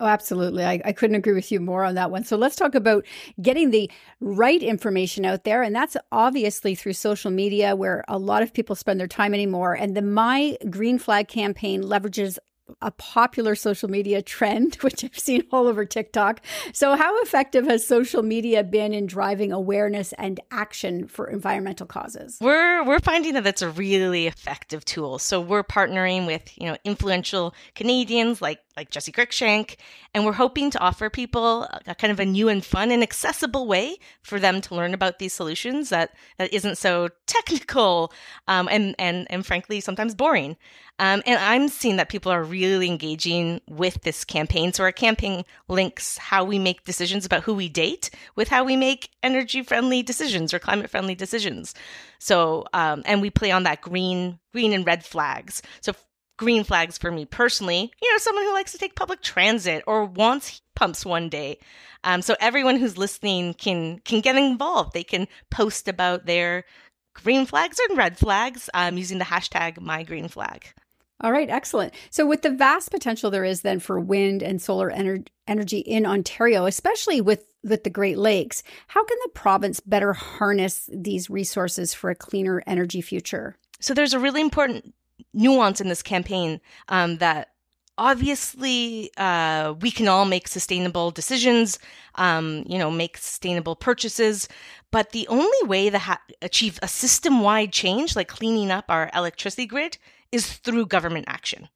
Oh, 0.00 0.06
absolutely. 0.06 0.64
I, 0.64 0.80
I 0.84 0.92
couldn't 0.92 1.16
agree 1.16 1.32
with 1.32 1.50
you 1.50 1.58
more 1.58 1.82
on 1.82 1.96
that 1.96 2.12
one. 2.12 2.22
So 2.22 2.36
let's 2.36 2.54
talk 2.54 2.76
about 2.76 3.04
getting 3.42 3.70
the 3.70 3.90
right 4.20 4.62
information 4.62 5.24
out 5.24 5.42
there. 5.42 5.62
And 5.62 5.74
that's 5.74 5.96
obviously 6.12 6.76
through 6.76 6.92
social 6.92 7.32
media 7.32 7.74
where 7.74 8.04
a 8.06 8.16
lot 8.16 8.42
of 8.42 8.54
people 8.54 8.76
spend 8.76 9.00
their 9.00 9.08
time 9.08 9.34
anymore. 9.34 9.74
And 9.74 9.96
the 9.96 10.02
My 10.02 10.56
Green 10.70 11.00
Flag 11.00 11.26
campaign 11.26 11.82
leverages 11.82 12.38
a 12.82 12.90
popular 12.92 13.54
social 13.54 13.88
media 13.88 14.22
trend, 14.22 14.74
which 14.80 15.04
I've 15.04 15.18
seen 15.18 15.44
all 15.52 15.66
over 15.66 15.84
TikTok. 15.84 16.40
So, 16.72 16.96
how 16.96 17.20
effective 17.22 17.66
has 17.66 17.86
social 17.86 18.22
media 18.22 18.64
been 18.64 18.92
in 18.92 19.06
driving 19.06 19.52
awareness 19.52 20.12
and 20.14 20.40
action 20.50 21.06
for 21.06 21.28
environmental 21.28 21.86
causes? 21.86 22.38
We're 22.40 22.84
we're 22.84 23.00
finding 23.00 23.34
that 23.34 23.46
it's 23.46 23.62
a 23.62 23.70
really 23.70 24.26
effective 24.26 24.84
tool. 24.84 25.18
So, 25.18 25.40
we're 25.40 25.64
partnering 25.64 26.26
with 26.26 26.50
you 26.56 26.66
know 26.66 26.76
influential 26.84 27.54
Canadians 27.74 28.40
like 28.42 28.60
like 28.78 28.90
Jesse 28.90 29.10
Cruickshank, 29.10 29.74
and 30.14 30.24
we're 30.24 30.32
hoping 30.32 30.70
to 30.70 30.78
offer 30.78 31.10
people 31.10 31.64
a, 31.86 31.96
kind 31.96 32.12
of 32.12 32.20
a 32.20 32.24
new 32.24 32.48
and 32.48 32.64
fun 32.64 32.92
and 32.92 33.02
accessible 33.02 33.66
way 33.66 33.98
for 34.22 34.38
them 34.38 34.60
to 34.60 34.74
learn 34.74 34.94
about 34.94 35.18
these 35.18 35.32
solutions 35.32 35.88
that 35.88 36.14
that 36.38 36.54
isn't 36.54 36.78
so 36.78 37.08
technical 37.26 38.12
um, 38.46 38.68
and 38.70 38.94
and 38.98 39.26
and 39.30 39.44
frankly 39.44 39.80
sometimes 39.80 40.14
boring. 40.14 40.56
Um, 41.00 41.22
and 41.26 41.38
I'm 41.38 41.68
seeing 41.68 41.96
that 41.96 42.08
people 42.08 42.32
are 42.32 42.42
really 42.42 42.88
engaging 42.88 43.60
with 43.68 44.02
this 44.02 44.24
campaign. 44.24 44.72
So 44.72 44.82
our 44.82 44.90
campaign 44.92 45.44
links 45.68 46.18
how 46.18 46.44
we 46.44 46.58
make 46.58 46.84
decisions 46.84 47.24
about 47.24 47.44
who 47.44 47.54
we 47.54 47.68
date 47.68 48.10
with 48.34 48.48
how 48.48 48.64
we 48.64 48.76
make 48.76 49.10
energy 49.22 49.62
friendly 49.62 50.02
decisions 50.02 50.52
or 50.52 50.58
climate 50.58 50.90
friendly 50.90 51.14
decisions. 51.14 51.74
So, 52.18 52.64
um, 52.74 53.02
and 53.06 53.22
we 53.22 53.30
play 53.30 53.52
on 53.52 53.62
that 53.62 53.80
green, 53.80 54.40
green 54.52 54.72
and 54.72 54.84
red 54.84 55.04
flags. 55.04 55.62
So 55.80 55.94
green 56.38 56.64
flags 56.64 56.96
for 56.96 57.10
me 57.10 57.26
personally, 57.26 57.92
you 58.00 58.12
know, 58.12 58.18
someone 58.18 58.44
who 58.44 58.54
likes 58.54 58.72
to 58.72 58.78
take 58.78 58.94
public 58.94 59.20
transit 59.20 59.84
or 59.86 60.06
wants 60.06 60.48
heat 60.48 60.62
pumps 60.74 61.04
one 61.04 61.28
day. 61.28 61.58
Um, 62.04 62.22
so 62.22 62.34
everyone 62.40 62.76
who's 62.76 62.96
listening 62.96 63.52
can, 63.52 63.98
can 63.98 64.22
get 64.22 64.36
involved. 64.36 64.94
They 64.94 65.04
can 65.04 65.28
post 65.50 65.88
about 65.88 66.24
their 66.24 66.64
green 67.12 67.44
flags 67.44 67.78
and 67.88 67.98
red 67.98 68.16
flags 68.16 68.70
um, 68.72 68.96
using 68.96 69.18
the 69.18 69.24
hashtag 69.24 69.80
my 69.80 70.04
green 70.04 70.28
flag. 70.28 70.72
All 71.20 71.32
right, 71.32 71.50
excellent. 71.50 71.94
So, 72.10 72.24
with 72.24 72.42
the 72.42 72.50
vast 72.50 72.92
potential 72.92 73.30
there 73.30 73.42
is 73.42 73.62
then 73.62 73.80
for 73.80 73.98
wind 73.98 74.40
and 74.40 74.62
solar 74.62 74.88
ener- 74.88 75.26
energy 75.48 75.78
in 75.78 76.06
Ontario, 76.06 76.64
especially 76.66 77.20
with, 77.20 77.44
with 77.64 77.82
the 77.82 77.90
Great 77.90 78.18
Lakes, 78.18 78.62
how 78.86 79.04
can 79.04 79.18
the 79.24 79.30
province 79.30 79.80
better 79.80 80.12
harness 80.12 80.88
these 80.92 81.28
resources 81.28 81.92
for 81.92 82.10
a 82.10 82.14
cleaner 82.14 82.62
energy 82.68 83.00
future? 83.00 83.56
So, 83.80 83.94
there's 83.94 84.14
a 84.14 84.20
really 84.20 84.40
important 84.40 84.94
nuance 85.32 85.80
in 85.80 85.88
this 85.88 86.02
campaign 86.02 86.60
um, 86.88 87.18
that 87.18 87.48
obviously 87.96 89.10
uh, 89.16 89.74
we 89.80 89.90
can 89.90 90.06
all 90.06 90.24
make 90.24 90.46
sustainable 90.46 91.10
decisions 91.10 91.78
um, 92.14 92.64
you 92.66 92.78
know 92.78 92.90
make 92.90 93.16
sustainable 93.16 93.74
purchases 93.74 94.48
but 94.90 95.10
the 95.10 95.28
only 95.28 95.58
way 95.64 95.90
to 95.90 95.98
ha- 95.98 96.22
achieve 96.40 96.78
a 96.82 96.88
system-wide 96.88 97.72
change 97.72 98.16
like 98.16 98.28
cleaning 98.28 98.70
up 98.70 98.86
our 98.88 99.10
electricity 99.14 99.66
grid 99.66 99.98
is 100.32 100.52
through 100.52 100.86
government 100.86 101.26
action. 101.28 101.68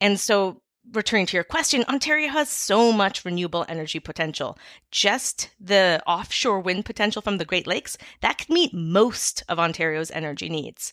And 0.00 0.18
so 0.18 0.62
returning 0.92 1.26
to 1.26 1.36
your 1.36 1.44
question, 1.44 1.84
Ontario 1.88 2.28
has 2.28 2.48
so 2.48 2.92
much 2.92 3.24
renewable 3.24 3.66
energy 3.68 4.00
potential. 4.00 4.58
Just 4.90 5.50
the 5.60 6.02
offshore 6.06 6.60
wind 6.60 6.84
potential 6.84 7.20
from 7.22 7.38
the 7.38 7.44
Great 7.44 7.66
Lakes, 7.66 7.98
that 8.20 8.38
could 8.38 8.50
meet 8.50 8.72
most 8.72 9.42
of 9.48 9.58
Ontario's 9.58 10.10
energy 10.10 10.48
needs. 10.48 10.92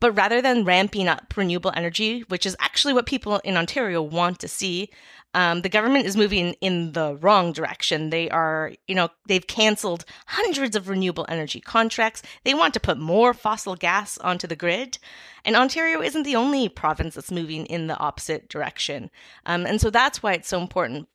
But 0.00 0.12
rather 0.12 0.40
than 0.40 0.64
ramping 0.64 1.08
up 1.08 1.34
renewable 1.36 1.72
energy, 1.76 2.22
which 2.28 2.46
is 2.46 2.56
actually 2.58 2.94
what 2.94 3.06
people 3.06 3.38
in 3.44 3.56
Ontario 3.56 4.02
want 4.02 4.38
to 4.40 4.48
see, 4.48 4.90
um, 5.34 5.62
the 5.62 5.68
government 5.68 6.06
is 6.06 6.16
moving 6.16 6.54
in 6.60 6.92
the 6.92 7.16
wrong 7.16 7.52
direction. 7.52 8.10
They 8.10 8.28
are, 8.30 8.72
you 8.88 8.94
know, 8.94 9.10
they've 9.28 9.46
canceled 9.46 10.04
hundreds 10.26 10.74
of 10.74 10.88
renewable 10.88 11.26
energy 11.28 11.60
contracts. 11.60 12.22
They 12.44 12.54
want 12.54 12.74
to 12.74 12.80
put 12.80 12.98
more 12.98 13.32
fossil 13.32 13.76
gas 13.76 14.18
onto 14.18 14.48
the 14.48 14.56
grid. 14.56 14.98
And 15.44 15.54
Ontario 15.54 16.02
isn't 16.02 16.24
the 16.24 16.36
only 16.36 16.68
province 16.68 17.14
that's 17.14 17.30
moving 17.30 17.66
in 17.66 17.86
the 17.86 17.98
opposite 17.98 18.48
direction. 18.48 19.10
Um, 19.46 19.66
and 19.66 19.80
so 19.80 19.90
that's 19.90 20.22
why 20.22 20.32
it's 20.32 20.48
so 20.48 20.60
important 20.60 21.08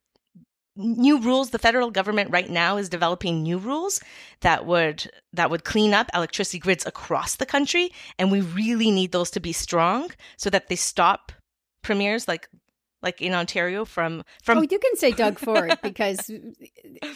new 0.75 1.19
rules 1.19 1.51
the 1.51 1.59
federal 1.59 1.89
government 1.89 2.29
right 2.31 2.49
now 2.49 2.77
is 2.77 2.89
developing 2.89 3.41
new 3.41 3.57
rules 3.57 4.01
that 4.41 4.65
would 4.65 5.09
that 5.33 5.49
would 5.49 5.63
clean 5.63 5.93
up 5.93 6.09
electricity 6.13 6.59
grids 6.59 6.85
across 6.85 7.37
the 7.37 7.45
country 7.45 7.91
and 8.19 8.31
we 8.31 8.41
really 8.41 8.91
need 8.91 9.11
those 9.11 9.31
to 9.31 9.39
be 9.39 9.53
strong 9.53 10.09
so 10.37 10.49
that 10.49 10.67
they 10.67 10.75
stop 10.75 11.31
premiers 11.81 12.27
like 12.27 12.49
like 13.05 13.21
in 13.21 13.33
Ontario 13.33 13.85
from 13.85 14.23
from 14.43 14.57
Oh, 14.57 14.61
you 14.61 14.79
can 14.79 14.95
say 14.95 15.11
Doug 15.11 15.39
Ford 15.39 15.77
because 15.83 16.29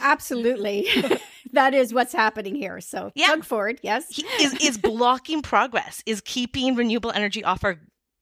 absolutely 0.02 0.88
that 1.52 1.74
is 1.74 1.94
what's 1.94 2.14
happening 2.14 2.56
here. 2.56 2.80
So 2.80 3.12
yeah. 3.16 3.28
Doug 3.28 3.44
Ford, 3.44 3.80
yes. 3.82 4.08
He 4.10 4.24
is 4.42 4.54
is 4.62 4.78
blocking 4.78 5.42
progress, 5.42 6.04
is 6.06 6.22
keeping 6.22 6.76
renewable 6.76 7.12
energy 7.12 7.44
off 7.44 7.64
our 7.64 7.80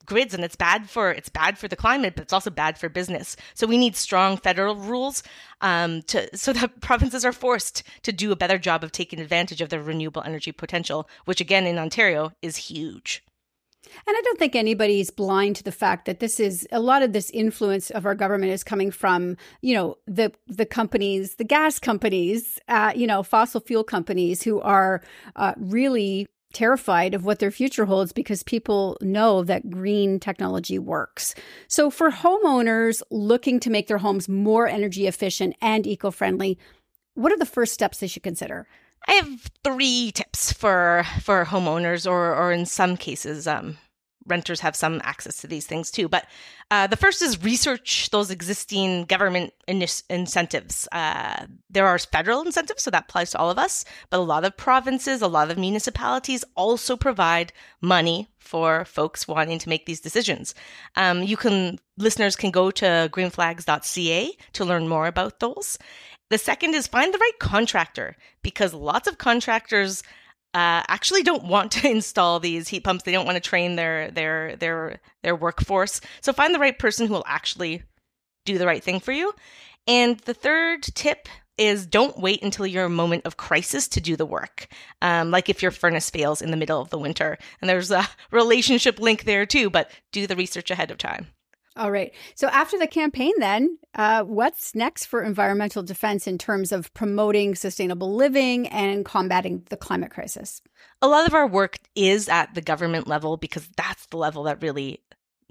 grids 0.07 0.33
and 0.33 0.43
it's 0.43 0.55
bad 0.55 0.89
for 0.89 1.11
it's 1.11 1.29
bad 1.29 1.57
for 1.57 1.67
the 1.67 1.75
climate 1.75 2.15
but 2.15 2.23
it's 2.23 2.33
also 2.33 2.49
bad 2.49 2.77
for 2.77 2.89
business. 2.89 3.35
So 3.53 3.67
we 3.67 3.77
need 3.77 3.95
strong 3.95 4.37
federal 4.37 4.75
rules 4.75 5.21
um, 5.61 6.01
to 6.03 6.35
so 6.35 6.53
that 6.53 6.81
provinces 6.81 7.23
are 7.23 7.31
forced 7.31 7.83
to 8.03 8.11
do 8.11 8.31
a 8.31 8.35
better 8.35 8.57
job 8.57 8.83
of 8.83 8.91
taking 8.91 9.19
advantage 9.19 9.61
of 9.61 9.69
their 9.69 9.81
renewable 9.81 10.23
energy 10.23 10.51
potential 10.51 11.07
which 11.25 11.41
again 11.41 11.67
in 11.67 11.77
ontario 11.77 12.31
is 12.41 12.57
huge. 12.57 13.23
And 14.05 14.15
I 14.15 14.21
don't 14.21 14.39
think 14.39 14.55
anybody's 14.55 15.09
blind 15.09 15.55
to 15.57 15.63
the 15.63 15.71
fact 15.71 16.05
that 16.05 16.19
this 16.19 16.39
is 16.39 16.67
a 16.71 16.79
lot 16.79 17.01
of 17.01 17.13
this 17.13 17.29
influence 17.31 17.89
of 17.89 18.05
our 18.05 18.15
government 18.15 18.51
is 18.51 18.63
coming 18.63 18.91
from, 18.91 19.37
you 19.61 19.73
know, 19.75 19.97
the 20.05 20.31
the 20.47 20.65
companies, 20.65 21.35
the 21.35 21.43
gas 21.43 21.79
companies, 21.79 22.59
uh, 22.67 22.93
you 22.95 23.07
know, 23.07 23.23
fossil 23.23 23.61
fuel 23.61 23.83
companies 23.83 24.43
who 24.43 24.59
are 24.61 25.01
uh, 25.35 25.53
really 25.57 26.27
terrified 26.57 27.13
of 27.13 27.23
what 27.23 27.37
their 27.37 27.51
future 27.51 27.85
holds 27.85 28.11
because 28.11 28.41
people 28.41 28.97
know 28.99 29.43
that 29.43 29.69
green 29.69 30.19
technology 30.19 30.79
works. 30.79 31.35
So, 31.67 31.91
for 31.91 32.09
homeowners 32.09 33.03
looking 33.11 33.59
to 33.59 33.69
make 33.69 33.87
their 33.87 33.99
homes 33.99 34.27
more 34.27 34.67
energy 34.67 35.05
efficient 35.05 35.55
and 35.61 35.85
eco 35.85 36.09
friendly, 36.09 36.57
what 37.13 37.31
are 37.31 37.37
the 37.37 37.45
first 37.45 37.73
steps 37.73 37.99
they 37.99 38.07
should 38.07 38.23
consider? 38.23 38.67
I 39.07 39.13
have 39.13 39.51
three 39.63 40.11
tips 40.11 40.51
for 40.51 41.05
for 41.21 41.45
homeowners, 41.45 42.09
or 42.09 42.35
or 42.35 42.51
in 42.51 42.65
some 42.65 42.97
cases, 42.97 43.45
um, 43.45 43.77
renters 44.27 44.59
have 44.59 44.75
some 44.75 45.01
access 45.03 45.37
to 45.37 45.47
these 45.47 45.65
things 45.65 45.91
too. 45.91 46.07
But 46.07 46.25
uh, 46.69 46.87
the 46.87 46.97
first 46.97 47.21
is 47.21 47.43
research 47.43 48.09
those 48.11 48.29
existing 48.29 49.05
government 49.05 49.53
in- 49.67 49.85
incentives. 50.09 50.87
Uh, 50.91 51.47
there 51.69 51.87
are 51.87 51.97
federal 51.97 52.41
incentives, 52.41 52.83
so 52.83 52.91
that 52.91 53.05
applies 53.09 53.31
to 53.31 53.39
all 53.39 53.49
of 53.49 53.57
us. 53.57 53.85
But 54.09 54.19
a 54.19 54.23
lot 54.23 54.45
of 54.45 54.57
provinces, 54.57 55.21
a 55.21 55.27
lot 55.27 55.51
of 55.51 55.57
municipalities 55.57 56.43
also 56.55 56.95
provide 56.95 57.53
money 57.81 58.27
for 58.39 58.85
folks 58.85 59.27
wanting 59.27 59.59
to 59.59 59.69
make 59.69 59.85
these 59.85 59.99
decisions. 59.99 60.55
Um, 60.95 61.23
you 61.23 61.37
can 61.37 61.79
listeners 61.97 62.35
can 62.35 62.51
go 62.51 62.71
to 62.71 63.09
greenflags.ca 63.11 64.31
to 64.53 64.65
learn 64.65 64.87
more 64.87 65.07
about 65.07 65.39
those. 65.39 65.77
The 66.29 66.37
second 66.37 66.75
is 66.75 66.87
find 66.87 67.13
the 67.13 67.17
right 67.19 67.39
contractor 67.39 68.15
because 68.41 68.73
lots 68.73 69.07
of 69.07 69.17
contractors 69.17 70.03
uh, 70.57 70.81
actually 70.87 71.21
don't 71.21 71.43
want 71.43 71.71
to 71.71 71.87
install 71.91 72.39
these 72.39 72.67
heat 72.67 72.83
pumps. 72.83 73.03
They 73.03 73.11
don't 73.11 73.27
want 73.27 73.35
to 73.35 73.49
train 73.49 73.75
their 73.75 74.09
their 74.09 74.55
their 74.55 74.99
their 75.21 75.35
workforce. 75.35 76.01
So 76.21 76.33
find 76.33 76.53
the 76.53 76.59
right 76.59 76.77
person 76.77 77.05
who 77.05 77.13
will 77.13 77.23
actually 77.27 77.83
do 78.43 78.57
the 78.57 78.65
right 78.65 78.83
thing 78.83 78.99
for 78.99 79.11
you. 79.11 79.33
And 79.85 80.17
the 80.21 80.33
third 80.33 80.81
tip 80.81 81.29
is 81.59 81.85
don't 81.85 82.19
wait 82.19 82.41
until 82.41 82.65
your 82.65 82.89
moment 82.89 83.25
of 83.25 83.37
crisis 83.37 83.87
to 83.89 84.01
do 84.01 84.15
the 84.15 84.25
work. 84.25 84.67
Um, 84.99 85.29
like 85.29 85.47
if 85.47 85.61
your 85.61 85.71
furnace 85.71 86.09
fails 86.09 86.41
in 86.41 86.49
the 86.49 86.57
middle 86.57 86.81
of 86.81 86.89
the 86.89 86.97
winter, 86.97 87.37
and 87.61 87.69
there's 87.69 87.91
a 87.91 88.07
relationship 88.31 88.99
link 88.99 89.25
there 89.25 89.45
too. 89.45 89.69
But 89.69 89.91
do 90.11 90.25
the 90.25 90.35
research 90.35 90.71
ahead 90.71 90.89
of 90.89 90.97
time. 90.97 91.27
All 91.77 91.91
right. 91.91 92.13
So 92.35 92.47
after 92.47 92.79
the 92.79 92.87
campaign, 92.87 93.33
then, 93.37 93.77
uh, 93.93 94.23
what's 94.23 94.73
next 94.73 95.05
for 95.05 95.21
Environmental 95.21 95.83
Defence 95.83 96.25
in 96.25 96.37
terms 96.37 96.71
of 96.71 96.93
promoting 96.93 97.53
sustainable 97.53 98.15
living 98.15 98.67
and 98.69 99.05
combating 99.05 99.63
the 99.69 99.77
climate 99.77 100.11
crisis? 100.11 100.61
A 101.01 101.07
lot 101.07 101.27
of 101.27 101.35
our 101.35 101.47
work 101.47 101.77
is 101.95 102.27
at 102.29 102.55
the 102.55 102.61
government 102.61 103.07
level 103.07 103.37
because 103.37 103.67
that's 103.77 104.07
the 104.07 104.17
level 104.17 104.43
that 104.43 104.61
really 104.63 105.01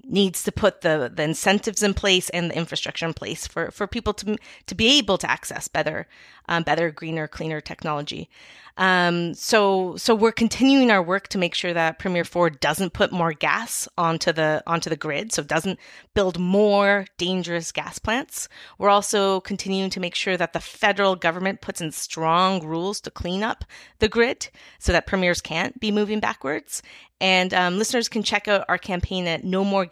needs 0.09 0.43
to 0.43 0.51
put 0.51 0.81
the, 0.81 1.11
the 1.13 1.23
incentives 1.23 1.83
in 1.83 1.93
place 1.93 2.29
and 2.29 2.49
the 2.49 2.57
infrastructure 2.57 3.05
in 3.05 3.13
place 3.13 3.45
for, 3.45 3.71
for 3.71 3.87
people 3.87 4.13
to 4.13 4.37
to 4.65 4.75
be 4.75 4.97
able 4.97 5.17
to 5.17 5.29
access 5.29 5.67
better 5.67 6.07
um, 6.47 6.63
better 6.63 6.91
greener 6.91 7.27
cleaner 7.27 7.61
technology. 7.61 8.29
Um, 8.77 9.33
so 9.33 9.97
so 9.97 10.13
we're 10.13 10.31
continuing 10.31 10.91
our 10.91 11.01
work 11.01 11.29
to 11.29 11.39
make 11.39 11.55
sure 11.55 11.73
that 11.73 11.97
Premier 11.97 12.23
Ford 12.23 12.59
doesn't 12.59 12.93
put 12.93 13.11
more 13.11 13.33
gas 13.33 13.87
onto 13.97 14.31
the 14.31 14.61
onto 14.67 14.89
the 14.89 14.95
grid, 14.95 15.33
so 15.33 15.43
doesn't 15.43 15.79
build 16.13 16.39
more 16.39 17.05
dangerous 17.17 17.71
gas 17.71 17.97
plants. 17.97 18.47
We're 18.77 18.89
also 18.89 19.41
continuing 19.41 19.89
to 19.91 19.99
make 19.99 20.15
sure 20.15 20.37
that 20.37 20.53
the 20.53 20.59
federal 20.59 21.15
government 21.15 21.61
puts 21.61 21.81
in 21.81 21.91
strong 21.91 22.65
rules 22.65 23.01
to 23.01 23.11
clean 23.11 23.43
up 23.43 23.65
the 23.99 24.07
grid 24.07 24.49
so 24.77 24.91
that 24.91 25.07
premiers 25.07 25.41
can't 25.41 25.79
be 25.79 25.91
moving 25.91 26.19
backwards. 26.19 26.83
And 27.19 27.53
um, 27.53 27.79
listeners 27.79 28.09
can 28.09 28.21
check 28.21 28.47
out 28.47 28.65
our 28.69 28.77
campaign 28.77 29.27
at 29.27 29.43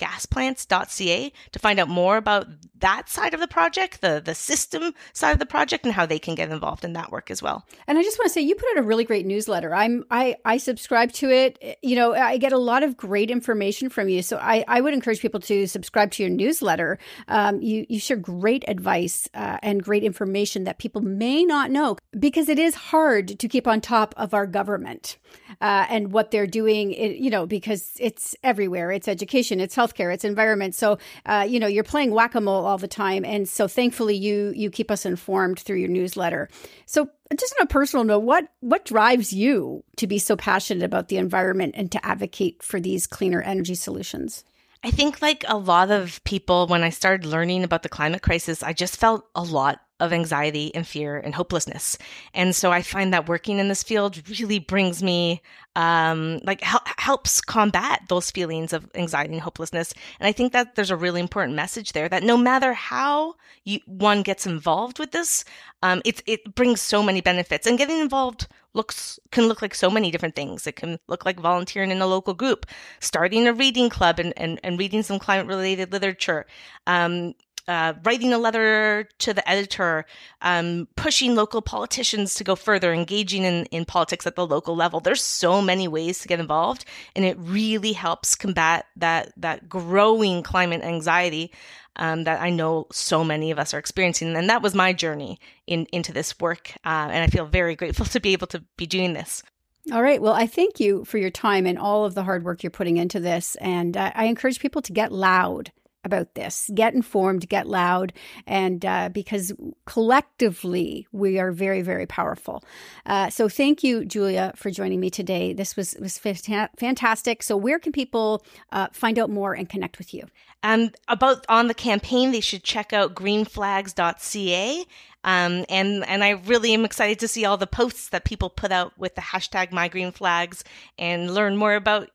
nomoregasplants.ca 0.05 1.33
to 1.51 1.59
find 1.59 1.79
out 1.79 1.89
more 1.89 2.17
about 2.17 2.47
that 2.79 3.09
side 3.09 3.33
of 3.33 3.39
the 3.39 3.47
project, 3.47 4.01
the 4.01 4.21
the 4.23 4.35
system 4.35 4.93
side 5.13 5.31
of 5.31 5.39
the 5.39 5.45
project, 5.45 5.85
and 5.85 5.93
how 5.93 6.05
they 6.05 6.19
can 6.19 6.35
get 6.35 6.51
involved 6.51 6.83
in 6.83 6.93
that 6.93 7.11
work 7.11 7.31
as 7.31 7.41
well. 7.41 7.65
And 7.87 7.97
I 7.97 8.03
just 8.03 8.19
want 8.19 8.27
to 8.27 8.33
say, 8.33 8.41
you 8.41 8.55
put 8.55 8.69
out 8.71 8.83
a 8.83 8.87
really 8.87 9.05
great 9.05 9.25
newsletter. 9.25 9.73
I'm 9.73 10.03
I 10.11 10.35
I 10.45 10.57
subscribe 10.57 11.11
to 11.13 11.29
it. 11.29 11.79
You 11.81 11.95
know, 11.95 12.13
I 12.13 12.37
get 12.37 12.51
a 12.51 12.57
lot 12.57 12.83
of 12.83 12.97
great 12.97 13.31
information 13.31 13.89
from 13.89 14.09
you, 14.09 14.21
so 14.21 14.37
I 14.37 14.63
I 14.67 14.81
would 14.81 14.93
encourage 14.93 15.21
people 15.21 15.39
to 15.41 15.67
subscribe 15.67 16.11
to 16.11 16.23
your 16.23 16.29
newsletter. 16.29 16.99
Um, 17.27 17.61
you 17.61 17.85
you 17.89 17.99
share 17.99 18.17
great 18.17 18.63
advice 18.67 19.27
uh, 19.33 19.57
and 19.63 19.83
great 19.83 20.03
information 20.03 20.65
that 20.65 20.77
people 20.77 21.01
may 21.01 21.45
not 21.45 21.71
know 21.71 21.97
because 22.17 22.49
it 22.49 22.59
is 22.59 22.75
hard 22.75 23.39
to 23.39 23.47
keep 23.47 23.67
on 23.67 23.81
top 23.81 24.13
of 24.17 24.33
our 24.33 24.45
government 24.45 25.17
uh, 25.61 25.85
and 25.89 26.11
what 26.11 26.31
they're 26.31 26.47
doing. 26.47 26.91
It, 26.91 27.17
you 27.17 27.29
know, 27.29 27.45
because 27.45 27.93
it's 27.99 28.35
everywhere. 28.43 28.91
It's 28.91 29.07
education, 29.07 29.59
it's 29.59 29.75
healthcare, 29.95 30.13
it's 30.13 30.23
environment. 30.23 30.75
So 30.75 30.97
uh, 31.25 31.45
you 31.47 31.59
know, 31.59 31.67
you're 31.67 31.83
playing 31.83 32.11
whack 32.11 32.35
a 32.35 32.41
mole 32.41 32.65
all 32.65 32.77
the 32.77 32.87
time. 32.87 33.25
And 33.25 33.47
so 33.47 33.67
thankfully 33.67 34.15
you 34.15 34.53
you 34.55 34.69
keep 34.69 34.91
us 34.91 35.05
informed 35.05 35.59
through 35.59 35.77
your 35.77 35.89
newsletter. 35.89 36.49
So 36.85 37.09
just 37.37 37.55
on 37.59 37.63
a 37.63 37.67
personal 37.67 38.03
note, 38.03 38.19
what 38.19 38.47
what 38.59 38.85
drives 38.85 39.33
you 39.33 39.83
to 39.97 40.07
be 40.07 40.19
so 40.19 40.35
passionate 40.35 40.83
about 40.83 41.07
the 41.07 41.17
environment 41.17 41.75
and 41.77 41.91
to 41.91 42.05
advocate 42.05 42.61
for 42.63 42.79
these 42.79 43.07
cleaner 43.07 43.41
energy 43.41 43.75
solutions? 43.75 44.43
I 44.83 44.91
think 44.91 45.19
like 45.21 45.43
a 45.47 45.57
lot 45.57 45.89
of 45.89 46.23
people 46.25 46.67
when 46.67 46.83
I 46.83 46.91
started 46.91 47.25
learning 47.25 47.63
about 47.63 47.81
the 47.81 47.89
climate 47.89 48.21
crisis, 48.21 48.61
I 48.61 48.73
just 48.73 48.97
felt 48.97 49.25
a 49.33 49.41
lot 49.41 49.79
of 49.99 50.11
anxiety 50.11 50.73
and 50.75 50.85
fear 50.85 51.17
and 51.17 51.33
hopelessness. 51.33 51.97
And 52.33 52.55
so 52.55 52.71
I 52.71 52.81
find 52.81 53.13
that 53.13 53.29
working 53.29 53.59
in 53.59 53.69
this 53.69 53.83
field 53.83 54.21
really 54.39 54.59
brings 54.59 55.01
me, 55.01 55.41
um, 55.75 56.39
like 56.43 56.61
hel- 56.61 56.83
helps 56.97 57.39
combat 57.39 58.01
those 58.09 58.29
feelings 58.29 58.73
of 58.73 58.89
anxiety 58.95 59.33
and 59.33 59.41
hopelessness. 59.41 59.93
And 60.19 60.27
I 60.27 60.33
think 60.33 60.51
that 60.51 60.75
there's 60.75 60.91
a 60.91 60.97
really 60.97 61.21
important 61.21 61.55
message 61.55 61.93
there 61.93 62.09
that 62.09 62.23
no 62.23 62.35
matter 62.35 62.73
how 62.73 63.35
you, 63.63 63.79
one 63.85 64.21
gets 64.21 64.45
involved 64.45 64.99
with 64.99 65.11
this, 65.11 65.45
um, 65.81 66.01
it, 66.03 66.21
it 66.25 66.55
brings 66.55 66.81
so 66.81 67.01
many 67.01 67.21
benefits 67.21 67.65
and 67.65 67.77
getting 67.77 67.99
involved 67.99 68.47
looks 68.75 69.19
can 69.31 69.47
look 69.47 69.61
like 69.61 69.73
so 69.73 69.89
many 69.89 70.11
different 70.11 70.35
things. 70.35 70.67
It 70.67 70.75
can 70.75 70.99
look 71.07 71.25
like 71.25 71.39
volunteering 71.39 71.91
in 71.91 72.01
a 72.01 72.07
local 72.07 72.33
group, 72.33 72.65
starting 72.99 73.47
a 73.47 73.53
reading 73.53 73.89
club 73.89 74.19
and, 74.19 74.33
and, 74.37 74.59
and 74.63 74.77
reading 74.77 75.01
some 75.01 75.17
climate 75.17 75.47
related 75.47 75.91
literature, 75.91 76.45
um, 76.85 77.33
uh, 77.67 77.93
writing 78.03 78.33
a 78.33 78.37
letter 78.37 79.09
to 79.19 79.33
the 79.33 79.47
editor, 79.49 80.05
um, 80.41 80.87
pushing 80.95 81.35
local 81.35 81.61
politicians 81.61 82.35
to 82.35 82.43
go 82.43 82.55
further, 82.55 82.93
engaging 82.93 83.43
in, 83.43 83.65
in 83.65 83.85
politics 83.85 84.27
at 84.27 84.35
the 84.35 84.45
local 84.45 84.75
level. 84.75 84.99
There's 84.99 85.21
so 85.21 85.61
many 85.61 85.87
ways 85.87 86.19
to 86.19 86.27
get 86.27 86.39
involved, 86.39 86.85
and 87.15 87.25
it 87.25 87.37
really 87.39 87.93
helps 87.93 88.35
combat 88.35 88.85
that 88.97 89.33
that 89.37 89.67
growing 89.67 90.43
climate 90.43 90.81
anxiety 90.81 91.51
um, 91.97 92.25
that 92.25 92.41
I 92.41 92.49
know 92.49 92.87
so 92.91 93.23
many 93.23 93.51
of 93.51 93.59
us 93.59 93.73
are 93.73 93.79
experiencing. 93.79 94.35
And 94.35 94.49
that 94.49 94.61
was 94.61 94.75
my 94.75 94.93
journey 94.93 95.39
in, 95.65 95.85
into 95.91 96.11
this 96.13 96.39
work, 96.39 96.71
uh, 96.85 97.09
and 97.11 97.23
I 97.23 97.27
feel 97.27 97.45
very 97.45 97.75
grateful 97.75 98.05
to 98.15 98.19
be 98.19 98.33
able 98.33 98.47
to 98.47 98.63
be 98.77 98.85
doing 98.85 99.13
this. 99.13 99.43
All 99.91 100.01
right. 100.01 100.21
Well, 100.21 100.33
I 100.33 100.47
thank 100.47 100.79
you 100.79 101.05
for 101.05 101.19
your 101.19 101.29
time 101.29 101.67
and 101.67 101.77
all 101.77 102.05
of 102.05 102.15
the 102.15 102.23
hard 102.23 102.43
work 102.43 102.63
you're 102.63 102.71
putting 102.71 102.97
into 102.97 103.19
this. 103.19 103.55
And 103.57 103.95
uh, 103.95 104.11
I 104.15 104.25
encourage 104.25 104.59
people 104.59 104.81
to 104.81 104.91
get 104.91 105.11
loud 105.11 105.71
about 106.05 106.35
this. 106.35 106.69
Get 106.73 106.93
informed, 106.93 107.49
get 107.49 107.67
loud, 107.67 108.13
and 108.47 108.85
uh, 108.85 109.09
because 109.09 109.51
collectively 109.85 111.07
we 111.11 111.39
are 111.39 111.51
very, 111.51 111.81
very 111.81 112.05
powerful. 112.05 112.63
Uh, 113.05 113.29
so 113.29 113.49
thank 113.49 113.83
you, 113.83 114.05
Julia, 114.05 114.53
for 114.55 114.71
joining 114.71 114.99
me 114.99 115.09
today. 115.09 115.53
This 115.53 115.75
was 115.75 115.95
was 115.99 116.17
fantastic. 116.17 117.43
So 117.43 117.57
where 117.57 117.79
can 117.79 117.91
people 117.91 118.45
uh, 118.71 118.87
find 118.93 119.19
out 119.19 119.29
more 119.29 119.53
and 119.53 119.67
connect 119.67 119.97
with 119.97 120.13
you? 120.13 120.25
Um, 120.63 120.91
about 121.07 121.45
on 121.49 121.67
the 121.67 121.73
campaign, 121.73 122.31
they 122.31 122.41
should 122.41 122.63
check 122.63 122.93
out 122.93 123.15
greenflags.ca. 123.15 124.85
Um, 125.23 125.65
and 125.69 126.05
and 126.05 126.23
I 126.23 126.31
really 126.45 126.73
am 126.73 126.85
excited 126.85 127.19
to 127.19 127.27
see 127.27 127.45
all 127.45 127.57
the 127.57 127.67
posts 127.67 128.09
that 128.09 128.25
people 128.25 128.49
put 128.49 128.71
out 128.71 128.93
with 128.97 129.15
the 129.15 129.21
hashtag 129.21 129.71
MyGreenFlags 129.71 130.61
and 130.99 131.33
learn 131.33 131.57
more 131.57 131.73
about 131.73 132.09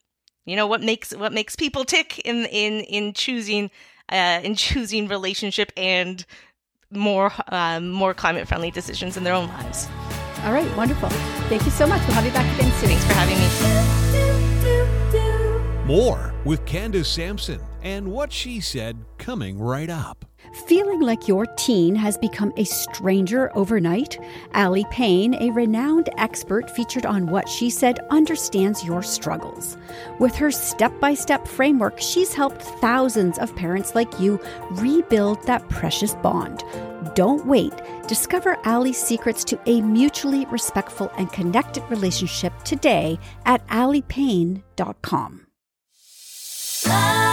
you 0.44 0.56
know 0.56 0.66
what 0.66 0.82
makes 0.82 1.14
what 1.14 1.32
makes 1.32 1.56
people 1.56 1.84
tick 1.84 2.18
in 2.20 2.46
in 2.46 2.80
in 2.80 3.12
choosing 3.12 3.70
uh, 4.10 4.40
in 4.42 4.54
choosing 4.56 5.08
relationship 5.08 5.72
and 5.76 6.24
more 6.90 7.32
um, 7.48 7.90
more 7.90 8.14
climate 8.14 8.48
friendly 8.48 8.70
decisions 8.70 9.16
in 9.16 9.24
their 9.24 9.34
own 9.34 9.48
lives. 9.48 9.88
All 10.44 10.52
right, 10.52 10.74
wonderful. 10.76 11.10
Thank 11.48 11.64
you 11.64 11.70
so 11.70 11.86
much. 11.86 12.00
We'll 12.06 12.14
have 12.14 12.24
you 12.24 12.32
back 12.32 12.46
again 12.58 12.72
soon. 12.80 12.88
Thanks 12.88 13.04
for 13.04 13.12
having 13.12 13.38
me. 13.38 13.50
More 15.84 16.34
with 16.44 16.64
Candace 16.66 17.08
Sampson 17.08 17.60
and 17.82 18.10
what 18.10 18.32
she 18.32 18.60
said 18.60 19.04
coming 19.18 19.58
right 19.58 19.90
up. 19.90 20.29
Feeling 20.66 21.00
like 21.00 21.28
your 21.28 21.46
teen 21.56 21.94
has 21.94 22.18
become 22.18 22.52
a 22.56 22.64
stranger 22.64 23.56
overnight? 23.56 24.18
Allie 24.52 24.86
Payne, 24.90 25.34
a 25.34 25.50
renowned 25.50 26.08
expert 26.18 26.68
featured 26.70 27.06
on 27.06 27.26
What 27.26 27.48
She 27.48 27.70
Said, 27.70 28.00
understands 28.10 28.84
your 28.84 29.02
struggles. 29.02 29.76
With 30.18 30.34
her 30.36 30.50
step 30.50 30.98
by 31.00 31.14
step 31.14 31.46
framework, 31.46 32.00
she's 32.00 32.34
helped 32.34 32.62
thousands 32.62 33.38
of 33.38 33.54
parents 33.54 33.94
like 33.94 34.18
you 34.18 34.40
rebuild 34.72 35.42
that 35.46 35.68
precious 35.68 36.14
bond. 36.16 36.64
Don't 37.14 37.46
wait. 37.46 37.72
Discover 38.08 38.56
Allie's 38.64 38.98
secrets 38.98 39.44
to 39.44 39.60
a 39.66 39.80
mutually 39.80 40.46
respectful 40.46 41.10
and 41.16 41.32
connected 41.32 41.84
relationship 41.90 42.52
today 42.64 43.18
at 43.46 43.66
alliepayne.com. 43.68 45.46
La, 46.86 47.29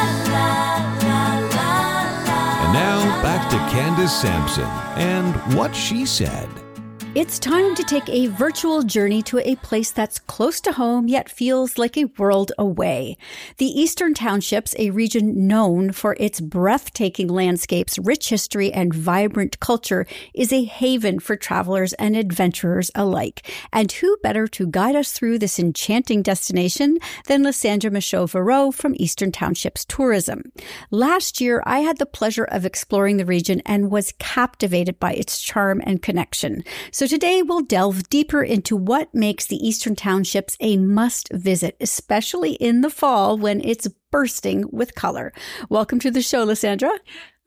back 3.38 3.52
to 3.52 3.58
Candace 3.76 4.20
Sampson 4.20 4.64
and 4.98 5.36
what 5.56 5.76
she 5.76 6.08
said. 6.08 6.66
It's 7.16 7.39
time 7.39 7.74
to 7.74 7.84
take 7.84 8.08
a 8.10 8.28
virtual 8.28 8.84
journey 8.84 9.24
to 9.24 9.39
a 9.39 9.55
place 9.55 9.89
that's 9.89 10.20
close 10.20 10.62
to 10.62 10.74
home 10.74 11.08
yet 11.08 11.30
feels 11.30 11.78
like 11.78 11.97
a 11.97 12.05
world 12.18 12.51
away. 12.60 13.18
The 13.58 13.66
Eastern 13.66 14.14
Townships, 14.14 14.76
a 14.78 14.91
region 14.91 15.47
known 15.47 15.93
for 15.93 16.16
its 16.20 16.39
breathtaking 16.39 17.28
landscapes, 17.28 17.97
rich 17.97 18.30
history, 18.30 18.72
and 18.72 18.93
vibrant 18.93 19.60
culture, 19.60 20.05
is 20.36 20.53
a 20.53 20.66
haven 20.66 21.20
for 21.20 21.36
travelers 21.36 21.93
and 21.93 22.16
adventurers 22.16 22.91
alike. 22.93 23.49
And 23.74 23.91
who 23.91 24.18
better 24.22 24.47
to 24.49 24.68
guide 24.68 24.95
us 24.95 25.12
through 25.12 25.39
this 25.39 25.58
enchanting 25.58 26.22
destination 26.22 26.99
than 27.26 27.41
Lysandre 27.41 27.91
Michaud 27.91 28.72
from 28.72 28.95
Eastern 28.97 29.32
Townships 29.32 29.86
Tourism? 29.86 30.51
Last 30.91 31.41
year, 31.41 31.64
I 31.66 31.80
had 31.80 31.97
the 31.97 32.05
pleasure 32.05 32.45
of 32.45 32.64
exploring 32.64 33.18
the 33.18 33.26
region 33.26 33.62
and 33.66 33.89
was 33.89 34.14
captivated 34.20 34.99
by 34.99 35.14
its 35.14 35.41
charm 35.41 35.82
and 35.84 36.01
connection. 36.01 36.64
So 36.98 37.06
today 37.06 37.43
we'll 37.43 37.62
delve 37.62 38.10
deeper 38.10 38.41
into 38.41 38.76
what 38.76 39.14
makes 39.14 39.45
the 39.45 39.58
Eastern 39.58 39.95
Townships 39.95 40.58
a 40.60 40.78
must 40.78 41.32
visit, 41.32 41.78
especially 41.80 42.54
in 42.54 42.82
the 42.82 42.89
fall 42.89 43.38
when 43.38 43.64
it's 43.64 43.88
bursting 44.10 44.66
with 44.72 44.95
color. 44.95 45.32
Welcome 45.70 46.00
to 46.00 46.10
the 46.10 46.24
show, 46.24 46.43
Lysandre. 46.43 46.89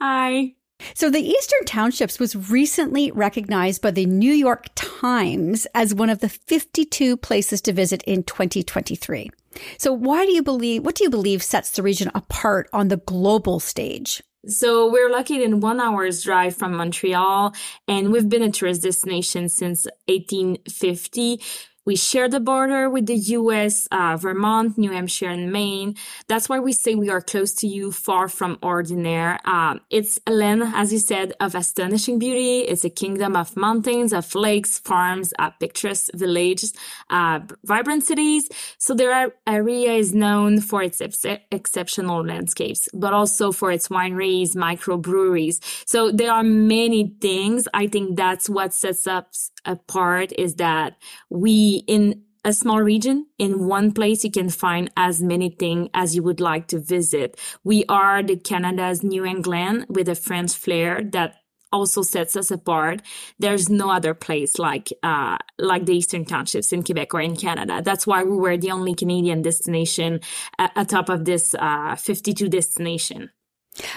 Hi. 0.00 0.54
So, 0.94 1.10
the 1.10 1.28
Eastern 1.28 1.64
Townships 1.64 2.20
was 2.20 2.52
recently 2.52 3.10
recognized 3.10 3.82
by 3.82 3.90
the 3.90 4.06
New 4.06 4.32
York 4.32 4.66
Times 4.76 5.66
as 5.74 5.96
one 5.96 6.10
of 6.10 6.20
the 6.20 6.28
52 6.28 7.16
places 7.16 7.60
to 7.62 7.72
visit 7.72 8.04
in 8.04 8.22
2023. 8.22 9.32
So, 9.78 9.92
why 9.92 10.26
do 10.26 10.32
you 10.32 10.44
believe, 10.44 10.84
what 10.84 10.94
do 10.94 11.02
you 11.02 11.10
believe 11.10 11.42
sets 11.42 11.72
the 11.72 11.82
region 11.82 12.08
apart 12.14 12.70
on 12.72 12.86
the 12.86 12.98
global 12.98 13.58
stage? 13.58 14.22
So 14.46 14.90
we're 14.90 15.10
located 15.10 15.42
in 15.42 15.60
one 15.60 15.80
hour's 15.80 16.22
drive 16.22 16.56
from 16.56 16.74
Montreal 16.74 17.54
and 17.86 18.10
we've 18.10 18.28
been 18.28 18.42
a 18.42 18.50
tourist 18.50 18.82
destination 18.82 19.48
since 19.50 19.86
1850. 20.06 21.42
We 21.90 21.96
share 21.96 22.28
the 22.28 22.38
border 22.38 22.88
with 22.88 23.06
the 23.06 23.16
US, 23.16 23.88
uh, 23.90 24.16
Vermont, 24.16 24.78
New 24.78 24.92
Hampshire, 24.92 25.30
and 25.30 25.50
Maine. 25.50 25.96
That's 26.28 26.48
why 26.48 26.60
we 26.60 26.72
say 26.72 26.94
we 26.94 27.10
are 27.10 27.20
close 27.20 27.52
to 27.54 27.66
you, 27.66 27.90
far 27.90 28.28
from 28.28 28.60
ordinary. 28.62 29.36
Uh, 29.44 29.80
it's 29.90 30.20
a 30.24 30.30
land, 30.30 30.62
as 30.76 30.92
you 30.92 31.00
said, 31.00 31.32
of 31.40 31.56
astonishing 31.56 32.20
beauty. 32.20 32.60
It's 32.60 32.84
a 32.84 32.90
kingdom 32.90 33.34
of 33.34 33.56
mountains, 33.56 34.12
of 34.12 34.32
lakes, 34.36 34.78
farms, 34.78 35.34
uh, 35.40 35.50
picturesque 35.50 36.14
villages, 36.14 36.74
uh, 37.10 37.40
vibrant 37.64 38.04
cities. 38.04 38.48
So 38.78 38.94
their 38.94 39.32
area 39.44 39.90
is 39.94 40.14
known 40.14 40.60
for 40.60 40.84
its 40.84 41.00
ex- 41.00 41.40
exceptional 41.50 42.24
landscapes, 42.24 42.88
but 42.94 43.12
also 43.12 43.50
for 43.50 43.72
its 43.72 43.88
wineries, 43.88 44.54
microbreweries. 44.54 45.58
So 45.86 46.12
there 46.12 46.30
are 46.30 46.44
many 46.44 47.16
things. 47.20 47.66
I 47.74 47.88
think 47.88 48.16
that's 48.16 48.48
what 48.48 48.74
sets 48.74 49.08
us 49.08 49.50
apart 49.64 50.32
is 50.38 50.56
that 50.56 50.96
we 51.28 51.84
in 51.86 52.22
a 52.44 52.52
small 52.52 52.80
region 52.80 53.26
in 53.38 53.66
one 53.66 53.92
place 53.92 54.24
you 54.24 54.30
can 54.30 54.48
find 54.48 54.90
as 54.96 55.20
many 55.20 55.50
things 55.50 55.88
as 55.92 56.14
you 56.14 56.22
would 56.22 56.40
like 56.40 56.68
to 56.68 56.78
visit. 56.78 57.38
We 57.64 57.84
are 57.88 58.22
the 58.22 58.36
canada's 58.36 59.02
new 59.02 59.24
england 59.24 59.86
with 59.88 60.08
a 60.08 60.14
french 60.14 60.54
flair 60.54 61.02
that 61.12 61.34
also 61.72 62.02
sets 62.02 62.36
us 62.36 62.50
apart. 62.50 63.02
There's 63.38 63.68
no 63.68 63.90
other 63.90 64.14
place 64.14 64.58
like 64.58 64.92
uh, 65.02 65.38
like 65.58 65.86
the 65.86 65.96
eastern 65.96 66.24
townships 66.24 66.72
in 66.72 66.82
quebec 66.82 67.14
or 67.14 67.20
in 67.20 67.36
canada. 67.36 67.82
That's 67.82 68.06
why 68.06 68.24
we 68.24 68.36
were 68.36 68.56
the 68.56 68.70
only 68.70 68.94
canadian 68.94 69.42
destination 69.42 70.20
at, 70.58 70.72
atop 70.76 71.08
of 71.08 71.24
this 71.24 71.54
uh, 71.54 71.96
52 71.96 72.48
destination 72.48 73.30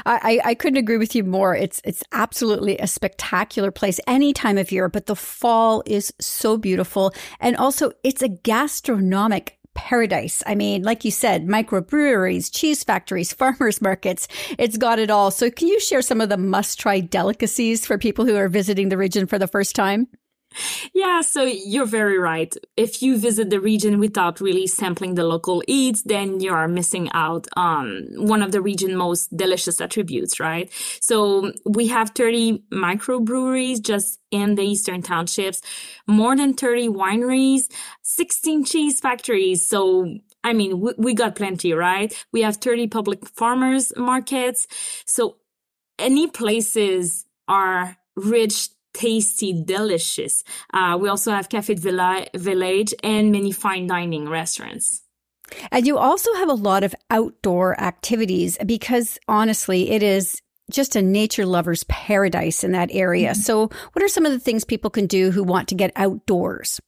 I, 0.06 0.40
I 0.44 0.54
couldn't 0.56 0.78
agree 0.78 0.98
with 0.98 1.16
you 1.16 1.24
more. 1.24 1.56
It's 1.56 1.82
it's 1.84 2.04
absolutely 2.12 2.78
a 2.78 2.88
spectacular 2.88 3.72
place 3.72 4.00
any 4.08 4.34
time 4.34 4.58
of 4.58 4.72
year, 4.72 4.90
but 4.90 5.06
the 5.06 5.16
fall 5.16 5.84
is 5.86 6.14
so 6.20 6.58
beautiful. 6.58 7.14
And 7.40 7.56
also 7.58 7.92
it's 8.04 8.22
a 8.22 8.30
gastronomic 8.30 9.58
paradise. 9.74 10.44
I 10.46 10.56
mean, 10.56 10.84
like 10.84 11.04
you 11.04 11.12
said, 11.12 11.48
microbreweries, 11.48 12.54
cheese 12.54 12.84
factories, 12.84 13.34
farmers 13.42 13.82
markets, 13.82 14.28
it's 14.58 14.78
got 14.78 15.00
it 15.00 15.10
all. 15.10 15.32
So 15.32 15.50
can 15.50 15.68
you 15.68 15.80
share 15.80 16.02
some 16.02 16.22
of 16.22 16.30
the 16.30 16.38
must 16.38 16.80
try 16.80 17.00
delicacies 17.00 17.86
for 17.86 17.98
people 17.98 18.26
who 18.26 18.36
are 18.36 18.50
visiting 18.50 18.90
the 18.90 18.98
region 18.98 19.28
for 19.28 19.40
the 19.40 19.48
first 19.48 19.76
time? 19.76 20.08
Yeah, 20.94 21.22
so 21.22 21.44
you're 21.44 21.86
very 21.86 22.18
right. 22.18 22.56
If 22.78 23.02
you 23.02 23.18
visit 23.18 23.50
the 23.50 23.60
region 23.60 24.00
without 24.00 24.40
really 24.42 24.68
sampling 24.68 25.16
the 25.16 25.24
local 25.24 25.64
eats, 25.68 26.04
then 26.04 26.40
you 26.40 26.54
are 26.54 26.68
missing 26.68 27.10
out 27.14 27.48
on 27.56 28.08
one 28.16 28.42
of 28.42 28.52
the 28.52 28.62
region's 28.62 28.96
most 28.96 29.36
delicious 29.36 29.82
attributes, 29.82 30.40
right? 30.40 30.72
So 31.02 31.52
we 31.66 31.88
have 31.88 32.12
30 32.12 32.64
microbreweries 32.72 33.82
just 33.82 34.20
in 34.32 34.56
the 34.56 34.64
eastern 34.64 35.02
townships, 35.02 35.62
more 36.08 36.36
than 36.36 36.54
30 36.54 36.90
wineries, 36.90 37.64
16 38.02 38.66
cheese 38.66 39.00
factories. 39.00 39.68
So 39.68 40.18
I 40.44 40.54
mean, 40.54 40.80
we, 40.82 40.94
we 40.98 41.14
got 41.14 41.36
plenty, 41.36 41.74
right? 41.74 42.14
We 42.32 42.42
have 42.42 42.58
30 42.58 42.88
public 42.88 43.26
farmers 43.28 43.94
markets. 43.96 44.68
So 45.06 45.38
any 46.00 46.28
places 46.28 47.26
are 47.48 47.98
rich 48.16 48.70
tasty, 48.94 49.64
delicious. 49.64 50.44
Uh, 50.74 50.98
we 51.00 51.10
also 51.10 51.32
have 51.32 51.50
Cafe 51.50 51.76
Village 51.76 52.94
and 53.04 53.32
many 53.32 53.52
fine 53.52 53.88
dining 53.88 54.30
restaurants. 54.30 55.02
And 55.72 55.86
you 55.86 55.98
also 55.98 56.34
have 56.36 56.50
a 56.50 56.54
lot 56.54 56.84
of 56.84 56.96
outdoor 57.10 57.80
activities 57.80 58.58
because 58.66 59.20
honestly, 59.28 59.92
it 59.92 60.02
is 60.02 60.42
just 60.72 60.96
a 60.96 61.02
nature 61.02 61.46
lover's 61.46 61.84
paradise 61.86 62.64
in 62.64 62.72
that 62.72 62.90
area. 62.92 63.32
Mm-hmm. 63.32 63.42
So, 63.42 63.70
what 63.92 64.04
are 64.04 64.08
some 64.08 64.26
of 64.26 64.32
the 64.32 64.40
things 64.40 64.64
people 64.64 64.90
can 64.90 65.08
do 65.08 65.32
who 65.32 65.44
want 65.44 65.68
to 65.70 65.76
get 65.76 65.92
outdoors? 65.96 66.80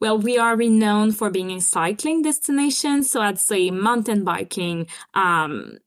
Well, 0.00 0.18
we 0.18 0.38
are 0.38 0.56
renowned 0.56 1.16
for 1.16 1.30
being 1.30 1.52
a 1.52 1.60
cycling 1.60 2.22
destination. 2.22 3.02
So 3.02 3.20
I'd 3.20 3.38
say 3.38 3.70
mountain 3.70 4.24
biking, 4.24 4.86
um, 5.14 5.78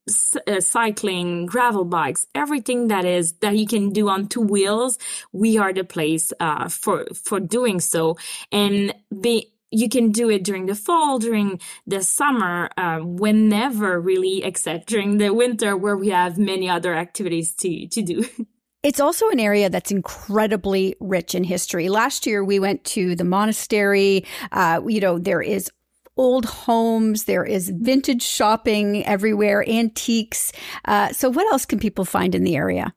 uh, 0.47 0.59
cycling, 0.59 1.45
gravel 1.45 1.85
bikes, 1.85 2.27
everything 2.35 2.87
that 2.87 3.05
is, 3.05 3.33
that 3.41 3.57
you 3.57 3.67
can 3.67 3.91
do 3.91 4.09
on 4.09 4.27
two 4.27 4.41
wheels. 4.41 4.97
We 5.31 5.57
are 5.57 5.73
the 5.73 5.83
place, 5.83 6.33
uh, 6.39 6.69
for, 6.69 7.05
for 7.13 7.39
doing 7.39 7.79
so. 7.79 8.17
And 8.51 8.93
be, 9.21 9.53
you 9.71 9.89
can 9.89 10.11
do 10.11 10.29
it 10.29 10.43
during 10.43 10.65
the 10.65 10.75
fall, 10.75 11.19
during 11.19 11.59
the 11.85 12.01
summer, 12.01 12.69
uh, 12.77 12.99
whenever 12.99 13.99
really, 13.99 14.43
except 14.43 14.87
during 14.87 15.17
the 15.17 15.33
winter 15.33 15.75
where 15.75 15.97
we 15.97 16.09
have 16.09 16.37
many 16.37 16.69
other 16.69 16.95
activities 16.95 17.53
to, 17.55 17.87
to 17.87 18.01
do. 18.01 18.25
It's 18.83 18.99
also 18.99 19.29
an 19.29 19.39
area 19.39 19.69
that's 19.69 19.91
incredibly 19.91 20.95
rich 20.99 21.35
in 21.35 21.43
history. 21.43 21.89
Last 21.89 22.25
year, 22.25 22.43
we 22.43 22.59
went 22.59 22.83
to 22.85 23.15
the 23.15 23.23
monastery. 23.23 24.25
Uh, 24.51 24.81
you 24.87 24.99
know, 24.99 25.17
there 25.17 25.41
is 25.41 25.71
old 26.15 26.45
homes, 26.45 27.25
there 27.25 27.45
is 27.45 27.69
vintage 27.69 28.23
shopping 28.23 29.05
everywhere, 29.05 29.67
antiques. 29.67 30.51
Uh, 30.85 31.11
so, 31.11 31.29
what 31.29 31.51
else 31.51 31.65
can 31.65 31.79
people 31.79 32.05
find 32.05 32.35
in 32.35 32.43
the 32.43 32.55
area? 32.55 32.93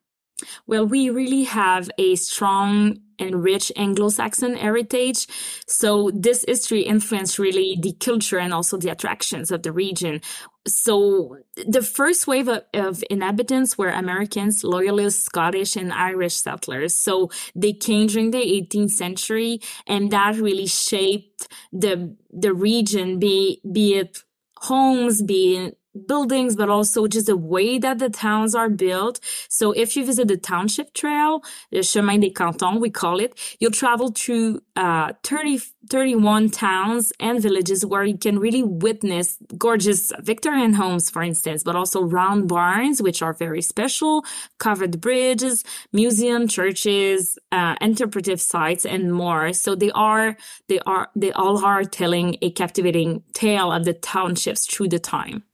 Well, 0.66 0.86
we 0.86 1.10
really 1.10 1.44
have 1.44 1.90
a 1.98 2.16
strong 2.16 2.98
and 3.20 3.42
rich 3.42 3.70
Anglo-Saxon 3.76 4.56
heritage. 4.56 5.26
So 5.66 6.10
this 6.14 6.44
history 6.48 6.80
influenced 6.82 7.38
really 7.38 7.78
the 7.80 7.92
culture 7.92 8.38
and 8.38 8.52
also 8.52 8.78
the 8.78 8.88
attractions 8.88 9.50
of 9.50 9.62
the 9.62 9.72
region. 9.72 10.22
So 10.66 11.38
the 11.66 11.82
first 11.82 12.26
wave 12.26 12.48
of, 12.48 12.62
of, 12.74 13.02
inhabitants 13.08 13.78
were 13.78 13.88
Americans, 13.88 14.62
loyalist 14.62 15.24
Scottish 15.24 15.74
and 15.74 15.92
Irish 15.92 16.34
settlers. 16.34 16.94
So 16.94 17.30
they 17.54 17.72
came 17.72 18.08
during 18.08 18.30
the 18.30 18.38
18th 18.38 18.90
century 18.90 19.60
and 19.86 20.10
that 20.10 20.36
really 20.36 20.66
shaped 20.66 21.48
the, 21.72 22.14
the 22.30 22.52
region, 22.52 23.18
be, 23.18 23.62
be 23.72 23.94
it 23.94 24.22
homes, 24.58 25.22
be 25.22 25.56
it 25.56 25.79
buildings, 26.06 26.56
but 26.56 26.68
also 26.68 27.06
just 27.06 27.26
the 27.26 27.36
way 27.36 27.78
that 27.78 27.98
the 27.98 28.10
towns 28.10 28.54
are 28.54 28.68
built. 28.68 29.20
So 29.48 29.72
if 29.72 29.96
you 29.96 30.04
visit 30.04 30.28
the 30.28 30.36
township 30.36 30.94
trail, 30.94 31.42
the 31.70 31.82
Chemin 31.82 32.20
des 32.20 32.30
Cantons, 32.30 32.80
we 32.80 32.90
call 32.90 33.20
it, 33.20 33.38
you'll 33.58 33.70
travel 33.70 34.10
through 34.10 34.60
uh, 34.76 35.12
30, 35.22 35.60
31 35.88 36.50
towns 36.50 37.12
and 37.18 37.42
villages 37.42 37.84
where 37.84 38.04
you 38.04 38.16
can 38.16 38.38
really 38.38 38.62
witness 38.62 39.38
gorgeous 39.58 40.12
Victorian 40.20 40.74
homes, 40.74 41.10
for 41.10 41.22
instance, 41.22 41.62
but 41.64 41.76
also 41.76 42.02
round 42.02 42.48
barns, 42.48 43.02
which 43.02 43.22
are 43.22 43.32
very 43.32 43.62
special, 43.62 44.24
covered 44.58 45.00
bridges, 45.00 45.64
museum, 45.92 46.46
churches, 46.46 47.38
uh, 47.52 47.74
interpretive 47.80 48.40
sites, 48.40 48.86
and 48.86 49.12
more. 49.12 49.52
So 49.52 49.74
they 49.74 49.90
are, 49.90 50.36
they 50.68 50.78
are, 50.80 51.10
they 51.16 51.32
all 51.32 51.64
are 51.64 51.84
telling 51.84 52.36
a 52.42 52.50
captivating 52.50 53.22
tale 53.32 53.72
of 53.72 53.84
the 53.84 53.94
townships 53.94 54.66
through 54.66 54.88
the 54.88 54.98
time. 54.98 55.44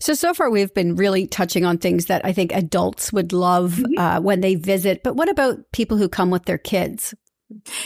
So, 0.00 0.14
so 0.14 0.34
far 0.34 0.50
we've 0.50 0.72
been 0.74 0.96
really 0.96 1.26
touching 1.26 1.64
on 1.64 1.78
things 1.78 2.06
that 2.06 2.24
I 2.24 2.32
think 2.32 2.52
adults 2.52 3.12
would 3.12 3.32
love 3.32 3.72
mm-hmm. 3.72 3.98
uh, 3.98 4.20
when 4.20 4.40
they 4.40 4.54
visit. 4.54 5.02
But 5.02 5.16
what 5.16 5.28
about 5.28 5.72
people 5.72 5.96
who 5.96 6.08
come 6.08 6.30
with 6.30 6.44
their 6.44 6.58
kids? 6.58 7.14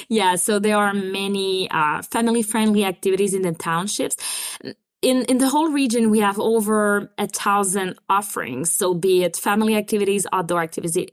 Yeah, 0.09 0.36
so 0.36 0.59
there 0.59 0.76
are 0.76 0.95
many 0.95 1.70
uh, 1.70 2.03
family 2.03 2.43
friendly 2.43 2.84
activities 2.84 3.34
in 3.34 3.43
the 3.43 3.53
townships. 3.53 4.16
In, 5.03 5.24
in 5.24 5.39
the 5.39 5.49
whole 5.49 5.70
region, 5.70 6.11
we 6.11 6.20
have 6.20 6.39
over 6.41 7.12
a 7.18 7.26
thousand 7.26 7.99
offerings. 8.09 8.72
So 8.72 8.95
be 8.95 9.24
it 9.24 9.36
family 9.36 9.76
activities, 9.76 10.26
outdoor 10.32 10.62
activities, 10.62 11.07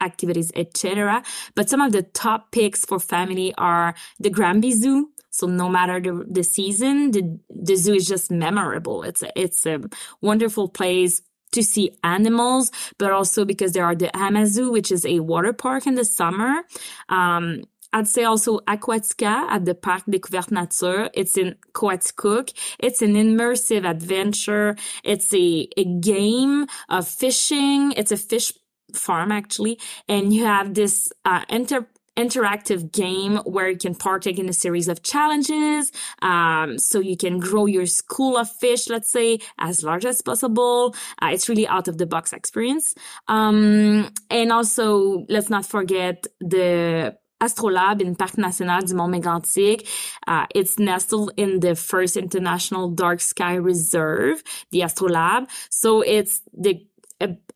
activities, 0.00 0.52
etc. 0.54 1.22
But 1.54 1.68
some 1.68 1.80
of 1.80 1.92
the 1.92 2.02
top 2.02 2.52
picks 2.52 2.84
for 2.84 3.00
family 3.00 3.54
are 3.56 3.94
the 4.20 4.30
Granby 4.30 4.72
Zoo, 4.72 5.10
so 5.32 5.46
no 5.46 5.68
matter 5.68 5.98
the, 6.00 6.24
the 6.30 6.44
season, 6.44 7.10
the, 7.10 7.40
the 7.50 7.74
zoo 7.74 7.94
is 7.94 8.06
just 8.06 8.30
memorable. 8.30 9.02
It's 9.02 9.22
a, 9.22 9.30
it's 9.34 9.66
a 9.66 9.80
wonderful 10.20 10.68
place 10.68 11.22
to 11.52 11.62
see 11.62 11.96
animals, 12.04 12.70
but 12.98 13.12
also 13.12 13.44
because 13.44 13.72
there 13.72 13.84
are 13.84 13.94
the 13.96 14.10
Amazoo, 14.14 14.70
which 14.70 14.92
is 14.92 15.04
a 15.06 15.20
water 15.20 15.52
park 15.52 15.86
in 15.86 15.94
the 15.94 16.04
summer. 16.04 16.62
Um, 17.08 17.64
I'd 17.94 18.08
say 18.08 18.24
also 18.24 18.60
Aquatica 18.60 19.48
at 19.50 19.64
the 19.64 19.74
Parc 19.74 20.04
Découverte 20.06 20.50
Nature. 20.50 21.10
It's 21.14 21.36
in 21.36 21.56
Coaticook. 21.74 22.52
It's 22.78 23.02
an 23.02 23.14
immersive 23.14 23.88
adventure. 23.88 24.76
It's 25.04 25.32
a, 25.34 25.68
a 25.76 25.84
game 25.84 26.66
of 26.88 27.06
fishing. 27.06 27.92
It's 27.92 28.12
a 28.12 28.16
fish 28.16 28.52
farm 28.94 29.32
actually. 29.32 29.78
And 30.08 30.32
you 30.32 30.44
have 30.46 30.74
this, 30.74 31.12
uh, 31.24 31.44
inter- 31.50 31.86
interactive 32.16 32.92
game 32.92 33.36
where 33.38 33.70
you 33.70 33.78
can 33.78 33.94
partake 33.94 34.38
in 34.38 34.48
a 34.48 34.52
series 34.52 34.88
of 34.88 35.02
challenges. 35.02 35.90
Um, 36.20 36.78
so 36.78 37.00
you 37.00 37.16
can 37.16 37.38
grow 37.38 37.66
your 37.66 37.86
school 37.86 38.36
of 38.36 38.50
fish, 38.50 38.88
let's 38.88 39.10
say, 39.10 39.38
as 39.58 39.82
large 39.82 40.04
as 40.04 40.20
possible. 40.20 40.94
Uh, 41.22 41.30
it's 41.32 41.48
really 41.48 41.66
out 41.66 41.88
of 41.88 41.98
the 41.98 42.06
box 42.06 42.32
experience. 42.32 42.94
Um, 43.28 44.10
and 44.30 44.52
also, 44.52 45.24
let's 45.28 45.50
not 45.50 45.66
forget 45.66 46.26
the 46.40 47.16
Astrolabe 47.40 48.00
in 48.02 48.14
Parc 48.14 48.38
National 48.38 48.82
du 48.82 48.94
Mont 48.94 49.12
Mégantic. 49.12 49.88
Uh, 50.26 50.46
it's 50.54 50.78
nestled 50.78 51.32
in 51.36 51.60
the 51.60 51.74
first 51.74 52.16
international 52.16 52.90
dark 52.90 53.20
sky 53.20 53.54
reserve, 53.54 54.42
the 54.70 54.82
Astrolabe. 54.82 55.48
So 55.70 56.02
it's 56.02 56.40
the 56.52 56.86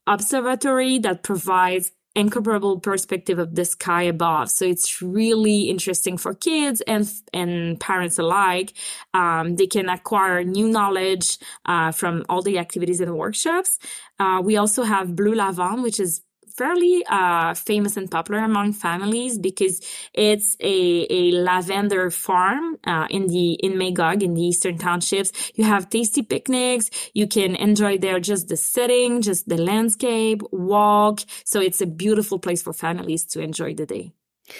observatory 0.06 0.98
that 1.00 1.22
provides 1.22 1.92
incomparable 2.16 2.80
perspective 2.80 3.38
of 3.38 3.54
the 3.54 3.64
sky 3.64 4.02
above. 4.04 4.50
So 4.50 4.64
it's 4.64 5.02
really 5.02 5.62
interesting 5.64 6.18
for 6.18 6.34
kids 6.34 6.80
and 6.82 7.08
and 7.32 7.78
parents 7.78 8.18
alike. 8.18 8.72
Um, 9.14 9.56
they 9.56 9.68
can 9.68 9.88
acquire 9.88 10.42
new 10.42 10.68
knowledge 10.68 11.38
uh, 11.66 11.92
from 11.92 12.24
all 12.28 12.42
the 12.42 12.58
activities 12.58 13.00
and 13.00 13.14
workshops. 13.14 13.78
Uh, 14.18 14.40
we 14.42 14.56
also 14.56 14.82
have 14.82 15.14
Bleu 15.14 15.34
Lavande, 15.34 15.82
which 15.82 16.00
is 16.00 16.22
fairly 16.56 17.04
uh, 17.08 17.54
famous 17.54 17.96
and 17.96 18.10
popular 18.10 18.40
among 18.40 18.72
families 18.72 19.38
because 19.38 19.80
it's 20.12 20.56
a, 20.60 21.06
a 21.10 21.32
lavender 21.32 22.10
farm 22.10 22.78
uh, 22.86 23.06
in 23.10 23.26
the 23.26 23.52
in 23.54 23.78
Magog 23.78 24.22
in 24.22 24.34
the 24.34 24.42
eastern 24.42 24.78
townships. 24.78 25.32
You 25.54 25.64
have 25.64 25.90
tasty 25.90 26.22
picnics. 26.22 26.90
You 27.14 27.26
can 27.26 27.56
enjoy 27.56 27.98
there 27.98 28.20
just 28.20 28.48
the 28.48 28.56
setting, 28.56 29.22
just 29.22 29.48
the 29.48 29.58
landscape, 29.58 30.42
walk. 30.50 31.20
So 31.44 31.60
it's 31.60 31.80
a 31.80 31.86
beautiful 31.86 32.38
place 32.38 32.62
for 32.62 32.72
families 32.72 33.24
to 33.26 33.40
enjoy 33.40 33.74
the 33.74 33.86
day. 33.86 34.12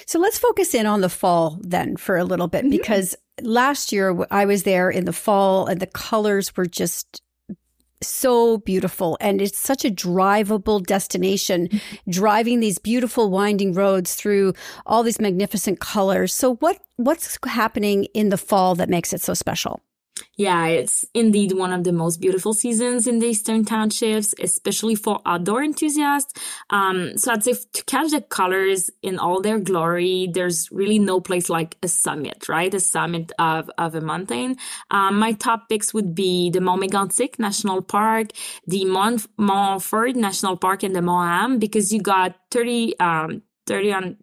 So 0.07 0.18
let's 0.18 0.38
focus 0.38 0.74
in 0.74 0.86
on 0.86 1.01
the 1.01 1.09
fall 1.09 1.59
then 1.61 1.97
for 1.97 2.16
a 2.16 2.24
little 2.24 2.49
bit 2.49 2.62
mm-hmm. 2.62 2.70
because 2.70 3.14
last 3.40 3.92
year 3.92 4.16
I 4.30 4.44
was 4.44 4.64
there 4.64 4.90
in 4.90 5.05
the 5.05 5.12
fall 5.12 5.66
and 5.66 5.80
the 5.80 5.86
colors 5.86 6.57
were 6.57 6.66
just 6.66 7.22
so 8.03 8.59
beautiful 8.59 9.16
and 9.20 9.40
it's 9.40 9.59
such 9.59 9.84
a 9.84 9.90
drivable 9.90 10.84
destination 10.84 11.68
driving 12.09 12.61
these 12.61 12.78
beautiful 12.78 13.30
winding 13.30 13.72
roads 13.72 14.14
through 14.14 14.53
all 14.84 15.03
these 15.03 15.20
magnificent 15.20 15.80
colors. 15.80 16.32
So 16.32 16.57
what 16.57 16.78
what's 16.97 17.38
happening 17.44 18.05
in 18.14 18.30
the 18.30 18.38
fall 18.38 18.74
that 18.74 18.88
makes 18.88 19.12
it 19.12 19.20
so 19.20 19.34
special 19.34 19.80
yeah, 20.36 20.66
it's 20.66 21.04
indeed 21.14 21.52
one 21.52 21.72
of 21.72 21.84
the 21.84 21.92
most 21.92 22.20
beautiful 22.20 22.52
seasons 22.52 23.06
in 23.06 23.18
the 23.18 23.28
Eastern 23.28 23.64
Townships, 23.64 24.34
especially 24.38 24.94
for 24.94 25.20
outdoor 25.24 25.62
enthusiasts. 25.62 26.34
Um, 26.70 27.16
so 27.16 27.32
I'd 27.32 27.44
say 27.44 27.54
to 27.54 27.84
catch 27.84 28.10
the 28.10 28.20
colors 28.20 28.90
in 29.02 29.18
all 29.18 29.40
their 29.40 29.58
glory, 29.58 30.28
there's 30.32 30.70
really 30.70 30.98
no 30.98 31.20
place 31.20 31.48
like 31.48 31.76
a 31.82 31.88
summit, 31.88 32.48
right? 32.48 32.72
A 32.72 32.80
summit 32.80 33.32
of, 33.38 33.70
of 33.78 33.94
a 33.94 34.00
mountain. 34.00 34.56
Um, 34.90 35.18
my 35.18 35.32
top 35.32 35.68
picks 35.68 35.94
would 35.94 36.14
be 36.14 36.50
the 36.50 36.60
Mont 36.60 36.82
Mégantic 36.82 37.38
National 37.38 37.82
Park, 37.82 38.28
the 38.66 38.84
Mont 38.84 39.26
Orford 39.38 40.16
National 40.16 40.56
Park, 40.56 40.82
and 40.82 40.94
the 40.94 41.02
Mont 41.02 41.28
Ham, 41.28 41.58
because 41.58 41.92
you 41.92 42.00
got 42.00 42.36
30, 42.50 42.98
um, 43.00 43.42
30 43.66 43.92
on 43.92 44.16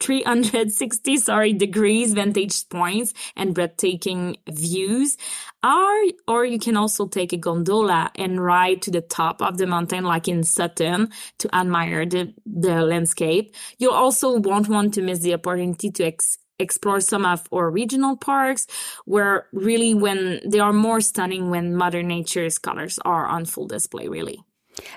360 0.00 1.16
sorry 1.16 1.52
degrees 1.52 2.14
vantage 2.14 2.68
points 2.68 3.12
and 3.36 3.54
breathtaking 3.54 4.36
views. 4.50 5.16
Or 5.62 6.04
or 6.26 6.44
you 6.44 6.58
can 6.58 6.76
also 6.76 7.06
take 7.08 7.32
a 7.32 7.36
gondola 7.36 8.10
and 8.16 8.42
ride 8.42 8.82
to 8.82 8.90
the 8.90 9.00
top 9.00 9.42
of 9.42 9.58
the 9.58 9.66
mountain 9.66 10.04
like 10.04 10.28
in 10.28 10.44
Sutton 10.44 11.10
to 11.38 11.54
admire 11.54 12.06
the 12.06 12.32
the 12.46 12.82
landscape. 12.82 13.54
You 13.78 13.90
also 13.90 14.38
won't 14.38 14.68
want 14.68 14.94
to 14.94 15.02
miss 15.02 15.20
the 15.20 15.34
opportunity 15.34 15.90
to 15.90 16.04
ex- 16.04 16.38
explore 16.58 17.00
some 17.00 17.24
of 17.24 17.46
our 17.52 17.70
regional 17.70 18.16
parks 18.16 18.66
where 19.04 19.46
really 19.52 19.94
when 19.94 20.40
they 20.44 20.58
are 20.60 20.72
more 20.72 21.00
stunning 21.00 21.50
when 21.50 21.74
mother 21.74 22.02
nature's 22.02 22.58
colors 22.58 22.98
are 23.04 23.26
on 23.26 23.44
full 23.44 23.66
display 23.66 24.08
really 24.08 24.40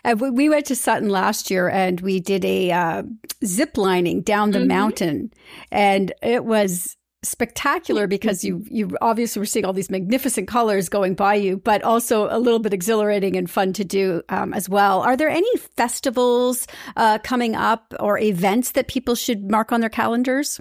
uh, 0.05 0.15
we 0.17 0.49
went 0.49 0.65
to 0.67 0.75
Sutton 0.75 1.09
last 1.09 1.51
year 1.51 1.69
and 1.69 1.99
we 2.01 2.19
did 2.19 2.45
a 2.45 2.71
uh, 2.71 3.03
zip 3.45 3.77
lining 3.77 4.21
down 4.21 4.51
the 4.51 4.59
mm-hmm. 4.59 4.67
mountain, 4.67 5.33
and 5.71 6.13
it 6.21 6.45
was 6.45 6.97
spectacular 7.23 8.07
because 8.07 8.43
you 8.43 8.65
you 8.67 8.97
obviously 8.99 9.39
were 9.39 9.45
seeing 9.45 9.63
all 9.63 9.73
these 9.73 9.91
magnificent 9.91 10.47
colors 10.47 10.89
going 10.89 11.13
by 11.13 11.35
you, 11.35 11.57
but 11.57 11.83
also 11.83 12.27
a 12.29 12.39
little 12.39 12.59
bit 12.59 12.73
exhilarating 12.73 13.35
and 13.35 13.49
fun 13.49 13.73
to 13.73 13.83
do 13.83 14.21
um, 14.29 14.53
as 14.53 14.67
well. 14.67 15.01
Are 15.01 15.15
there 15.15 15.29
any 15.29 15.57
festivals 15.75 16.67
uh, 16.95 17.19
coming 17.19 17.55
up 17.55 17.93
or 17.99 18.17
events 18.17 18.71
that 18.71 18.87
people 18.87 19.15
should 19.15 19.49
mark 19.49 19.71
on 19.71 19.81
their 19.81 19.89
calendars? 19.89 20.59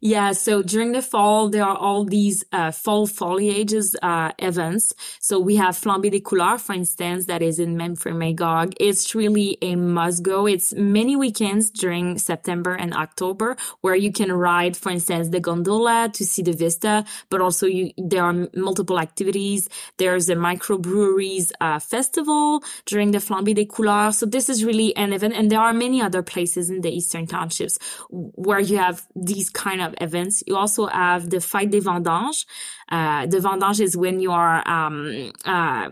Yeah. 0.00 0.32
So 0.32 0.62
during 0.62 0.92
the 0.92 1.02
fall, 1.02 1.48
there 1.48 1.64
are 1.64 1.76
all 1.76 2.04
these 2.04 2.44
uh, 2.52 2.70
fall 2.70 3.06
foliages 3.06 3.94
uh, 4.02 4.32
events. 4.38 4.92
So 5.20 5.38
we 5.38 5.56
have 5.56 5.76
Flambée 5.76 6.10
des 6.10 6.20
Couleurs, 6.20 6.60
for 6.60 6.72
instance, 6.72 7.26
that 7.26 7.42
is 7.42 7.58
in 7.58 7.76
Memphrémagog. 7.76 8.74
It's 8.80 9.14
really 9.14 9.58
a 9.62 9.76
must 9.76 10.22
go. 10.22 10.46
It's 10.46 10.72
many 10.74 11.16
weekends 11.16 11.70
during 11.70 12.18
September 12.18 12.74
and 12.74 12.94
October 12.94 13.56
where 13.80 13.94
you 13.94 14.12
can 14.12 14.32
ride, 14.32 14.76
for 14.76 14.90
instance, 14.90 15.28
the 15.28 15.40
gondola 15.40 16.10
to 16.12 16.24
see 16.24 16.42
the 16.42 16.52
vista, 16.52 17.04
but 17.30 17.40
also 17.40 17.66
you, 17.66 17.92
there 17.96 18.24
are 18.24 18.48
multiple 18.54 18.98
activities. 18.98 19.68
There's 19.98 20.28
a 20.28 20.34
microbreweries 20.34 21.52
uh, 21.60 21.78
festival 21.78 22.62
during 22.86 23.10
the 23.12 23.18
Flambée 23.18 23.54
des 23.54 23.66
Couleurs. 23.66 24.18
So 24.18 24.26
this 24.26 24.48
is 24.48 24.64
really 24.64 24.94
an 24.96 25.12
event. 25.12 25.34
And 25.34 25.50
there 25.50 25.60
are 25.60 25.72
many 25.72 26.00
other 26.00 26.22
places 26.22 26.70
in 26.70 26.80
the 26.80 26.90
Eastern 26.90 27.26
Townships 27.26 27.78
where 28.10 28.60
you 28.60 28.78
have 28.78 29.06
these 29.14 29.50
kind 29.50 29.80
of 29.80 29.83
events. 30.00 30.42
You 30.46 30.56
also 30.56 30.86
have 30.86 31.30
the 31.30 31.38
Fête 31.38 31.70
des 31.70 31.80
Vendanges. 31.80 32.46
Uh, 32.88 33.26
the 33.26 33.38
vendange 33.38 33.80
is 33.80 33.96
when 33.96 34.20
you 34.20 34.30
are 34.30 34.66
um, 34.68 35.32
uh, 35.44 35.88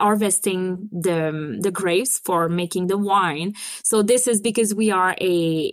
harvesting 0.00 0.88
the 0.90 1.58
the 1.60 1.70
grapes 1.70 2.18
for 2.18 2.48
making 2.48 2.88
the 2.88 2.98
wine. 2.98 3.54
So 3.84 4.02
this 4.02 4.26
is 4.26 4.40
because 4.40 4.74
we 4.74 4.90
are 4.90 5.14
a 5.20 5.72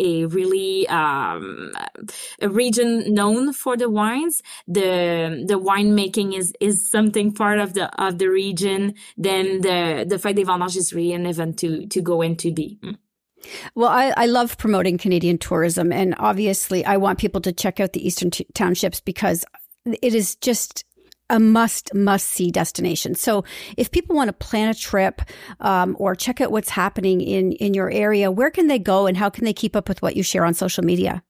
a 0.00 0.26
really 0.26 0.88
um, 0.88 1.72
a 2.40 2.48
region 2.48 3.14
known 3.14 3.52
for 3.52 3.76
the 3.76 3.88
wines. 3.88 4.42
The 4.66 5.44
the 5.46 5.58
winemaking 5.58 6.36
is 6.36 6.52
is 6.60 6.90
something 6.90 7.32
part 7.32 7.58
of 7.58 7.74
the 7.74 7.86
of 8.02 8.18
the 8.18 8.28
region. 8.28 8.94
Then 9.16 9.60
the 9.60 10.04
the 10.08 10.16
Fête 10.16 10.36
des 10.36 10.44
Vendanges 10.44 10.76
is 10.76 10.92
really 10.92 11.12
an 11.12 11.26
event 11.26 11.58
to 11.60 11.86
to 11.86 12.00
go 12.00 12.22
into 12.22 12.50
the. 12.50 12.78
Mm. 12.82 12.98
Well, 13.74 13.88
I, 13.88 14.12
I, 14.16 14.26
love 14.26 14.58
promoting 14.58 14.98
Canadian 14.98 15.38
tourism, 15.38 15.92
and 15.92 16.14
obviously, 16.18 16.84
I 16.84 16.96
want 16.96 17.18
people 17.18 17.40
to 17.42 17.52
check 17.52 17.80
out 17.80 17.92
the 17.92 18.04
Eastern 18.06 18.30
t- 18.30 18.46
Townships 18.54 19.00
because 19.00 19.44
it 19.86 20.14
is 20.14 20.34
just 20.36 20.84
a 21.30 21.38
must 21.38 21.94
must 21.94 22.28
see 22.28 22.50
destination. 22.50 23.14
So 23.14 23.44
if 23.76 23.90
people 23.90 24.16
want 24.16 24.28
to 24.28 24.32
plan 24.32 24.68
a 24.68 24.74
trip 24.74 25.22
um, 25.60 25.94
or 25.98 26.14
check 26.14 26.40
out 26.40 26.50
what's 26.50 26.70
happening 26.70 27.20
in 27.20 27.52
in 27.52 27.74
your 27.74 27.90
area, 27.90 28.30
where 28.30 28.50
can 28.50 28.66
they 28.66 28.78
go 28.78 29.06
and 29.06 29.16
how 29.16 29.28
can 29.30 29.44
they 29.44 29.52
keep 29.52 29.76
up 29.76 29.88
with 29.88 30.02
what 30.02 30.16
you 30.16 30.22
share 30.22 30.44
on 30.44 30.54
social 30.54 30.84
media? 30.84 31.22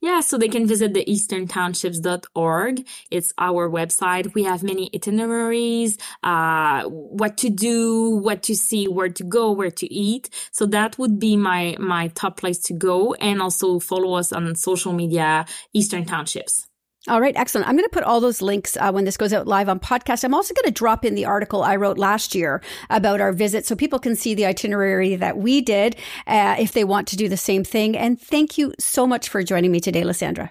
Yeah, 0.00 0.20
so 0.20 0.36
they 0.36 0.48
can 0.48 0.66
visit 0.66 0.94
the 0.94 1.04
easterntownships.org. 1.04 2.86
It's 3.10 3.32
our 3.38 3.68
website. 3.68 4.34
We 4.34 4.44
have 4.44 4.62
many 4.62 4.90
itineraries, 4.94 5.98
uh, 6.22 6.84
what 6.84 7.36
to 7.38 7.50
do, 7.50 8.10
what 8.10 8.42
to 8.44 8.54
see, 8.54 8.86
where 8.88 9.08
to 9.08 9.24
go, 9.24 9.52
where 9.52 9.70
to 9.70 9.92
eat. 9.92 10.30
So 10.52 10.66
that 10.66 10.98
would 10.98 11.18
be 11.18 11.36
my, 11.36 11.76
my 11.78 12.08
top 12.08 12.36
place 12.38 12.58
to 12.64 12.74
go. 12.74 13.14
And 13.14 13.40
also 13.40 13.80
follow 13.80 14.14
us 14.14 14.32
on 14.32 14.54
social 14.54 14.92
media, 14.92 15.46
Eastern 15.72 16.04
Townships. 16.04 16.68
All 17.06 17.20
right, 17.20 17.36
excellent. 17.36 17.68
I'm 17.68 17.76
going 17.76 17.84
to 17.84 17.90
put 17.90 18.04
all 18.04 18.18
those 18.18 18.40
links 18.40 18.78
uh, 18.78 18.90
when 18.90 19.04
this 19.04 19.18
goes 19.18 19.34
out 19.34 19.46
live 19.46 19.68
on 19.68 19.78
podcast. 19.78 20.24
I'm 20.24 20.32
also 20.32 20.54
going 20.54 20.64
to 20.64 20.70
drop 20.70 21.04
in 21.04 21.14
the 21.14 21.26
article 21.26 21.62
I 21.62 21.76
wrote 21.76 21.98
last 21.98 22.34
year 22.34 22.62
about 22.88 23.20
our 23.20 23.32
visit 23.32 23.66
so 23.66 23.76
people 23.76 23.98
can 23.98 24.16
see 24.16 24.34
the 24.34 24.46
itinerary 24.46 25.14
that 25.16 25.36
we 25.36 25.60
did 25.60 25.96
uh, 26.26 26.56
if 26.58 26.72
they 26.72 26.82
want 26.82 27.06
to 27.08 27.16
do 27.16 27.28
the 27.28 27.36
same 27.36 27.62
thing. 27.62 27.94
And 27.94 28.18
thank 28.18 28.56
you 28.56 28.72
so 28.78 29.06
much 29.06 29.28
for 29.28 29.42
joining 29.42 29.70
me 29.70 29.80
today, 29.80 30.02
Lysandre. 30.02 30.48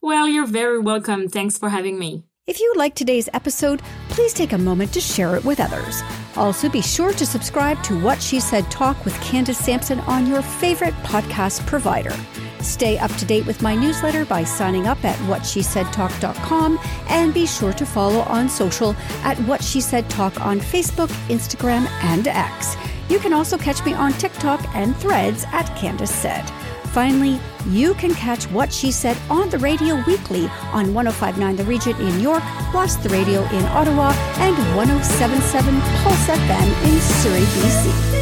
Well, 0.00 0.28
you're 0.28 0.46
very 0.46 0.78
welcome. 0.78 1.28
Thanks 1.28 1.58
for 1.58 1.68
having 1.68 1.98
me. 1.98 2.22
If 2.46 2.60
you 2.60 2.74
like 2.76 2.94
today's 2.94 3.28
episode, 3.34 3.82
please 4.08 4.32
take 4.32 4.52
a 4.52 4.58
moment 4.58 4.92
to 4.94 5.00
share 5.00 5.36
it 5.36 5.44
with 5.44 5.58
others. 5.58 6.02
Also, 6.36 6.68
be 6.68 6.82
sure 6.82 7.12
to 7.12 7.26
subscribe 7.26 7.82
to 7.84 8.00
What 8.00 8.22
She 8.22 8.38
Said 8.38 8.70
Talk 8.70 9.04
with 9.04 9.20
Candace 9.20 9.58
Sampson 9.58 9.98
on 10.00 10.28
your 10.28 10.42
favorite 10.42 10.94
podcast 11.02 11.64
provider. 11.66 12.14
Stay 12.62 12.96
up 12.98 13.10
to 13.16 13.24
date 13.24 13.44
with 13.44 13.60
my 13.60 13.74
newsletter 13.74 14.24
by 14.24 14.44
signing 14.44 14.86
up 14.86 15.04
at 15.04 15.16
whatshesaidtalk.com 15.28 16.78
and 17.08 17.34
be 17.34 17.46
sure 17.46 17.72
to 17.72 17.84
follow 17.84 18.20
on 18.20 18.48
social 18.48 18.94
at 19.24 19.36
What 19.40 19.62
She 19.62 19.80
Said 19.80 20.08
Talk 20.08 20.40
on 20.40 20.60
Facebook, 20.60 21.08
Instagram, 21.28 21.86
and 22.04 22.28
X. 22.28 22.76
You 23.08 23.18
can 23.18 23.32
also 23.32 23.58
catch 23.58 23.84
me 23.84 23.94
on 23.94 24.12
TikTok 24.12 24.64
and 24.74 24.96
threads 24.96 25.44
at 25.52 25.64
Candace 25.76 26.14
Said. 26.14 26.48
Finally, 26.92 27.40
you 27.68 27.94
can 27.94 28.14
catch 28.14 28.44
What 28.50 28.72
She 28.72 28.92
Said 28.92 29.16
on 29.30 29.48
the 29.50 29.58
radio 29.58 30.02
weekly 30.06 30.46
on 30.72 30.94
1059 30.94 31.56
The 31.56 31.64
Region 31.64 31.96
in 32.00 32.20
York, 32.20 32.42
plus 32.70 32.96
the 32.96 33.08
radio 33.08 33.42
in 33.44 33.64
Ottawa, 33.64 34.12
and 34.38 34.56
1077 34.76 35.80
Pulse 36.02 36.26
FM 36.28 36.84
in 36.84 37.00
Surrey, 37.00 37.40
BC. 37.40 38.21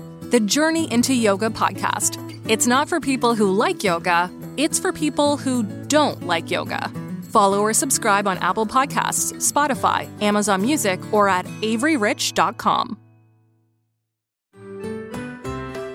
the 0.31 0.39
Journey 0.39 0.91
into 0.91 1.13
Yoga 1.13 1.49
podcast. 1.49 2.17
It's 2.49 2.65
not 2.65 2.87
for 2.87 3.01
people 3.01 3.35
who 3.35 3.51
like 3.51 3.83
yoga, 3.83 4.31
it's 4.55 4.79
for 4.79 4.93
people 4.93 5.35
who 5.35 5.63
don't 5.87 6.25
like 6.25 6.49
yoga. 6.49 6.89
Follow 7.31 7.59
or 7.59 7.73
subscribe 7.73 8.27
on 8.27 8.37
Apple 8.37 8.65
Podcasts, 8.65 9.33
Spotify, 9.35 10.09
Amazon 10.21 10.61
Music, 10.61 10.99
or 11.13 11.27
at 11.27 11.45
averyrich.com. 11.45 12.97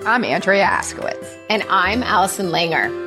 I'm 0.05 0.23
Andrea 0.23 0.65
Askowitz. 0.65 1.35
And 1.49 1.63
I'm 1.69 2.03
Allison 2.03 2.47
Langer. 2.47 3.06